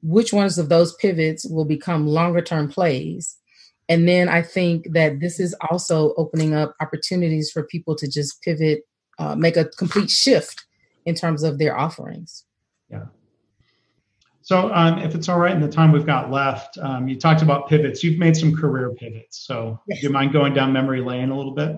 Which 0.03 0.33
ones 0.33 0.59
of 0.59 0.69
those 0.69 0.95
pivots 0.97 1.47
will 1.49 1.65
become 1.65 2.07
longer 2.07 2.43
term 2.43 2.69
plays? 2.69 3.37
And 3.89 4.09
then 4.09 4.31
i 4.31 4.41
think 4.41 4.93
that 4.93 5.21
this 5.21 5.39
is 5.39 5.55
also 5.71 6.15
opening 6.17 6.55
up 6.55 6.75
opportunities 6.81 7.51
for 7.51 7.65
people 7.65 7.95
to 7.97 8.09
just 8.11 8.41
pivot 8.41 8.81
uh, 9.19 9.37
make 9.37 9.59
a 9.59 9.67
complete 9.67 10.11
shift 10.11 10.65
in 11.05 11.15
terms 11.15 11.43
of 11.43 11.59
their 11.59 11.77
offerings. 11.77 12.45
Yeah 12.91 13.05
so, 14.45 14.71
um, 14.75 14.99
if 14.99 15.15
it's 15.15 15.31
all 15.31 15.39
right 15.39 15.55
in 15.55 15.63
the 15.63 15.71
time 15.71 15.91
we've 15.91 16.05
got 16.05 16.31
left, 16.31 16.77
um, 16.77 17.09
you 17.09 17.19
talked 17.19 17.41
about 17.41 17.67
pivots. 17.67 18.05
You've 18.05 18.19
made 18.19 18.37
some 18.37 18.55
career 18.55 18.91
pivots. 18.91 19.39
So, 19.39 19.81
yes. 19.89 20.01
do 20.01 20.07
you 20.07 20.13
mind 20.13 20.35
going 20.35 20.53
down 20.53 20.71
memory 20.71 21.01
lane 21.01 21.31
a 21.31 21.37
little 21.37 21.53
bit? 21.53 21.77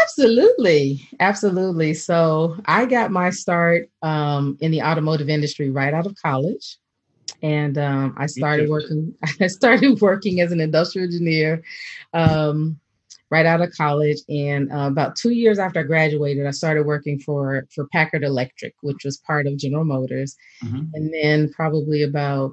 Absolutely. 0.00 1.06
Absolutely. 1.20 1.92
So, 1.92 2.56
I 2.64 2.86
got 2.86 3.10
my 3.10 3.28
start 3.28 3.90
um, 4.00 4.56
in 4.60 4.70
the 4.70 4.80
automotive 4.80 5.28
industry 5.28 5.68
right 5.68 5.92
out 5.92 6.06
of 6.06 6.16
college. 6.16 6.78
and 7.42 7.76
um, 7.76 8.14
I 8.16 8.26
started 8.26 8.70
working. 8.70 9.14
I 9.40 9.48
started 9.48 10.00
working 10.00 10.40
as 10.40 10.52
an 10.52 10.60
industrial 10.60 11.04
engineer 11.04 11.62
um, 12.14 12.80
right 13.32 13.46
out 13.46 13.62
of 13.62 13.72
college, 13.72 14.18
and 14.28 14.70
uh, 14.70 14.88
about 14.88 15.16
two 15.16 15.30
years 15.30 15.58
after 15.58 15.80
I 15.80 15.84
graduated, 15.84 16.46
I 16.46 16.50
started 16.50 16.84
working 16.84 17.18
for 17.18 17.66
for 17.74 17.88
Packard 17.88 18.22
Electric, 18.22 18.74
which 18.82 19.04
was 19.04 19.16
part 19.16 19.46
of 19.46 19.56
General 19.56 19.84
Motors, 19.84 20.36
mm-hmm. 20.62 20.84
and 20.92 21.14
then 21.14 21.50
probably 21.50 22.02
about 22.02 22.52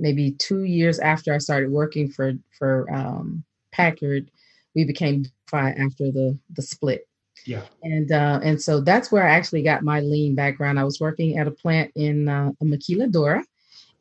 maybe 0.00 0.32
two 0.32 0.64
years 0.64 0.98
after 0.98 1.32
I 1.32 1.38
started 1.38 1.70
working 1.70 2.10
for 2.10 2.32
for 2.58 2.92
um, 2.92 3.44
Packard, 3.70 4.28
we 4.74 4.84
became 4.84 5.24
after 5.52 6.10
the 6.10 6.36
the 6.56 6.62
split. 6.62 7.06
Yeah. 7.44 7.62
And 7.84 8.10
uh, 8.10 8.40
and 8.42 8.60
so 8.60 8.80
that's 8.80 9.12
where 9.12 9.24
I 9.24 9.30
actually 9.30 9.62
got 9.62 9.84
my 9.84 10.00
lean 10.00 10.34
background. 10.34 10.80
I 10.80 10.84
was 10.84 10.98
working 10.98 11.38
at 11.38 11.46
a 11.46 11.52
plant 11.52 11.92
in 11.94 12.28
uh, 12.28 12.50
Maquiladora 12.60 13.44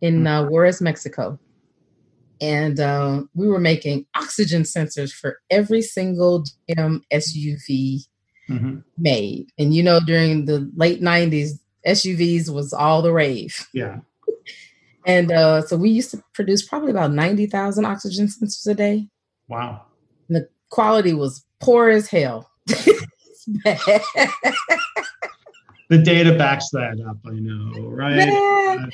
in 0.02 0.24
mm-hmm. 0.24 0.28
uh, 0.28 0.50
Juarez, 0.50 0.82
Mexico. 0.82 1.38
And 2.42 2.80
uh, 2.80 3.24
we 3.34 3.48
were 3.48 3.60
making 3.60 4.06
oxygen 4.16 4.64
sensors 4.64 5.12
for 5.12 5.40
every 5.50 5.82
single 5.82 6.44
GM 6.70 7.02
SUV 7.12 8.08
mm-hmm. 8.50 8.80
made. 8.98 9.50
And 9.58 9.74
you 9.74 9.84
know, 9.84 10.00
during 10.06 10.46
the 10.46 10.70
late 10.76 11.02
90s, 11.02 11.60
SUVs 11.88 12.50
was 12.50 12.74
all 12.74 13.02
the 13.02 13.14
rave. 13.14 13.68
Yeah. 13.74 14.00
and 15.06 15.32
uh, 15.32 15.62
so 15.62 15.78
we 15.78 15.90
used 15.90 16.12
to 16.12 16.24
produce 16.34 16.68
probably 16.68 16.92
about 16.92 17.12
90,000 17.12 17.86
oxygen 17.86 18.28
sensors 18.28 18.68
a 18.68 18.74
day. 18.74 19.08
Wow. 19.48 19.84
And 20.28 20.38
the 20.38 20.50
quality 20.70 21.14
was 21.14 21.46
poor 21.60 21.90
as 21.90 22.10
hell. 22.10 22.50
the 25.90 25.98
data 25.98 26.36
backs 26.36 26.70
that 26.72 27.00
up. 27.08 27.18
I 27.26 27.34
know, 27.34 27.88
right? 27.88 28.30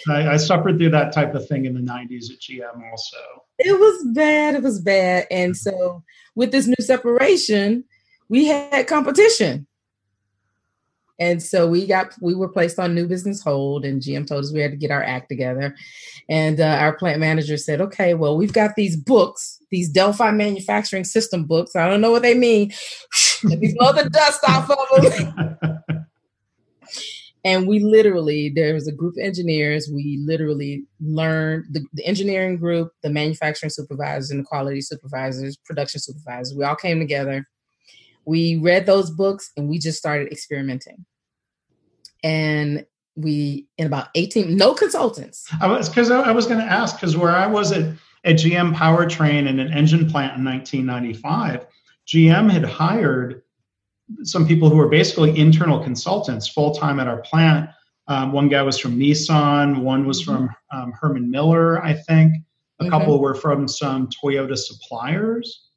I, 0.10 0.34
I, 0.34 0.38
suffered 0.38 0.78
through 0.78 0.90
that 0.92 1.14
type 1.14 1.34
of 1.36 1.48
thing 1.48 1.66
in 1.66 1.74
the 1.74 1.80
'90s 1.80 2.32
at 2.32 2.40
GM, 2.40 2.90
also. 2.92 3.18
It 3.60 3.80
was 3.80 4.06
bad. 4.14 4.56
It 4.56 4.64
was 4.64 4.82
bad, 4.82 5.28
and 5.32 5.56
so 5.56 6.04
with 6.36 6.52
this 6.52 6.68
new 6.68 6.76
separation, 6.80 7.86
we 8.30 8.46
had 8.46 8.88
competition, 8.88 9.68
and 11.20 11.42
so 11.42 11.68
we 11.68 11.88
got 11.88 12.14
we 12.22 12.36
were 12.36 12.50
placed 12.50 12.80
on 12.80 12.94
new 12.94 13.08
business 13.08 13.42
hold, 13.42 13.86
and 13.86 14.02
GM 14.02 14.28
told 14.28 14.44
us 14.44 14.54
we 14.54 14.62
had 14.62 14.72
to 14.72 14.78
get 14.78 14.92
our 14.92 15.04
act 15.04 15.30
together, 15.30 15.76
and 16.30 16.60
uh, 16.60 16.78
our 16.80 16.98
plant 16.98 17.20
manager 17.20 17.58
said, 17.58 17.80
"Okay, 17.80 18.14
well, 18.16 18.38
we've 18.38 18.54
got 18.54 18.76
these 18.76 18.98
books." 18.98 19.60
These 19.70 19.88
Delphi 19.88 20.32
manufacturing 20.32 21.06
system 21.06 21.46
books. 21.46 21.78
I 21.78 21.88
don't 21.88 22.02
know 22.02 22.12
what 22.12 22.24
they 22.24 22.34
mean. 22.34 22.74
Let 23.46 23.60
me 23.60 23.74
blow 23.78 23.94
the 23.94 24.10
dust 24.10 24.42
off 24.46 24.70
of 24.70 25.02
them. 25.02 25.58
and 27.44 27.68
we 27.68 27.80
literally 27.80 28.50
there 28.56 28.74
was 28.74 28.88
a 28.88 28.92
group 28.92 29.16
of 29.18 29.24
engineers. 29.24 29.90
We 29.92 30.20
literally 30.24 30.84
learned 31.00 31.66
the, 31.72 31.86
the, 31.94 32.06
engineering 32.06 32.58
group 32.58 32.92
the 33.04 33.10
manufacturing 33.10 33.70
supervisors 33.70 34.32
and 34.32 34.42
the 34.42 34.44
quality 34.46 34.82
supervisors 34.82 35.58
production 35.58 36.00
supervisors 36.00 36.56
we 36.56 36.64
all 36.64 36.76
came 36.76 37.00
together. 37.00 37.48
We 38.26 38.58
read 38.58 38.86
those 38.86 39.10
books 39.10 39.52
and 39.58 39.68
we 39.68 39.80
just 39.80 39.98
started 39.98 40.32
experimenting. 40.32 41.06
And 42.24 42.86
we 43.16 43.68
in 43.78 43.88
about 43.88 44.08
18 44.16 44.56
no 44.56 44.74
consultants. 44.74 45.48
I 45.60 45.68
was 45.68 45.90
because 45.90 46.12
i 46.12 46.32
was 46.32 46.46
going 46.46 46.60
to 46.60 46.66
ask 46.66 46.96
because 46.96 47.18
where 47.18 47.36
i 47.36 47.46
was 47.46 47.74
at, 47.74 47.94
at 48.24 48.36
gm 48.38 48.74
powertrain 48.74 49.48
in 49.50 49.60
an 49.60 49.74
engine 49.74 50.10
plant 50.10 50.38
in 50.38 50.46
1995 50.46 51.66
gm 52.08 52.50
had 52.50 52.64
hired 52.64 53.42
some 54.24 54.48
people 54.48 54.70
who 54.70 54.78
were 54.78 54.90
basically 54.90 55.38
internal 55.38 55.80
consultants 55.80 56.48
full 56.48 56.74
time 56.74 57.00
at 57.00 57.08
our 57.08 57.22
plant. 57.22 57.70
Um, 58.08 58.32
one 58.32 58.50
guy 58.50 58.62
was 58.62 58.78
from 58.78 58.98
Nissan, 58.98 59.82
one 59.82 60.06
was 60.06 60.22
from 60.22 60.50
um, 60.72 60.92
Herman 60.92 61.30
Miller, 61.30 61.84
I 61.84 61.94
think. 61.94 62.34
A 62.80 62.84
mm-hmm. 62.84 62.90
couple 62.90 63.20
were 63.20 63.36
from 63.36 63.68
some 63.68 64.10
Toyota 64.10 64.58
suppliers. 64.58 65.68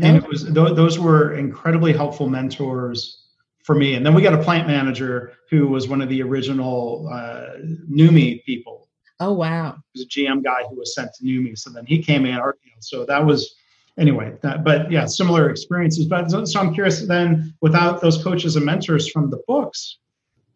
And 0.00 0.16
it 0.16 0.26
was 0.26 0.44
th- 0.44 0.54
those 0.54 0.98
were 0.98 1.34
incredibly 1.34 1.92
helpful 1.92 2.28
mentors 2.28 3.28
for 3.62 3.74
me. 3.74 3.94
And 3.94 4.04
then 4.04 4.14
we 4.14 4.22
got 4.22 4.34
a 4.34 4.42
plant 4.42 4.66
manager 4.66 5.34
who 5.50 5.68
was 5.68 5.88
one 5.88 6.02
of 6.02 6.08
the 6.08 6.22
original 6.22 7.08
uh, 7.12 7.58
NUMMI 7.90 8.44
people. 8.44 8.88
Oh 9.20 9.32
wow! 9.32 9.76
He 9.92 10.00
was 10.00 10.06
a 10.06 10.08
GM 10.08 10.42
guy 10.42 10.64
who 10.68 10.76
was 10.76 10.94
sent 10.94 11.10
to 11.14 11.24
NUMMI. 11.24 11.56
So 11.56 11.70
then 11.70 11.86
he 11.86 12.02
came 12.02 12.26
in. 12.26 12.40
So 12.80 13.04
that 13.06 13.24
was 13.24 13.54
anyway, 13.98 14.32
that, 14.42 14.64
but 14.64 14.90
yeah, 14.90 15.06
similar 15.06 15.50
experiences. 15.50 16.06
But 16.06 16.30
so, 16.30 16.44
so, 16.44 16.60
I'm 16.60 16.74
curious 16.74 17.06
then, 17.06 17.54
without 17.60 18.00
those 18.00 18.22
coaches 18.22 18.56
and 18.56 18.64
mentors 18.64 19.10
from 19.10 19.30
the 19.30 19.42
books, 19.46 19.98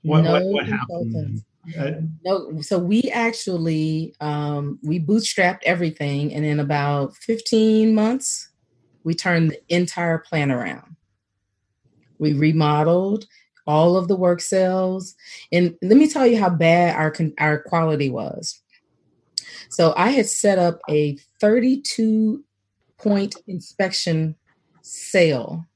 what 0.03 0.23
no 0.23 0.33
what, 0.33 0.45
what 0.45 0.67
happened? 0.67 1.43
Uh, 1.79 1.93
no, 2.25 2.61
so 2.63 2.79
we 2.79 3.03
actually 3.13 4.15
um, 4.21 4.79
we 4.83 4.99
bootstrapped 4.99 5.61
everything, 5.65 6.33
and 6.35 6.45
in 6.45 6.61
about 6.61 7.15
15 7.17 7.95
months, 7.95 8.49
we 9.05 9.15
turned 9.15 9.51
the 9.51 9.61
entire 9.75 10.19
plan 10.19 10.51
around. 10.51 10.97
We 12.19 12.33
remodeled 12.33 13.27
all 13.67 13.97
of 13.97 14.09
the 14.09 14.17
work 14.17 14.41
cells, 14.41 15.15
and 15.53 15.77
let 15.83 15.97
me 15.99 16.09
tell 16.09 16.27
you 16.27 16.39
how 16.39 16.51
bad 16.51 16.97
our 16.97 17.15
our 17.39 17.63
quality 17.63 18.11
was. 18.11 18.63
So 19.71 19.93
I 19.97 20.11
had 20.11 20.27
set 20.27 20.59
up 20.59 20.81
a 20.89 21.19
32 21.41 22.43
point 22.99 23.37
inspection 23.47 24.37
sale, 24.83 25.67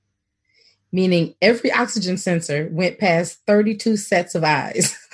meaning 0.91 1.35
every 1.41 1.73
oxygen 1.73 2.16
sensor 2.16 2.68
went 2.70 2.99
past 2.99 3.39
32 3.47 3.97
sets 3.97 4.35
of 4.35 4.45
eyes. 4.45 4.97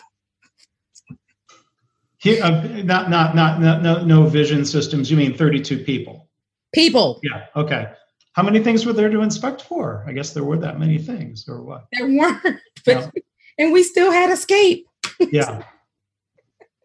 Here, 2.21 2.43
uh, 2.43 2.63
not, 2.83 3.11
not, 3.11 3.37
not, 3.37 3.61
not, 3.61 3.83
no, 3.83 4.05
no 4.05 4.27
vision 4.27 4.65
systems. 4.65 5.09
You 5.11 5.17
mean 5.17 5.37
32 5.37 5.79
people? 5.85 6.29
People. 6.75 7.21
Yeah. 7.23 7.47
Okay. 7.55 7.93
How 8.33 8.43
many 8.43 8.61
things 8.61 8.85
were 8.85 8.93
there 8.93 9.09
to 9.09 9.21
inspect 9.21 9.63
for? 9.63 10.05
I 10.07 10.13
guess 10.13 10.33
there 10.33 10.45
were 10.45 10.59
that 10.59 10.79
many 10.79 10.99
things, 10.99 11.49
or 11.49 11.63
what? 11.63 11.87
There 11.93 12.07
weren't, 12.07 12.43
but 12.85 12.87
yeah. 12.87 13.11
and 13.59 13.73
we 13.73 13.83
still 13.83 14.13
had 14.13 14.31
escape. 14.31 14.87
Yeah. 15.21 15.63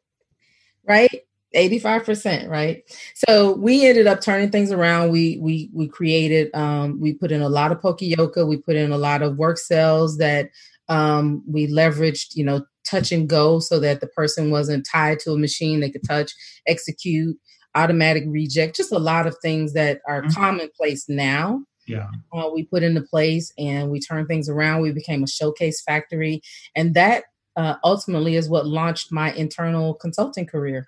right. 0.88 1.26
85% 1.56 2.50
right? 2.50 2.84
So 3.28 3.54
we 3.54 3.86
ended 3.88 4.08
up 4.08 4.22
turning 4.22 4.50
things 4.50 4.72
around. 4.72 5.12
We 5.12 5.38
we 5.42 5.70
we 5.74 5.88
created 5.88 6.54
um 6.56 7.00
we 7.00 7.14
put 7.14 7.32
in 7.32 7.42
a 7.42 7.50
lot 7.50 7.72
of 7.72 7.80
poka-yoke 7.80 8.36
we 8.48 8.58
put 8.58 8.76
in 8.76 8.92
a 8.92 8.98
lot 8.98 9.22
of 9.22 9.38
work 9.38 9.58
cells 9.58 10.18
that 10.18 10.50
um 10.90 11.44
we 11.48 11.68
leveraged 11.68 12.36
you 12.36 12.44
know 12.44 12.66
touch 12.86 13.12
and 13.12 13.30
go 13.30 13.60
so 13.60 13.80
that 13.80 14.02
the 14.02 14.08
person 14.08 14.52
wasn't 14.52 14.86
tied 14.86 15.18
to 15.18 15.32
a 15.32 15.38
machine 15.38 15.80
they 15.80 15.90
could 15.90 16.04
touch 16.06 16.34
execute 16.68 17.38
automatic 17.76 18.24
reject 18.28 18.76
just 18.76 18.92
a 18.92 19.00
lot 19.00 19.28
of 19.28 19.38
things 19.42 19.74
that 19.74 20.02
are 20.08 20.22
mm-hmm. 20.22 20.32
commonplace 20.32 21.08
now. 21.10 21.62
Yeah. 21.88 22.08
Uh, 22.32 22.50
we 22.54 22.64
put 22.64 22.84
into 22.84 23.02
place 23.02 23.52
and 23.58 23.90
we 23.90 24.00
turned 24.00 24.28
things 24.28 24.48
around. 24.48 24.82
We 24.82 24.92
became 24.92 25.24
a 25.24 25.28
showcase 25.28 25.82
factory. 25.82 26.42
And 26.76 26.94
that 26.94 27.26
uh, 27.58 27.76
ultimately 27.84 28.36
is 28.36 28.48
what 28.48 28.66
launched 28.66 29.12
my 29.12 29.34
internal 29.34 29.96
consulting 29.96 30.46
career 30.46 30.88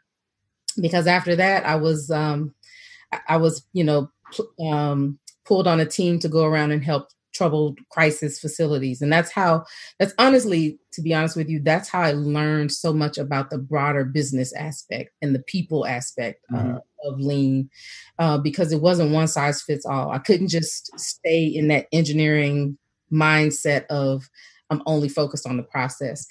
because 0.82 1.08
after 1.08 1.36
that 1.36 1.66
I 1.66 1.76
was 1.76 2.12
um, 2.12 2.54
I 3.28 3.38
was 3.38 3.66
you 3.74 3.84
know 3.84 4.10
um, 4.66 5.20
pulled 5.46 5.68
on 5.68 5.80
a 5.80 5.86
team 5.86 6.20
to 6.20 6.30
go 6.30 6.46
around 6.46 6.72
and 6.72 6.84
help 6.84 7.10
troubled 7.36 7.78
crisis 7.90 8.40
facilities. 8.40 9.02
And 9.02 9.12
that's 9.12 9.32
how 9.32 9.66
that's 10.00 10.14
honestly 10.18 10.80
to 10.94 11.02
be 11.02 11.14
honest 11.14 11.36
with 11.36 11.50
you 11.50 11.60
that's 11.60 11.90
how 11.90 12.00
i 12.00 12.14
learned 12.14 12.72
so 12.72 12.94
much 12.94 13.18
about 13.18 13.50
the 13.50 13.58
broader 13.58 14.06
business 14.06 14.54
aspect 14.54 15.12
and 15.22 15.36
the 15.36 15.44
people 15.44 15.86
aspect 15.86 16.46
uh, 16.54 16.58
mm-hmm. 16.58 16.76
uh, 16.76 16.80
of 17.04 17.20
lean 17.20 17.70
uh, 18.18 18.38
because 18.38 18.72
it 18.72 18.82
wasn't 18.82 19.12
one 19.12 19.28
size 19.28 19.62
fits 19.62 19.86
all. 19.86 20.10
I 20.12 20.18
couldn't 20.20 20.48
just 20.48 20.98
stay 20.98 21.46
in 21.46 21.68
that 21.68 21.88
engineering 21.92 22.78
mindset 23.12 23.86
of 23.88 24.28
i'm 24.72 24.82
only 24.88 25.10
focused 25.10 25.46
on 25.46 25.58
the 25.58 25.64
process. 25.64 26.26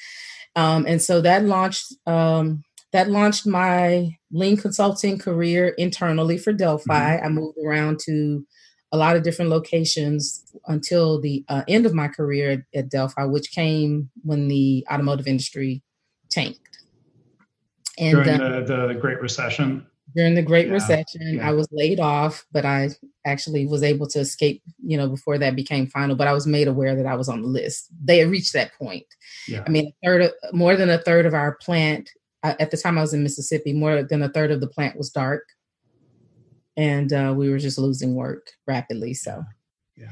Um, 0.57 0.87
and 0.87 1.03
so 1.03 1.21
that 1.21 1.45
launched 1.45 1.95
um, 2.07 2.65
that 2.95 3.11
launched 3.11 3.45
my 3.45 4.17
lean 4.31 4.57
consulting 4.57 5.19
career 5.19 5.71
internally 5.77 6.39
for 6.39 6.53
Delphi. 6.53 7.17
Mm-hmm. 7.17 7.27
I 7.27 7.29
moved 7.29 7.59
around 7.59 7.99
to 8.05 8.47
a 8.93 8.97
lot 8.97 9.17
of 9.17 9.25
different 9.25 9.51
locations 9.51 10.45
until 10.69 11.21
the 11.21 11.45
uh, 11.49 11.63
end 11.67 11.87
of 11.87 11.93
my 11.93 12.07
career 12.07 12.53
at, 12.53 12.61
at, 12.73 12.89
Delphi, 12.89 13.25
which 13.25 13.51
came 13.51 14.11
when 14.23 14.47
the 14.47 14.87
automotive 14.89 15.27
industry 15.27 15.83
tanked. 16.31 16.61
And 17.99 18.23
during 18.23 18.41
uh, 18.41 18.61
the, 18.61 18.87
the 18.87 18.95
Great 18.95 19.21
Recession. 19.21 19.85
During 20.15 20.37
the 20.37 20.43
Great 20.43 20.69
yeah. 20.69 20.75
Recession, 20.75 21.39
yeah. 21.39 21.49
I 21.49 21.51
was 21.51 21.67
laid 21.73 21.99
off, 21.99 22.47
but 22.53 22.65
I 22.65 22.91
actually 23.27 23.67
was 23.67 23.83
able 23.83 24.07
to 24.11 24.21
escape. 24.21 24.63
You 24.87 24.99
know, 24.99 25.09
before 25.09 25.37
that 25.39 25.57
became 25.57 25.89
final, 25.89 26.15
but 26.15 26.29
I 26.29 26.33
was 26.33 26.47
made 26.47 26.69
aware 26.69 26.95
that 26.95 27.07
I 27.07 27.17
was 27.17 27.29
on 27.29 27.43
the 27.43 27.49
list. 27.49 27.89
They 28.05 28.19
had 28.19 28.31
reached 28.31 28.53
that 28.53 28.73
point. 28.75 29.07
Yeah. 29.49 29.65
I 29.67 29.71
mean, 29.71 29.89
a 29.89 30.07
third, 30.07 30.23
of, 30.23 30.33
more 30.53 30.77
than 30.77 30.91
a 30.91 30.99
third 30.99 31.27
of 31.27 31.35
our 31.35 31.57
plant 31.57 32.09
at 32.45 32.71
the 32.71 32.77
time 32.77 32.99
I 32.99 33.01
was 33.01 33.15
in 33.15 33.23
Mississippi, 33.23 33.73
more 33.73 34.03
than 34.03 34.23
a 34.23 34.29
third 34.29 34.51
of 34.51 34.61
the 34.61 34.67
plant 34.67 34.97
was 34.97 35.11
dark, 35.11 35.45
and 36.77 37.13
uh, 37.13 37.35
we 37.37 37.51
were 37.51 37.59
just 37.59 37.79
losing 37.79 38.15
work 38.15 38.47
rapidly. 38.67 39.15
So, 39.15 39.43
yeah. 39.97 40.11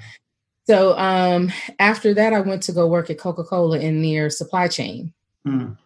So 0.64 0.96
um, 0.96 1.52
after 1.78 2.14
that, 2.14 2.32
I 2.32 2.40
went 2.40 2.62
to 2.64 2.72
go 2.72 2.86
work 2.86 3.10
at 3.10 3.18
Coca 3.18 3.44
Cola 3.44 3.78
in 3.78 4.00
their 4.02 4.30
supply 4.30 4.68
chain. 4.68 5.12
Mm. 5.46 5.76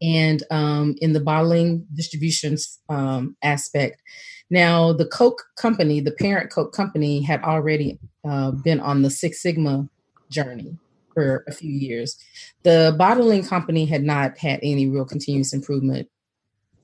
and 0.00 0.44
um, 0.52 0.94
in 1.00 1.12
the 1.12 1.20
bottling 1.20 1.84
distribution 1.94 2.56
um, 2.88 3.36
aspect. 3.42 4.00
Now, 4.48 4.92
the 4.92 5.06
Coke 5.06 5.42
company, 5.56 6.00
the 6.00 6.12
parent 6.12 6.52
Coke 6.52 6.72
company, 6.72 7.20
had 7.22 7.42
already 7.42 7.98
uh, 8.24 8.52
been 8.52 8.78
on 8.78 9.02
the 9.02 9.10
Six 9.10 9.42
Sigma 9.42 9.88
journey 10.30 10.78
for 11.14 11.44
a 11.48 11.52
few 11.52 11.70
years. 11.70 12.16
The 12.62 12.94
bottling 12.98 13.44
company 13.44 13.86
had 13.86 14.02
not 14.02 14.38
had 14.38 14.60
any 14.62 14.88
real 14.88 15.04
continuous 15.04 15.52
improvement, 15.52 16.08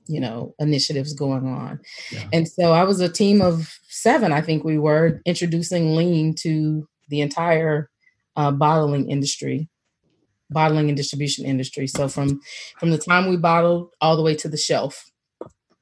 you 0.07 0.19
know, 0.19 0.53
initiatives 0.59 1.13
going 1.13 1.47
on. 1.47 1.79
Yeah. 2.11 2.27
And 2.33 2.47
so 2.47 2.73
I 2.73 2.83
was 2.83 2.99
a 2.99 3.09
team 3.09 3.41
of 3.41 3.79
seven, 3.87 4.31
I 4.31 4.41
think 4.41 4.63
we 4.63 4.77
were, 4.77 5.21
introducing 5.25 5.95
lean 5.95 6.35
to 6.35 6.87
the 7.09 7.21
entire 7.21 7.89
uh, 8.35 8.51
bottling 8.51 9.09
industry 9.09 9.69
bottling 10.49 10.87
and 10.87 10.95
distribution 10.95 11.45
industry 11.45 11.87
so 11.87 12.07
from 12.07 12.39
from 12.79 12.89
the 12.89 12.97
time 12.97 13.29
we 13.29 13.35
bottled 13.35 13.89
all 13.99 14.15
the 14.15 14.23
way 14.23 14.35
to 14.35 14.47
the 14.47 14.57
shelf 14.57 15.11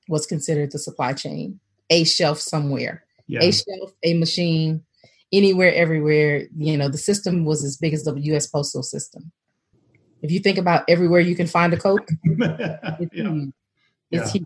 was 0.08 0.26
considered 0.26 0.72
the 0.72 0.80
supply 0.80 1.14
chain 1.14 1.60
a 1.90 2.04
shelf 2.04 2.40
somewhere 2.40 3.04
yeah. 3.28 3.44
a 3.44 3.52
shelf 3.52 3.94
a 4.04 4.16
machine 4.16 4.84
anywhere, 5.32 5.74
everywhere. 5.74 6.48
You 6.58 6.78
know, 6.78 6.90
the 6.90 6.98
system 6.98 7.46
was 7.46 7.64
as 7.64 7.78
big 7.78 7.94
as 7.94 8.04
the 8.04 8.14
U.S. 8.14 8.48
postal 8.48 8.84
system. 8.84 9.32
If 10.22 10.32
you 10.32 10.40
think 10.40 10.58
about 10.58 10.84
everywhere 10.88 11.20
you 11.20 11.36
can 11.36 11.48
find 11.48 11.74
a 11.74 11.78
Coke, 11.78 12.10
it's 12.24 13.14
yeah. 13.14 13.30
huge. 13.30 13.54
It's 14.12 14.36
yeah. 14.36 14.42
huge. 14.42 14.46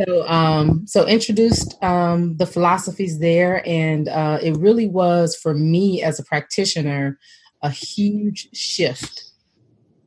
So, 0.00 0.26
um, 0.28 0.86
so 0.86 1.06
introduced 1.06 1.82
um, 1.82 2.36
the 2.36 2.46
philosophies 2.46 3.18
there, 3.18 3.62
and 3.66 4.08
uh, 4.08 4.38
it 4.42 4.56
really 4.56 4.88
was 4.88 5.36
for 5.36 5.54
me 5.54 6.02
as 6.02 6.18
a 6.18 6.24
practitioner 6.24 7.18
a 7.62 7.70
huge 7.70 8.48
shift. 8.54 9.24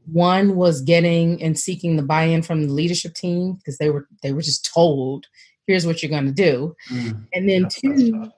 One 0.06 0.56
was 0.56 0.82
getting 0.82 1.42
and 1.42 1.58
seeking 1.58 1.96
the 1.96 2.04
buy-in 2.04 2.42
from 2.42 2.66
the 2.66 2.74
leadership 2.74 3.14
team 3.14 3.56
because 3.56 3.78
they 3.78 3.90
were 3.90 4.08
they 4.24 4.34
were 4.34 4.42
just 4.42 4.72
told, 4.72 5.28
"Here's 5.68 5.86
what 5.86 6.02
you're 6.02 6.10
going 6.10 6.26
to 6.26 6.32
do," 6.32 6.76
mm, 6.92 7.28
and 7.34 7.48
then 7.48 7.68
two, 7.70 8.32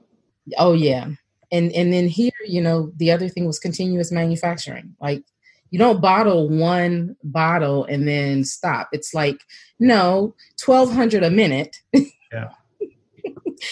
oh 0.58 0.74
yeah, 0.74 1.10
and 1.52 1.72
and 1.74 1.92
then 1.92 2.08
here 2.08 2.32
you 2.46 2.62
know 2.62 2.92
the 2.98 3.12
other 3.12 3.30
thing 3.30 3.46
was 3.46 3.60
continuous 3.60 4.12
manufacturing. 4.12 4.96
Like 5.02 5.24
you 5.72 5.80
don't 5.80 6.02
bottle 6.02 6.50
one 6.50 7.16
bottle 7.24 7.86
and 7.86 8.08
then 8.08 8.44
stop. 8.44 8.90
It's 8.92 9.14
like 9.14 9.40
no 9.80 10.36
1200 10.64 11.24
a 11.24 11.30
minute. 11.30 11.78
Yeah. 11.94 12.52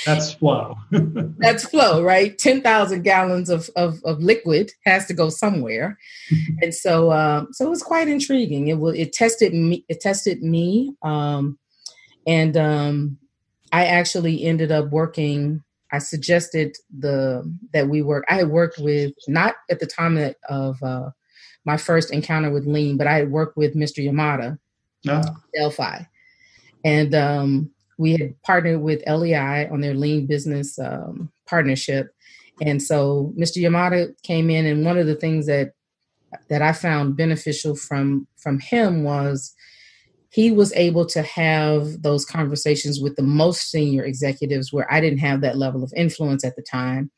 That's 0.05 0.33
flow. 0.33 0.77
That's 0.91 1.65
flow 1.65 2.03
right? 2.03 2.37
10,000 2.37 3.01
gallons 3.01 3.49
of, 3.49 3.69
of, 3.75 3.99
of 4.05 4.19
liquid 4.19 4.71
has 4.85 5.07
to 5.07 5.13
go 5.13 5.29
somewhere. 5.29 5.97
And 6.61 6.75
so 6.75 7.11
um, 7.11 7.49
so 7.51 7.65
it 7.65 7.69
was 7.69 7.83
quite 7.83 8.07
intriguing. 8.07 8.67
It 8.67 8.79
was 8.79 8.95
it 8.95 9.13
tested 9.13 9.53
me 9.53 9.85
it 9.87 10.01
tested 10.01 10.43
me 10.43 10.93
um, 11.01 11.57
and 12.27 12.55
um, 12.57 13.17
i 13.71 13.85
actually 13.85 14.43
ended 14.43 14.71
up 14.71 14.89
working 14.89 15.63
I 15.91 15.99
suggested 15.99 16.77
the 16.95 17.43
that 17.73 17.87
we 17.87 18.01
work. 18.01 18.25
I 18.29 18.35
had 18.35 18.49
worked 18.49 18.77
with 18.79 19.13
not 19.27 19.55
at 19.69 19.79
the 19.79 19.87
time 19.87 20.15
that, 20.15 20.37
of 20.47 20.81
uh, 20.83 21.09
my 21.65 21.77
first 21.77 22.11
encounter 22.11 22.51
with 22.51 22.67
lean, 22.67 22.97
but 22.97 23.07
I 23.07 23.15
had 23.15 23.31
worked 23.31 23.57
with 23.57 23.75
Mr. 23.75 24.05
Yamada, 24.05 24.57
no. 25.03 25.21
Delphi, 25.55 26.03
and 26.85 27.15
um, 27.15 27.71
we 27.97 28.13
had 28.13 28.41
partnered 28.43 28.81
with 28.81 29.03
LEI 29.07 29.67
on 29.69 29.81
their 29.81 29.93
lean 29.93 30.25
business 30.25 30.79
um, 30.79 31.31
partnership. 31.47 32.13
And 32.61 32.81
so 32.81 33.33
Mr. 33.37 33.57
Yamada 33.61 34.13
came 34.23 34.49
in, 34.49 34.65
and 34.65 34.85
one 34.85 34.97
of 34.97 35.07
the 35.07 35.15
things 35.15 35.47
that 35.47 35.73
that 36.49 36.61
I 36.61 36.73
found 36.73 37.17
beneficial 37.17 37.75
from 37.75 38.27
from 38.37 38.59
him 38.59 39.03
was 39.03 39.55
he 40.29 40.51
was 40.51 40.71
able 40.73 41.05
to 41.07 41.23
have 41.23 42.03
those 42.03 42.23
conversations 42.23 43.01
with 43.01 43.15
the 43.15 43.23
most 43.23 43.71
senior 43.71 44.03
executives 44.03 44.71
where 44.71 44.91
I 44.91 45.01
didn't 45.01 45.19
have 45.19 45.41
that 45.41 45.57
level 45.57 45.83
of 45.83 45.91
influence 45.95 46.45
at 46.45 46.55
the 46.55 46.61
time. 46.61 47.09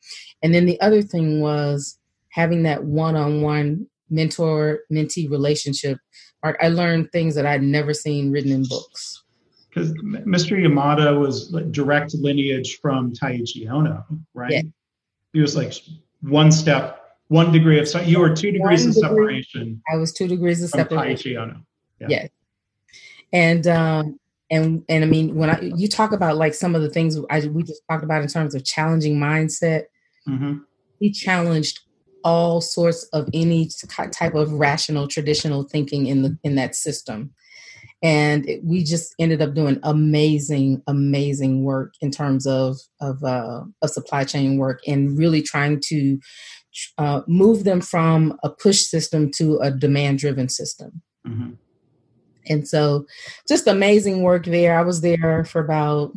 And 0.42 0.54
then 0.54 0.64
the 0.64 0.80
other 0.80 1.02
thing 1.02 1.40
was 1.40 1.98
having 2.30 2.62
that 2.62 2.84
one 2.84 3.14
on 3.14 3.42
one 3.42 3.86
mentor 4.08 4.80
mentee 4.90 5.30
relationship. 5.30 5.98
I 6.42 6.68
learned 6.68 7.12
things 7.12 7.36
that 7.36 7.46
I'd 7.46 7.62
never 7.62 7.94
seen 7.94 8.32
written 8.32 8.50
in 8.50 8.64
books. 8.64 9.22
Because 9.68 9.92
Mr. 10.02 10.58
Yamada 10.58 11.18
was 11.18 11.54
direct 11.70 12.14
lineage 12.14 12.80
from 12.80 13.12
Taiichi 13.12 13.66
Ohno, 13.66 14.04
right? 14.34 14.50
Yeah. 14.50 14.62
He 15.32 15.40
was 15.40 15.54
like 15.54 15.72
one 16.22 16.50
step, 16.50 17.16
one 17.28 17.52
degree 17.52 17.78
of 17.78 17.88
you 18.06 18.18
were 18.18 18.34
two 18.34 18.50
degrees 18.50 18.80
one 18.80 18.88
of 18.88 18.94
degree, 18.94 19.42
separation. 19.44 19.82
I 19.92 19.96
was 19.96 20.12
two 20.12 20.26
degrees 20.26 20.62
of 20.62 20.70
from 20.70 20.80
separation. 20.80 21.32
Taiichi 21.32 21.36
Ohno. 21.36 21.62
Yeah. 22.00 22.06
Yes 22.08 22.28
and 23.32 23.66
um, 23.66 24.18
and 24.50 24.82
and 24.88 25.04
I 25.04 25.06
mean 25.06 25.34
when 25.34 25.50
I 25.50 25.60
you 25.76 25.88
talk 25.88 26.12
about 26.12 26.36
like 26.36 26.54
some 26.54 26.74
of 26.74 26.82
the 26.82 26.90
things 26.90 27.18
I, 27.30 27.40
we 27.46 27.62
just 27.62 27.82
talked 27.90 28.04
about 28.04 28.22
in 28.22 28.28
terms 28.28 28.54
of 28.54 28.64
challenging 28.64 29.18
mindset, 29.18 29.84
mm-hmm. 30.28 30.58
he 30.98 31.10
challenged 31.10 31.80
all 32.24 32.60
sorts 32.60 33.04
of 33.12 33.28
any 33.34 33.68
type 33.88 34.34
of 34.34 34.52
rational 34.52 35.08
traditional 35.08 35.64
thinking 35.64 36.06
in 36.06 36.22
the 36.22 36.38
in 36.44 36.54
that 36.56 36.74
system 36.74 37.32
and 38.02 38.48
it, 38.48 38.64
we 38.64 38.82
just 38.82 39.14
ended 39.18 39.40
up 39.40 39.54
doing 39.54 39.78
amazing 39.82 40.82
amazing 40.86 41.64
work 41.64 41.94
in 42.00 42.10
terms 42.10 42.46
of 42.46 42.76
of, 43.00 43.22
uh, 43.22 43.62
of 43.80 43.90
supply 43.90 44.24
chain 44.24 44.58
work 44.58 44.80
and 44.86 45.16
really 45.16 45.40
trying 45.40 45.80
to 45.80 46.18
uh, 46.98 47.20
move 47.26 47.64
them 47.64 47.80
from 47.80 48.36
a 48.42 48.50
push 48.50 48.80
system 48.80 49.30
to 49.30 49.58
a 49.58 49.70
demand 49.70 50.18
driven 50.18 50.48
system 50.48 51.02
mm-hmm. 51.26 51.52
And 52.48 52.66
so 52.66 53.06
just 53.48 53.66
amazing 53.66 54.22
work 54.22 54.46
there. 54.46 54.78
I 54.78 54.82
was 54.82 55.00
there 55.00 55.44
for 55.44 55.60
about 55.60 56.12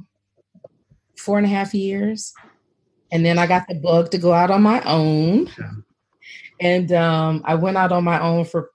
four 1.18 1.38
and 1.38 1.46
a 1.46 1.50
half 1.50 1.74
years. 1.74 2.34
And 3.12 3.26
then 3.26 3.38
I 3.38 3.48
got 3.48 3.68
the 3.68 3.76
bug 3.76 4.12
to 4.12 4.18
go 4.18 4.34
out 4.34 4.52
on 4.52 4.64
my 4.64 4.82
own. 4.82 5.50
Yeah. 5.58 5.72
And 6.60 6.92
um, 6.92 7.42
I 7.46 7.56
went 7.56 7.78
out 7.78 7.92
on 7.92 8.04
my 8.04 8.20
own 8.20 8.46
for 8.46 8.72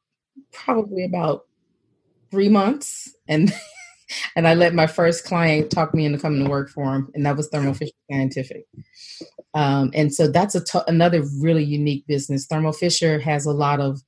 probably 0.52 1.04
about 1.04 1.46
three 2.30 2.48
months. 2.48 3.14
And 3.28 3.52
and 4.36 4.46
I 4.46 4.54
let 4.54 4.74
my 4.74 4.86
first 4.86 5.24
client 5.24 5.70
talk 5.70 5.94
me 5.94 6.04
into 6.04 6.18
coming 6.18 6.44
to 6.44 6.50
work 6.50 6.70
for 6.70 6.94
him, 6.94 7.10
and 7.14 7.24
that 7.26 7.36
was 7.36 7.48
Thermo 7.48 7.74
Fisher 7.74 7.92
Scientific. 8.10 8.66
Um, 9.54 9.90
and 9.94 10.14
so 10.14 10.28
that's 10.28 10.54
a 10.54 10.64
t- 10.64 10.78
another 10.86 11.22
really 11.40 11.64
unique 11.64 12.06
business. 12.06 12.46
Thermo 12.46 12.72
Fisher 12.72 13.18
has 13.18 13.46
a 13.46 13.52
lot 13.52 13.80
of 13.80 14.00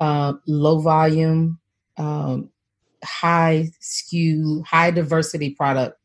uh, 0.00 0.34
low 0.46 0.80
volume, 0.80 1.58
um, 1.96 2.50
high 3.04 3.70
SKU, 3.80 4.64
high 4.64 4.90
diversity 4.90 5.50
product 5.50 5.98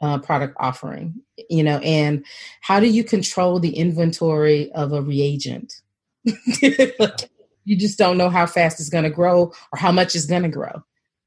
uh, 0.00 0.18
product 0.18 0.56
offering. 0.58 1.14
You 1.48 1.62
know, 1.62 1.78
and 1.78 2.24
how 2.60 2.80
do 2.80 2.86
you 2.86 3.04
control 3.04 3.58
the 3.58 3.76
inventory 3.76 4.72
of 4.72 4.92
a 4.92 5.02
reagent? 5.02 5.82
you 6.24 7.76
just 7.76 7.98
don't 7.98 8.18
know 8.18 8.30
how 8.30 8.46
fast 8.46 8.80
it's 8.80 8.88
going 8.88 9.04
to 9.04 9.10
grow 9.10 9.52
or 9.72 9.78
how 9.78 9.92
much 9.92 10.14
it's 10.14 10.26
going 10.26 10.42
to 10.42 10.48
grow. 10.48 10.82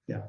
Yeah. 0.08 0.22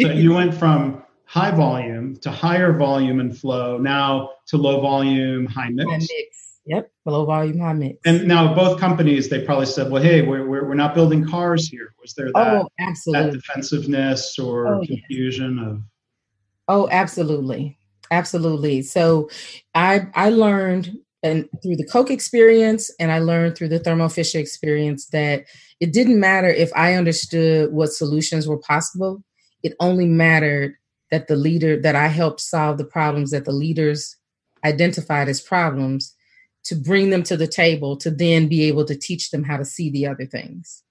So 0.00 0.08
you 0.12 0.32
went 0.34 0.54
from 0.54 1.02
high 1.24 1.50
volume 1.50 2.16
to 2.16 2.30
higher 2.30 2.76
volume 2.76 3.20
and 3.20 3.36
flow, 3.36 3.78
now 3.78 4.30
to 4.48 4.56
low 4.56 4.80
volume, 4.80 5.46
high 5.46 5.70
mix. 5.70 5.90
High 5.90 5.98
mix 5.98 6.51
Yep, 6.64 6.92
low 7.06 7.24
volume, 7.24 7.58
high 7.58 7.72
mix. 7.72 7.98
And 8.04 8.28
now 8.28 8.54
both 8.54 8.78
companies, 8.78 9.28
they 9.28 9.44
probably 9.44 9.66
said, 9.66 9.90
"Well, 9.90 10.02
hey, 10.02 10.22
we're 10.22 10.46
we're, 10.46 10.68
we're 10.68 10.74
not 10.74 10.94
building 10.94 11.26
cars 11.28 11.68
here." 11.68 11.92
Was 12.00 12.14
there 12.14 12.30
that, 12.32 12.54
oh, 12.54 12.68
absolutely. 12.78 13.30
that 13.30 13.32
defensiveness 13.32 14.38
or 14.38 14.68
oh, 14.68 14.86
confusion 14.86 15.58
yes. 15.58 15.66
of? 15.66 15.82
Oh, 16.68 16.88
absolutely, 16.92 17.78
absolutely. 18.12 18.82
So, 18.82 19.28
I 19.74 20.06
I 20.14 20.30
learned 20.30 20.96
and 21.24 21.48
through 21.62 21.76
the 21.76 21.86
Coke 21.86 22.10
experience, 22.10 22.90
and 22.98 23.10
I 23.10 23.18
learned 23.18 23.56
through 23.56 23.68
the 23.68 23.78
Thermo 23.78 24.08
Fisher 24.08 24.38
experience 24.38 25.06
that 25.06 25.46
it 25.80 25.92
didn't 25.92 26.20
matter 26.20 26.48
if 26.48 26.70
I 26.76 26.94
understood 26.94 27.72
what 27.72 27.92
solutions 27.92 28.46
were 28.46 28.58
possible. 28.58 29.22
It 29.62 29.74
only 29.80 30.06
mattered 30.06 30.74
that 31.10 31.28
the 31.28 31.36
leader 31.36 31.80
that 31.80 31.94
I 31.94 32.08
helped 32.08 32.40
solve 32.40 32.78
the 32.78 32.84
problems 32.84 33.30
that 33.32 33.44
the 33.44 33.52
leaders 33.52 34.16
identified 34.64 35.28
as 35.28 35.40
problems 35.40 36.14
to 36.64 36.76
bring 36.76 37.10
them 37.10 37.22
to 37.24 37.36
the 37.36 37.46
table 37.46 37.96
to 37.96 38.10
then 38.10 38.48
be 38.48 38.64
able 38.64 38.84
to 38.84 38.96
teach 38.96 39.30
them 39.30 39.44
how 39.44 39.56
to 39.56 39.64
see 39.64 39.90
the 39.90 40.06
other 40.06 40.26
things. 40.26 40.82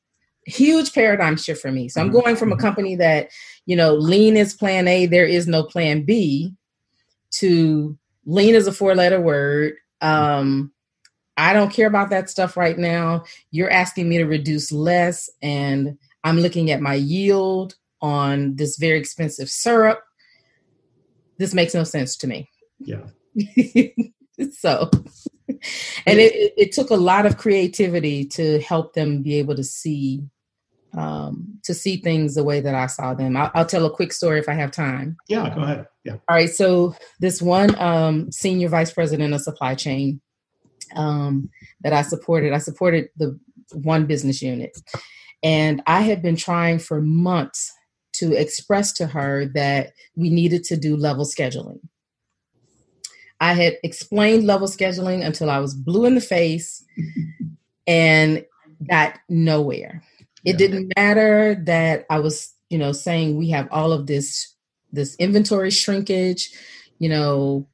Huge 0.45 0.93
paradigm 0.93 1.37
shift 1.37 1.61
for 1.61 1.71
me. 1.71 1.87
So 1.87 2.01
i'm 2.01 2.07
mm-hmm. 2.07 2.19
going 2.19 2.35
from 2.35 2.51
a 2.51 2.57
company 2.57 2.95
that 2.95 3.29
you 3.65 3.75
know 3.75 3.93
lean 3.93 4.35
is 4.35 4.53
plan 4.53 4.87
a 4.87 5.05
there 5.05 5.25
is 5.25 5.47
no 5.47 5.63
plan 5.63 6.03
b 6.03 6.53
to 7.31 7.97
lean 8.25 8.55
is 8.55 8.67
a 8.67 8.71
four 8.73 8.95
letter 8.95 9.21
word. 9.21 9.75
Um 10.01 10.71
i 11.37 11.53
don't 11.53 11.71
care 11.71 11.87
about 11.87 12.09
that 12.09 12.29
stuff 12.29 12.57
right 12.57 12.77
now. 12.77 13.23
You're 13.51 13.71
asking 13.71 14.09
me 14.09 14.17
to 14.17 14.25
reduce 14.25 14.71
less 14.71 15.29
and 15.41 15.97
i'm 16.23 16.39
looking 16.39 16.71
at 16.71 16.81
my 16.81 16.95
yield 16.95 17.75
on 18.01 18.55
this 18.55 18.77
very 18.77 18.97
expensive 18.97 19.49
syrup. 19.49 20.03
This 21.37 21.53
makes 21.53 21.75
no 21.75 21.83
sense 21.83 22.17
to 22.17 22.27
me. 22.27 22.49
Yeah. 22.79 23.05
So 24.51 24.89
and 26.05 26.19
it, 26.19 26.53
it 26.57 26.71
took 26.71 26.89
a 26.89 26.95
lot 26.95 27.25
of 27.25 27.37
creativity 27.37 28.25
to 28.25 28.59
help 28.61 28.93
them 28.93 29.21
be 29.21 29.35
able 29.35 29.55
to 29.55 29.63
see 29.63 30.23
um, 30.93 31.59
to 31.63 31.73
see 31.73 31.97
things 31.97 32.35
the 32.35 32.43
way 32.43 32.59
that 32.59 32.75
I 32.75 32.87
saw 32.87 33.13
them. 33.13 33.37
I'll, 33.37 33.51
I'll, 33.53 33.65
tell 33.65 33.85
a 33.85 33.89
quick 33.89 34.11
story 34.11 34.39
if 34.39 34.49
I 34.49 34.53
have 34.53 34.71
time. 34.71 35.15
Yeah, 35.29 35.53
go 35.53 35.61
ahead. 35.61 35.87
Yeah. 36.03 36.13
All 36.27 36.35
right. 36.35 36.49
So 36.49 36.95
this 37.19 37.41
one 37.41 37.79
um, 37.79 38.31
senior 38.31 38.67
vice 38.67 38.91
president 38.91 39.33
of 39.33 39.41
supply 39.41 39.75
chain 39.75 40.19
um, 40.95 41.49
that 41.81 41.93
I 41.93 42.01
supported, 42.01 42.51
I 42.51 42.57
supported 42.57 43.09
the 43.15 43.39
one 43.73 44.05
business 44.05 44.41
unit, 44.41 44.77
and 45.43 45.81
I 45.87 46.01
had 46.01 46.21
been 46.21 46.35
trying 46.35 46.79
for 46.79 47.01
months 47.01 47.71
to 48.13 48.33
express 48.33 48.91
to 48.93 49.07
her 49.07 49.45
that 49.53 49.93
we 50.15 50.29
needed 50.29 50.63
to 50.65 50.77
do 50.77 50.97
level 50.97 51.25
scheduling. 51.25 51.79
I 53.41 53.53
had 53.53 53.77
explained 53.83 54.45
level 54.45 54.67
scheduling 54.67 55.25
until 55.25 55.49
I 55.49 55.59
was 55.59 55.73
blue 55.73 56.05
in 56.05 56.13
the 56.13 56.21
face 56.21 56.85
and 57.87 58.45
got 58.87 59.15
nowhere. 59.27 60.03
It 60.45 60.51
yeah. 60.51 60.57
didn't 60.57 60.93
matter 60.95 61.55
that 61.65 62.05
I 62.09 62.19
was, 62.19 62.53
you 62.69 62.77
know, 62.77 62.91
saying 62.91 63.37
we 63.37 63.49
have 63.49 63.67
all 63.71 63.91
of 63.91 64.05
this 64.05 64.55
this 64.93 65.15
inventory 65.15 65.71
shrinkage, 65.71 66.51
you 66.99 67.09
know, 67.09 67.67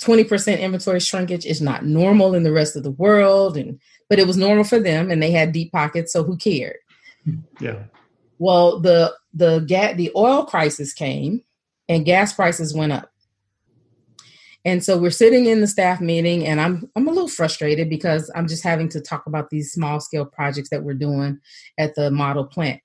20% 0.00 0.60
inventory 0.60 1.00
shrinkage 1.00 1.44
is 1.44 1.60
not 1.60 1.84
normal 1.84 2.34
in 2.34 2.44
the 2.44 2.52
rest 2.52 2.76
of 2.76 2.82
the 2.82 2.92
world 2.92 3.56
and 3.56 3.78
but 4.08 4.18
it 4.18 4.26
was 4.26 4.36
normal 4.36 4.64
for 4.64 4.80
them 4.80 5.10
and 5.10 5.22
they 5.22 5.30
had 5.30 5.52
deep 5.52 5.70
pockets 5.72 6.12
so 6.12 6.24
who 6.24 6.36
cared 6.36 6.78
yeah 7.60 7.82
well 8.38 8.80
the 8.80 9.14
the 9.34 9.60
gas 9.60 9.94
the 9.96 10.10
oil 10.16 10.44
crisis 10.44 10.94
came 10.94 11.42
and 11.88 12.06
gas 12.06 12.32
prices 12.32 12.74
went 12.74 12.92
up 12.92 13.09
and 14.64 14.84
so 14.84 14.98
we're 14.98 15.10
sitting 15.10 15.46
in 15.46 15.60
the 15.60 15.66
staff 15.66 16.00
meeting 16.00 16.46
and 16.46 16.60
I'm 16.60 16.90
I'm 16.94 17.08
a 17.08 17.12
little 17.12 17.28
frustrated 17.28 17.88
because 17.88 18.30
I'm 18.34 18.46
just 18.46 18.62
having 18.62 18.88
to 18.90 19.00
talk 19.00 19.26
about 19.26 19.50
these 19.50 19.72
small 19.72 20.00
scale 20.00 20.26
projects 20.26 20.68
that 20.70 20.82
we're 20.82 20.94
doing 20.94 21.38
at 21.78 21.94
the 21.94 22.10
model 22.10 22.44
plant. 22.44 22.80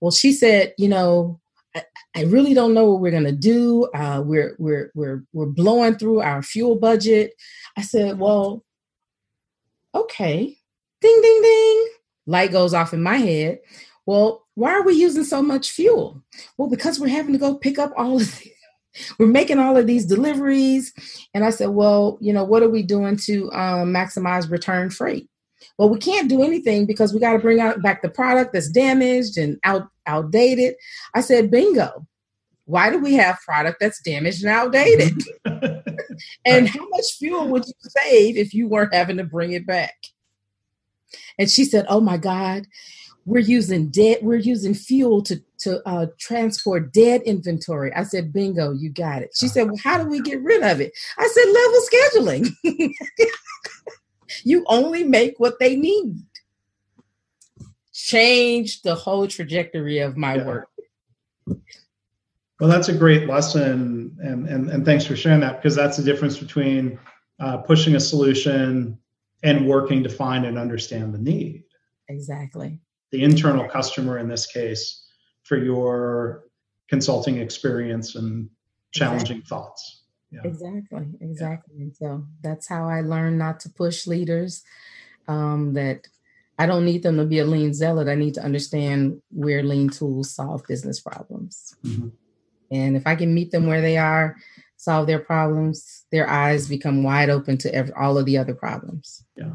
Well, 0.00 0.10
she 0.10 0.32
said, 0.32 0.74
you 0.76 0.88
know, 0.88 1.40
I, 1.76 1.84
I 2.16 2.22
really 2.24 2.54
don't 2.54 2.74
know 2.74 2.90
what 2.90 3.00
we're 3.00 3.12
gonna 3.12 3.32
do. 3.32 3.84
Uh, 3.94 4.22
we're 4.24 4.56
we're 4.58 4.90
we're 4.94 5.24
we're 5.32 5.46
blowing 5.46 5.96
through 5.96 6.20
our 6.20 6.42
fuel 6.42 6.76
budget. 6.76 7.32
I 7.76 7.82
said, 7.82 8.18
well, 8.18 8.64
okay. 9.94 10.56
Ding 11.00 11.20
ding 11.22 11.42
ding. 11.42 11.88
Light 12.26 12.52
goes 12.52 12.74
off 12.74 12.92
in 12.92 13.02
my 13.02 13.16
head. 13.16 13.60
Well, 14.04 14.46
why 14.54 14.72
are 14.72 14.82
we 14.82 14.94
using 14.94 15.24
so 15.24 15.42
much 15.42 15.70
fuel? 15.70 16.22
Well, 16.58 16.68
because 16.68 16.98
we're 16.98 17.08
having 17.08 17.32
to 17.32 17.38
go 17.38 17.54
pick 17.54 17.78
up 17.78 17.92
all 17.96 18.20
of 18.20 18.42
we're 19.18 19.26
making 19.26 19.58
all 19.58 19.76
of 19.76 19.86
these 19.86 20.06
deliveries. 20.06 20.92
And 21.34 21.44
I 21.44 21.50
said, 21.50 21.70
well, 21.70 22.18
you 22.20 22.32
know, 22.32 22.44
what 22.44 22.62
are 22.62 22.68
we 22.68 22.82
doing 22.82 23.16
to 23.24 23.50
um, 23.52 23.92
maximize 23.92 24.50
return 24.50 24.90
freight? 24.90 25.28
Well, 25.78 25.90
we 25.90 25.98
can't 25.98 26.28
do 26.28 26.42
anything 26.42 26.86
because 26.86 27.12
we 27.12 27.20
got 27.20 27.34
to 27.34 27.38
bring 27.38 27.60
out 27.60 27.82
back 27.82 28.02
the 28.02 28.08
product 28.08 28.52
that's 28.52 28.70
damaged 28.70 29.36
and 29.36 29.58
out 29.64 29.88
outdated. 30.06 30.74
I 31.14 31.20
said, 31.20 31.50
bingo. 31.50 32.06
Why 32.64 32.88
do 32.88 32.98
we 32.98 33.14
have 33.14 33.40
product 33.44 33.78
that's 33.80 34.00
damaged 34.00 34.44
and 34.44 34.52
outdated? 34.52 35.24
and 36.44 36.68
how 36.68 36.88
much 36.88 37.04
fuel 37.18 37.48
would 37.48 37.64
you 37.66 37.72
save 37.80 38.36
if 38.36 38.54
you 38.54 38.68
weren't 38.68 38.94
having 38.94 39.16
to 39.16 39.24
bring 39.24 39.52
it 39.52 39.66
back? 39.66 39.96
And 41.36 41.50
she 41.50 41.64
said, 41.64 41.86
Oh 41.88 42.00
my 42.00 42.16
God, 42.16 42.66
we're 43.24 43.40
using 43.40 43.88
dead 43.88 44.18
we're 44.22 44.36
using 44.36 44.74
fuel 44.74 45.22
to 45.22 45.42
to 45.60 45.86
uh, 45.88 46.06
transport 46.18 46.92
dead 46.92 47.22
inventory. 47.22 47.92
I 47.94 48.02
said 48.04 48.32
bingo 48.32 48.72
you 48.72 48.90
got 48.90 49.22
it. 49.22 49.30
She 49.34 49.48
said 49.48 49.64
well 49.64 49.80
how 49.82 50.02
do 50.02 50.08
we 50.08 50.20
get 50.20 50.42
rid 50.42 50.62
of 50.62 50.80
it? 50.80 50.92
I 51.18 51.28
said 51.28 51.46
level 51.52 52.50
scheduling. 52.50 52.92
You 54.44 54.64
only 54.68 55.04
make 55.04 55.38
what 55.38 55.58
they 55.58 55.76
need. 55.76 56.22
Change 57.92 58.82
the 58.82 58.94
whole 58.94 59.26
trajectory 59.26 59.98
of 59.98 60.16
my 60.16 60.36
yeah. 60.36 60.46
work. 60.46 60.68
Well 61.46 62.68
that's 62.68 62.88
a 62.88 62.96
great 62.96 63.26
lesson 63.26 64.16
and, 64.20 64.46
and 64.46 64.68
and 64.68 64.84
thanks 64.84 65.06
for 65.06 65.16
sharing 65.16 65.40
that 65.40 65.56
because 65.56 65.74
that's 65.74 65.96
the 65.96 66.02
difference 66.02 66.38
between 66.38 66.98
uh, 67.40 67.58
pushing 67.58 67.94
a 67.96 68.00
solution 68.00 68.98
and 69.42 69.66
working 69.66 70.02
to 70.02 70.08
find 70.10 70.44
and 70.44 70.58
understand 70.58 71.14
the 71.14 71.18
need. 71.18 71.64
Exactly. 72.08 72.78
The 73.12 73.22
internal 73.22 73.66
customer 73.66 74.18
in 74.18 74.28
this 74.28 74.46
case 74.46 75.06
for 75.50 75.58
your 75.58 76.44
consulting 76.88 77.38
experience 77.38 78.14
and 78.14 78.48
challenging 78.92 79.38
exactly. 79.38 79.48
thoughts. 79.48 80.02
Yeah. 80.30 80.42
Exactly, 80.44 81.06
exactly. 81.20 81.74
Yeah. 81.76 81.88
so 81.92 82.24
that's 82.40 82.68
how 82.68 82.88
I 82.88 83.00
learned 83.00 83.36
not 83.36 83.58
to 83.60 83.68
push 83.68 84.06
leaders. 84.06 84.62
Um, 85.26 85.74
that 85.74 86.06
I 86.56 86.66
don't 86.66 86.84
need 86.84 87.02
them 87.02 87.16
to 87.16 87.24
be 87.24 87.40
a 87.40 87.44
lean 87.44 87.74
zealot. 87.74 88.06
I 88.06 88.14
need 88.14 88.34
to 88.34 88.44
understand 88.44 89.22
where 89.32 89.64
lean 89.64 89.90
tools 89.90 90.30
solve 90.30 90.62
business 90.68 91.00
problems. 91.00 91.74
Mm-hmm. 91.84 92.08
And 92.70 92.96
if 92.96 93.04
I 93.04 93.16
can 93.16 93.34
meet 93.34 93.50
them 93.50 93.66
where 93.66 93.80
they 93.80 93.96
are, 93.96 94.36
solve 94.76 95.08
their 95.08 95.18
problems, 95.18 96.04
their 96.12 96.30
eyes 96.30 96.68
become 96.68 97.02
wide 97.02 97.28
open 97.28 97.58
to 97.58 97.74
every, 97.74 97.92
all 97.94 98.18
of 98.18 98.24
the 98.24 98.38
other 98.38 98.54
problems. 98.54 99.24
Yeah. 99.34 99.54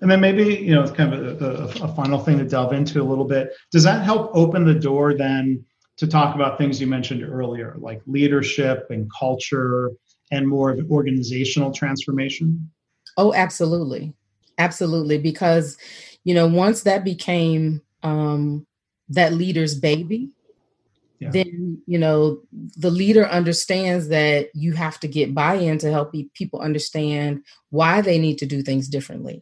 And 0.00 0.10
then 0.10 0.20
maybe, 0.20 0.56
you 0.56 0.74
know, 0.74 0.82
it's 0.82 0.92
kind 0.92 1.14
of 1.14 1.42
a, 1.42 1.46
a, 1.46 1.84
a, 1.84 1.94
final 1.94 2.18
thing 2.18 2.38
to 2.38 2.44
delve 2.44 2.72
into 2.72 3.00
a 3.00 3.04
little 3.04 3.24
bit. 3.24 3.54
Does 3.72 3.82
that 3.84 4.04
help 4.04 4.30
open 4.34 4.64
the 4.64 4.74
door 4.74 5.14
then 5.14 5.64
to 5.96 6.06
talk 6.06 6.34
about 6.34 6.58
things 6.58 6.80
you 6.80 6.86
mentioned 6.86 7.22
earlier, 7.22 7.76
like 7.78 8.02
leadership 8.06 8.86
and 8.90 9.10
culture 9.18 9.92
and 10.30 10.46
more 10.46 10.70
of 10.70 10.90
organizational 10.90 11.72
transformation? 11.72 12.70
Oh, 13.16 13.32
absolutely. 13.32 14.12
Absolutely. 14.58 15.16
Because, 15.18 15.78
you 16.24 16.34
know, 16.34 16.46
once 16.46 16.82
that 16.82 17.02
became 17.02 17.80
um, 18.02 18.66
that 19.08 19.32
leader's 19.32 19.78
baby, 19.78 20.30
yeah. 21.18 21.30
then 21.30 21.82
you 21.86 21.98
know 21.98 22.42
the 22.76 22.90
leader 22.90 23.26
understands 23.26 24.08
that 24.08 24.50
you 24.54 24.74
have 24.74 25.00
to 25.00 25.08
get 25.08 25.34
buy-in 25.34 25.78
to 25.78 25.90
help 25.90 26.14
people 26.34 26.60
understand 26.60 27.42
why 27.70 28.02
they 28.02 28.18
need 28.18 28.36
to 28.36 28.44
do 28.44 28.60
things 28.60 28.86
differently 28.86 29.40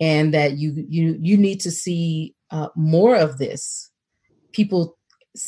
and 0.00 0.34
that 0.34 0.58
you 0.58 0.84
you 0.88 1.16
you 1.20 1.36
need 1.36 1.60
to 1.60 1.70
see 1.70 2.34
uh, 2.50 2.68
more 2.76 3.16
of 3.16 3.38
this 3.38 3.90
people 4.52 4.96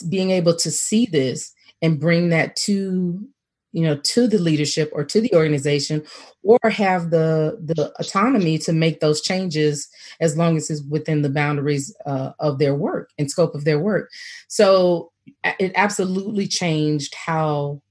being 0.08 0.30
able 0.30 0.54
to 0.54 0.70
see 0.70 1.06
this 1.06 1.52
and 1.80 2.00
bring 2.00 2.28
that 2.28 2.56
to 2.56 3.26
you 3.72 3.82
know 3.82 3.96
to 3.98 4.26
the 4.26 4.38
leadership 4.38 4.90
or 4.92 5.04
to 5.04 5.20
the 5.20 5.32
organization 5.34 6.02
or 6.42 6.58
have 6.70 7.10
the 7.10 7.58
the 7.62 7.92
autonomy 7.98 8.58
to 8.58 8.72
make 8.72 9.00
those 9.00 9.20
changes 9.20 9.88
as 10.20 10.36
long 10.36 10.56
as 10.56 10.70
it's 10.70 10.82
within 10.82 11.22
the 11.22 11.30
boundaries 11.30 11.94
uh, 12.06 12.32
of 12.40 12.58
their 12.58 12.74
work 12.74 13.10
and 13.18 13.30
scope 13.30 13.54
of 13.54 13.64
their 13.64 13.78
work. 13.78 14.10
So 14.48 15.12
it 15.44 15.72
absolutely 15.74 16.48
changed 16.48 17.14
how 17.14 17.82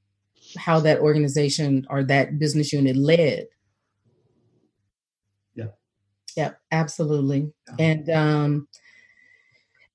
how 0.57 0.79
that 0.79 0.99
organization 0.99 1.85
or 1.89 2.03
that 2.03 2.39
business 2.39 2.73
unit 2.73 2.95
led 2.95 3.47
Yep, 6.37 6.59
absolutely. 6.71 7.51
Yeah. 7.67 7.85
And 7.85 8.09
um 8.09 8.67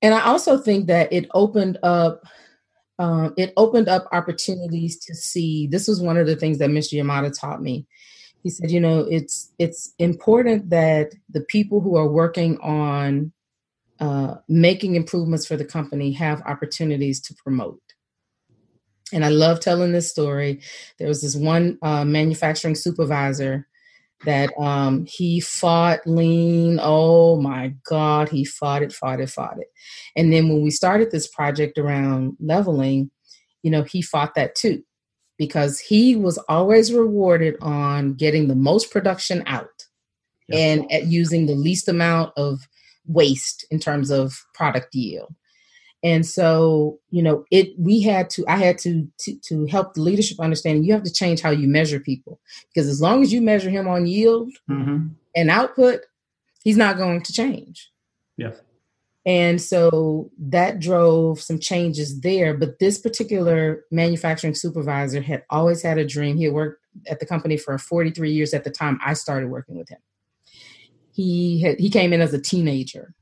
and 0.03 0.13
I 0.13 0.25
also 0.25 0.57
think 0.57 0.87
that 0.87 1.11
it 1.11 1.27
opened 1.33 1.79
up 1.81 2.23
um, 2.99 3.33
it 3.37 3.53
opened 3.57 3.89
up 3.89 4.07
opportunities 4.11 4.99
to 5.05 5.15
see. 5.15 5.65
This 5.67 5.87
was 5.87 5.99
one 5.99 6.17
of 6.17 6.27
the 6.27 6.35
things 6.35 6.59
that 6.59 6.69
Mr. 6.69 6.93
Yamada 6.93 7.37
taught 7.37 7.61
me. 7.61 7.87
He 8.43 8.49
said, 8.49 8.69
you 8.69 8.79
know, 8.79 8.99
it's 9.09 9.51
it's 9.57 9.93
important 9.97 10.69
that 10.69 11.11
the 11.29 11.41
people 11.41 11.79
who 11.79 11.95
are 11.95 12.07
working 12.07 12.59
on 12.59 13.31
uh, 13.99 14.35
making 14.47 14.95
improvements 14.95 15.47
for 15.47 15.55
the 15.55 15.65
company 15.65 16.11
have 16.11 16.41
opportunities 16.45 17.21
to 17.21 17.33
promote. 17.35 17.81
And 19.11 19.23
I 19.23 19.29
love 19.29 19.59
telling 19.59 19.91
this 19.91 20.09
story. 20.09 20.61
There 20.99 21.07
was 21.07 21.21
this 21.21 21.35
one 21.35 21.77
uh, 21.81 22.03
manufacturing 22.03 22.75
supervisor 22.75 23.67
that 24.25 24.51
um, 24.59 25.05
he 25.05 25.39
fought 25.39 25.99
lean. 26.05 26.79
Oh 26.81 27.39
my 27.39 27.73
God, 27.85 28.29
he 28.29 28.45
fought 28.45 28.81
it, 28.81 28.93
fought 28.93 29.19
it, 29.19 29.29
fought 29.29 29.57
it. 29.59 29.67
And 30.15 30.31
then 30.31 30.49
when 30.49 30.61
we 30.61 30.71
started 30.71 31.11
this 31.11 31.27
project 31.27 31.77
around 31.77 32.37
leveling, 32.39 33.11
you 33.63 33.71
know, 33.71 33.83
he 33.83 34.01
fought 34.01 34.35
that 34.35 34.55
too 34.55 34.83
because 35.37 35.79
he 35.79 36.15
was 36.15 36.37
always 36.47 36.93
rewarded 36.93 37.55
on 37.61 38.13
getting 38.13 38.47
the 38.47 38.55
most 38.55 38.91
production 38.91 39.43
out 39.47 39.67
yep. 40.47 40.59
and 40.59 40.91
at 40.91 41.07
using 41.07 41.45
the 41.45 41.55
least 41.55 41.87
amount 41.87 42.31
of 42.37 42.67
waste 43.05 43.65
in 43.71 43.79
terms 43.79 44.09
of 44.11 44.33
product 44.53 44.93
yield 44.93 45.33
and 46.03 46.25
so 46.25 46.99
you 47.09 47.23
know 47.23 47.45
it 47.51 47.73
we 47.77 48.01
had 48.01 48.29
to 48.29 48.43
i 48.47 48.57
had 48.57 48.77
to, 48.77 49.07
to 49.19 49.37
to 49.39 49.65
help 49.67 49.93
the 49.93 50.01
leadership 50.01 50.39
understand 50.39 50.85
you 50.85 50.93
have 50.93 51.03
to 51.03 51.13
change 51.13 51.41
how 51.41 51.49
you 51.49 51.67
measure 51.67 51.99
people. 51.99 52.39
Because 52.73 52.89
as 52.89 53.01
long 53.01 53.21
as 53.23 53.31
you 53.31 53.41
measure 53.41 53.69
him 53.69 53.87
on 53.87 54.05
yield 54.05 54.51
mm-hmm. 54.69 55.07
and 55.35 55.49
output 55.49 56.01
he's 56.63 56.77
not 56.77 56.97
going 56.97 57.21
to 57.21 57.33
change. 57.33 57.89
Yeah 58.37 58.51
and 59.25 59.61
so 59.61 60.29
that 60.37 60.79
drove 60.79 61.39
some 61.39 61.57
changes 61.57 62.19
there. 62.21 62.53
But 62.53 62.79
this 62.79 62.97
particular 62.97 63.85
manufacturing 63.89 64.53
supervisor 64.53 65.21
had 65.21 65.43
always 65.49 65.81
had 65.81 65.97
a 65.97 66.05
dream. 66.05 66.35
He 66.35 66.43
had 66.43 66.53
worked 66.53 66.81
at 67.07 67.19
the 67.19 67.25
company 67.25 67.57
for 67.57 67.77
43 67.77 68.31
years 68.31 68.53
at 68.53 68.63
the 68.63 68.69
time 68.69 68.99
i 69.03 69.13
started 69.13 69.49
working 69.49 69.75
with 69.77 69.89
him. 69.89 69.99
He 71.11 71.61
had 71.61 71.79
he 71.79 71.89
came 71.89 72.13
in 72.13 72.21
as 72.21 72.33
a 72.33 72.41
teenager 72.41 73.15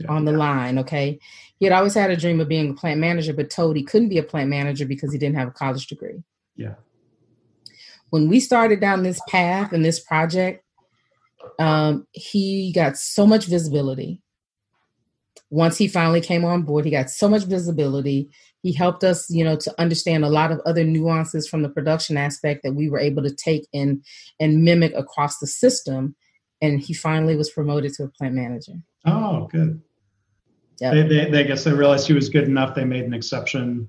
yeah. 0.00 0.10
on 0.10 0.24
the 0.24 0.32
line. 0.32 0.78
Okay. 0.78 1.18
He 1.58 1.66
had 1.66 1.72
always 1.72 1.94
had 1.94 2.10
a 2.10 2.16
dream 2.16 2.40
of 2.40 2.48
being 2.48 2.70
a 2.70 2.74
plant 2.74 3.00
manager, 3.00 3.32
but 3.32 3.50
told 3.50 3.76
he 3.76 3.82
couldn't 3.82 4.08
be 4.08 4.18
a 4.18 4.22
plant 4.22 4.48
manager 4.48 4.86
because 4.86 5.12
he 5.12 5.18
didn't 5.18 5.36
have 5.36 5.48
a 5.48 5.52
college 5.52 5.86
degree. 5.86 6.22
Yeah. 6.56 6.74
When 8.10 8.28
we 8.28 8.40
started 8.40 8.80
down 8.80 9.02
this 9.02 9.20
path 9.28 9.72
and 9.72 9.84
this 9.84 10.00
project, 10.00 10.64
um, 11.58 12.06
he 12.12 12.72
got 12.72 12.96
so 12.96 13.26
much 13.26 13.46
visibility. 13.46 14.22
Once 15.50 15.76
he 15.76 15.88
finally 15.88 16.20
came 16.20 16.44
on 16.44 16.62
board, 16.62 16.84
he 16.84 16.90
got 16.90 17.10
so 17.10 17.28
much 17.28 17.44
visibility. 17.44 18.30
He 18.62 18.72
helped 18.72 19.04
us, 19.04 19.28
you 19.30 19.44
know, 19.44 19.56
to 19.56 19.80
understand 19.80 20.24
a 20.24 20.28
lot 20.28 20.52
of 20.52 20.60
other 20.64 20.84
nuances 20.84 21.48
from 21.48 21.62
the 21.62 21.68
production 21.68 22.16
aspect 22.16 22.62
that 22.62 22.74
we 22.74 22.88
were 22.88 22.98
able 22.98 23.22
to 23.22 23.34
take 23.34 23.66
and 23.74 24.04
and 24.38 24.64
mimic 24.64 24.94
across 24.94 25.38
the 25.38 25.46
system. 25.46 26.14
And 26.62 26.80
he 26.80 26.92
finally 26.94 27.36
was 27.36 27.50
promoted 27.50 27.94
to 27.94 28.04
a 28.04 28.08
plant 28.08 28.34
manager. 28.34 28.74
Oh, 29.06 29.48
good. 29.50 29.80
Yep. 30.80 30.92
They, 30.92 31.02
they, 31.02 31.30
they, 31.30 31.40
I 31.40 31.42
guess 31.42 31.64
they 31.64 31.72
realized 31.72 32.06
he 32.06 32.14
was 32.14 32.28
good 32.28 32.44
enough. 32.44 32.74
They 32.74 32.84
made 32.84 33.04
an 33.04 33.14
exception. 33.14 33.88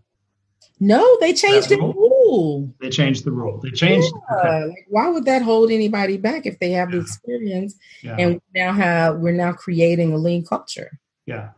No, 0.80 1.18
they 1.20 1.32
changed 1.34 1.70
the 1.70 1.78
rule. 1.78 2.74
They 2.82 2.90
changed 2.90 3.24
the 3.24 3.32
rule. 3.32 3.60
They 3.62 3.70
changed. 3.70 4.12
Yeah. 4.32 4.66
Like, 4.66 4.86
why 4.90 5.08
would 5.10 5.26
that 5.26 5.44
hold 5.44 5.70
anybody 5.70 6.18
back 6.18 6.46
if 6.46 6.58
they 6.60 6.72
have 6.72 6.90
yeah. 6.90 6.96
the 6.96 7.02
experience? 7.02 7.78
Yeah. 8.02 8.16
And 8.18 8.34
we 8.34 8.60
now 8.60 8.74
have 8.74 9.18
we're 9.18 9.32
now 9.32 9.54
creating 9.54 10.12
a 10.12 10.18
lean 10.18 10.44
culture. 10.44 11.00
Yeah. 11.28 11.50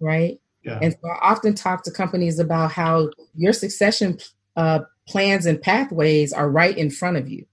Right. 0.00 0.40
Yeah. 0.62 0.78
And 0.80 0.92
so 0.92 1.08
I 1.08 1.32
often 1.32 1.54
talk 1.54 1.82
to 1.84 1.90
companies 1.90 2.38
about 2.38 2.70
how 2.70 3.10
your 3.34 3.52
succession 3.52 4.18
uh, 4.56 4.80
plans 5.08 5.44
and 5.44 5.60
pathways 5.60 6.32
are 6.32 6.48
right 6.48 6.76
in 6.76 6.90
front 6.90 7.16
of 7.16 7.28
you. 7.28 7.46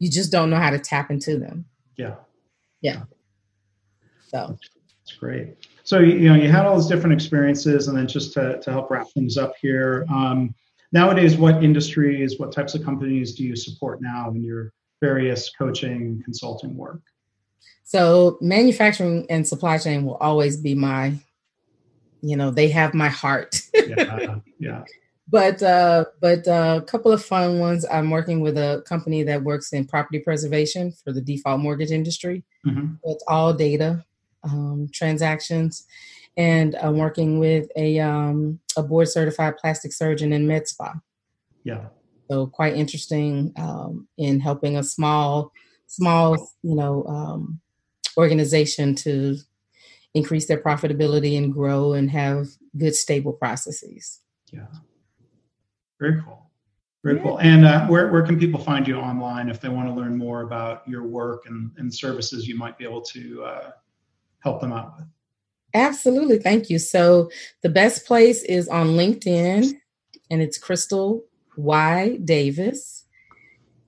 You 0.00 0.10
just 0.10 0.32
don't 0.32 0.50
know 0.50 0.58
how 0.58 0.70
to 0.70 0.78
tap 0.78 1.08
into 1.10 1.38
them. 1.38 1.66
Yeah. 1.96 2.16
Yeah. 2.80 3.04
So. 4.26 4.58
That's 4.58 5.18
great. 5.18 5.56
So 5.84 5.98
you 5.98 6.28
know 6.30 6.34
you 6.34 6.50
had 6.50 6.64
all 6.64 6.74
those 6.74 6.88
different 6.88 7.12
experiences, 7.12 7.88
and 7.88 7.96
then 7.96 8.08
just 8.08 8.32
to, 8.34 8.58
to 8.58 8.70
help 8.72 8.90
wrap 8.90 9.06
things 9.10 9.36
up 9.36 9.54
here, 9.60 10.06
um, 10.10 10.54
nowadays, 10.92 11.36
what 11.36 11.62
industries, 11.62 12.38
what 12.38 12.52
types 12.52 12.74
of 12.74 12.82
companies 12.82 13.34
do 13.34 13.44
you 13.44 13.54
support 13.54 14.00
now 14.00 14.30
in 14.30 14.42
your 14.42 14.72
various 15.02 15.50
coaching 15.50 16.22
consulting 16.24 16.74
work? 16.74 17.02
So 17.82 18.38
manufacturing 18.40 19.26
and 19.28 19.46
supply 19.46 19.76
chain 19.76 20.06
will 20.06 20.16
always 20.16 20.56
be 20.56 20.74
my, 20.74 21.16
you 22.22 22.36
know, 22.36 22.50
they 22.50 22.68
have 22.70 22.94
my 22.94 23.08
heart. 23.08 23.60
yeah, 23.74 24.36
yeah. 24.58 24.84
But 25.26 25.62
uh, 25.62 26.04
but 26.20 26.46
uh, 26.46 26.80
a 26.82 26.84
couple 26.84 27.10
of 27.10 27.24
fun 27.24 27.58
ones. 27.58 27.86
I'm 27.90 28.10
working 28.10 28.40
with 28.40 28.58
a 28.58 28.84
company 28.86 29.22
that 29.22 29.42
works 29.42 29.72
in 29.72 29.86
property 29.86 30.18
preservation 30.18 30.92
for 30.92 31.12
the 31.12 31.22
default 31.22 31.60
mortgage 31.60 31.90
industry. 31.90 32.44
Mm-hmm. 32.66 32.96
It's 33.04 33.24
all 33.26 33.54
data 33.54 34.04
um, 34.44 34.88
transactions, 34.92 35.86
and 36.36 36.76
I'm 36.76 36.98
working 36.98 37.38
with 37.38 37.68
a 37.76 37.98
um, 38.00 38.60
a 38.76 38.82
board 38.82 39.08
certified 39.08 39.56
plastic 39.56 39.92
surgeon 39.92 40.32
in 40.32 40.46
med 40.46 40.68
spa. 40.68 40.94
Yeah. 41.64 41.86
So 42.30 42.46
quite 42.46 42.74
interesting 42.74 43.52
um, 43.56 44.08
in 44.16 44.40
helping 44.40 44.76
a 44.76 44.82
small 44.82 45.52
small 45.86 46.34
you 46.62 46.74
know 46.74 47.04
um, 47.04 47.60
organization 48.16 48.94
to 48.96 49.36
increase 50.14 50.46
their 50.46 50.60
profitability 50.60 51.36
and 51.36 51.52
grow 51.52 51.92
and 51.92 52.10
have 52.10 52.46
good 52.78 52.94
stable 52.94 53.32
processes. 53.32 54.20
Yeah. 54.52 54.66
Very 56.00 56.22
cool. 56.22 56.50
Very 57.02 57.16
yeah. 57.16 57.22
cool. 57.22 57.38
And 57.38 57.64
uh, 57.64 57.86
where, 57.86 58.10
where 58.12 58.22
can 58.22 58.38
people 58.38 58.60
find 58.60 58.86
you 58.86 58.96
online 58.96 59.48
if 59.48 59.60
they 59.60 59.68
want 59.68 59.88
to 59.88 59.94
learn 59.94 60.16
more 60.16 60.42
about 60.42 60.86
your 60.88 61.02
work 61.02 61.46
and, 61.46 61.70
and 61.76 61.92
services 61.92 62.46
you 62.46 62.56
might 62.56 62.78
be 62.78 62.84
able 62.84 63.02
to 63.02 63.42
uh, 63.44 63.70
help 64.44 64.60
them 64.60 64.72
out 64.72 64.94
with? 64.96 65.06
Absolutely. 65.74 66.38
Thank 66.38 66.70
you. 66.70 66.78
So 66.78 67.30
the 67.62 67.68
best 67.68 68.06
place 68.06 68.44
is 68.44 68.68
on 68.68 68.88
LinkedIn 68.90 69.72
and 70.30 70.42
it's 70.42 70.58
Crystal 70.58 71.24
Y 71.56 72.18
Davis. 72.24 73.04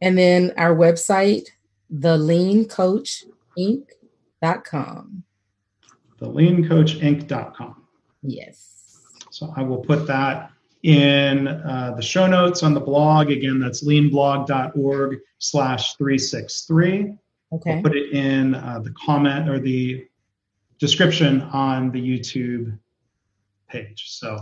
And 0.00 0.18
then 0.18 0.52
our 0.56 0.74
website, 0.74 1.48
the 1.88 2.16
lean 2.16 2.66
coach 2.66 3.24
inc.com. 3.56 5.22
The 6.18 6.28
lean 6.28 6.68
coach 6.68 6.98
inc.com. 6.98 7.82
Yes. 8.22 8.98
So 9.30 9.52
I 9.56 9.62
will 9.62 9.78
put 9.78 10.06
that 10.06 10.50
in 10.82 11.48
uh, 11.48 11.94
the 11.96 12.02
show 12.02 12.26
notes 12.26 12.62
on 12.62 12.74
the 12.74 12.80
blog. 12.80 13.30
Again, 13.30 13.60
that's 13.60 13.84
leanblog.org 13.84 15.18
slash 15.38 15.94
363. 15.96 17.14
Okay. 17.52 17.74
I'll 17.74 17.82
put 17.82 17.96
it 17.96 18.12
in 18.12 18.54
uh, 18.54 18.80
the 18.80 18.92
comment 19.04 19.48
or 19.48 19.60
the 19.60 20.06
description 20.78 21.42
on 21.42 21.90
the 21.90 22.00
YouTube 22.00 22.78
page. 23.68 24.04
So 24.08 24.38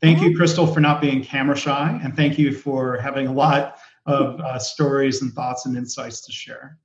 thank 0.00 0.20
you, 0.20 0.36
Crystal, 0.36 0.66
for 0.66 0.80
not 0.80 1.00
being 1.00 1.22
camera 1.22 1.56
shy, 1.56 1.98
and 2.02 2.14
thank 2.16 2.38
you 2.38 2.52
for 2.52 2.98
having 2.98 3.26
a 3.26 3.32
lot 3.32 3.78
of 4.06 4.40
uh, 4.40 4.58
stories 4.58 5.22
and 5.22 5.32
thoughts 5.32 5.66
and 5.66 5.76
insights 5.76 6.24
to 6.26 6.32
share. 6.32 6.78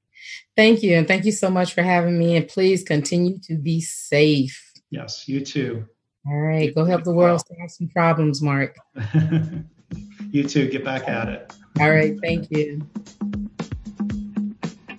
Thank 0.55 0.83
you, 0.83 0.95
and 0.95 1.07
thank 1.07 1.25
you 1.25 1.31
so 1.31 1.49
much 1.49 1.73
for 1.73 1.81
having 1.81 2.17
me. 2.17 2.35
And 2.37 2.47
please 2.47 2.83
continue 2.83 3.39
to 3.43 3.55
be 3.57 3.81
safe. 3.81 4.71
Yes, 4.89 5.27
you 5.27 5.43
too. 5.43 5.85
All 6.25 6.39
right, 6.39 6.73
go 6.73 6.85
help 6.85 7.03
the 7.03 7.13
world 7.13 7.41
solve 7.45 7.71
some 7.71 7.89
problems, 7.89 8.41
Mark. 8.41 8.77
you 10.31 10.43
too. 10.43 10.69
Get 10.69 10.85
back 10.85 11.09
at 11.09 11.27
it. 11.29 11.53
All 11.79 11.89
right, 11.89 12.17
thank 12.21 12.49
you. 12.51 12.87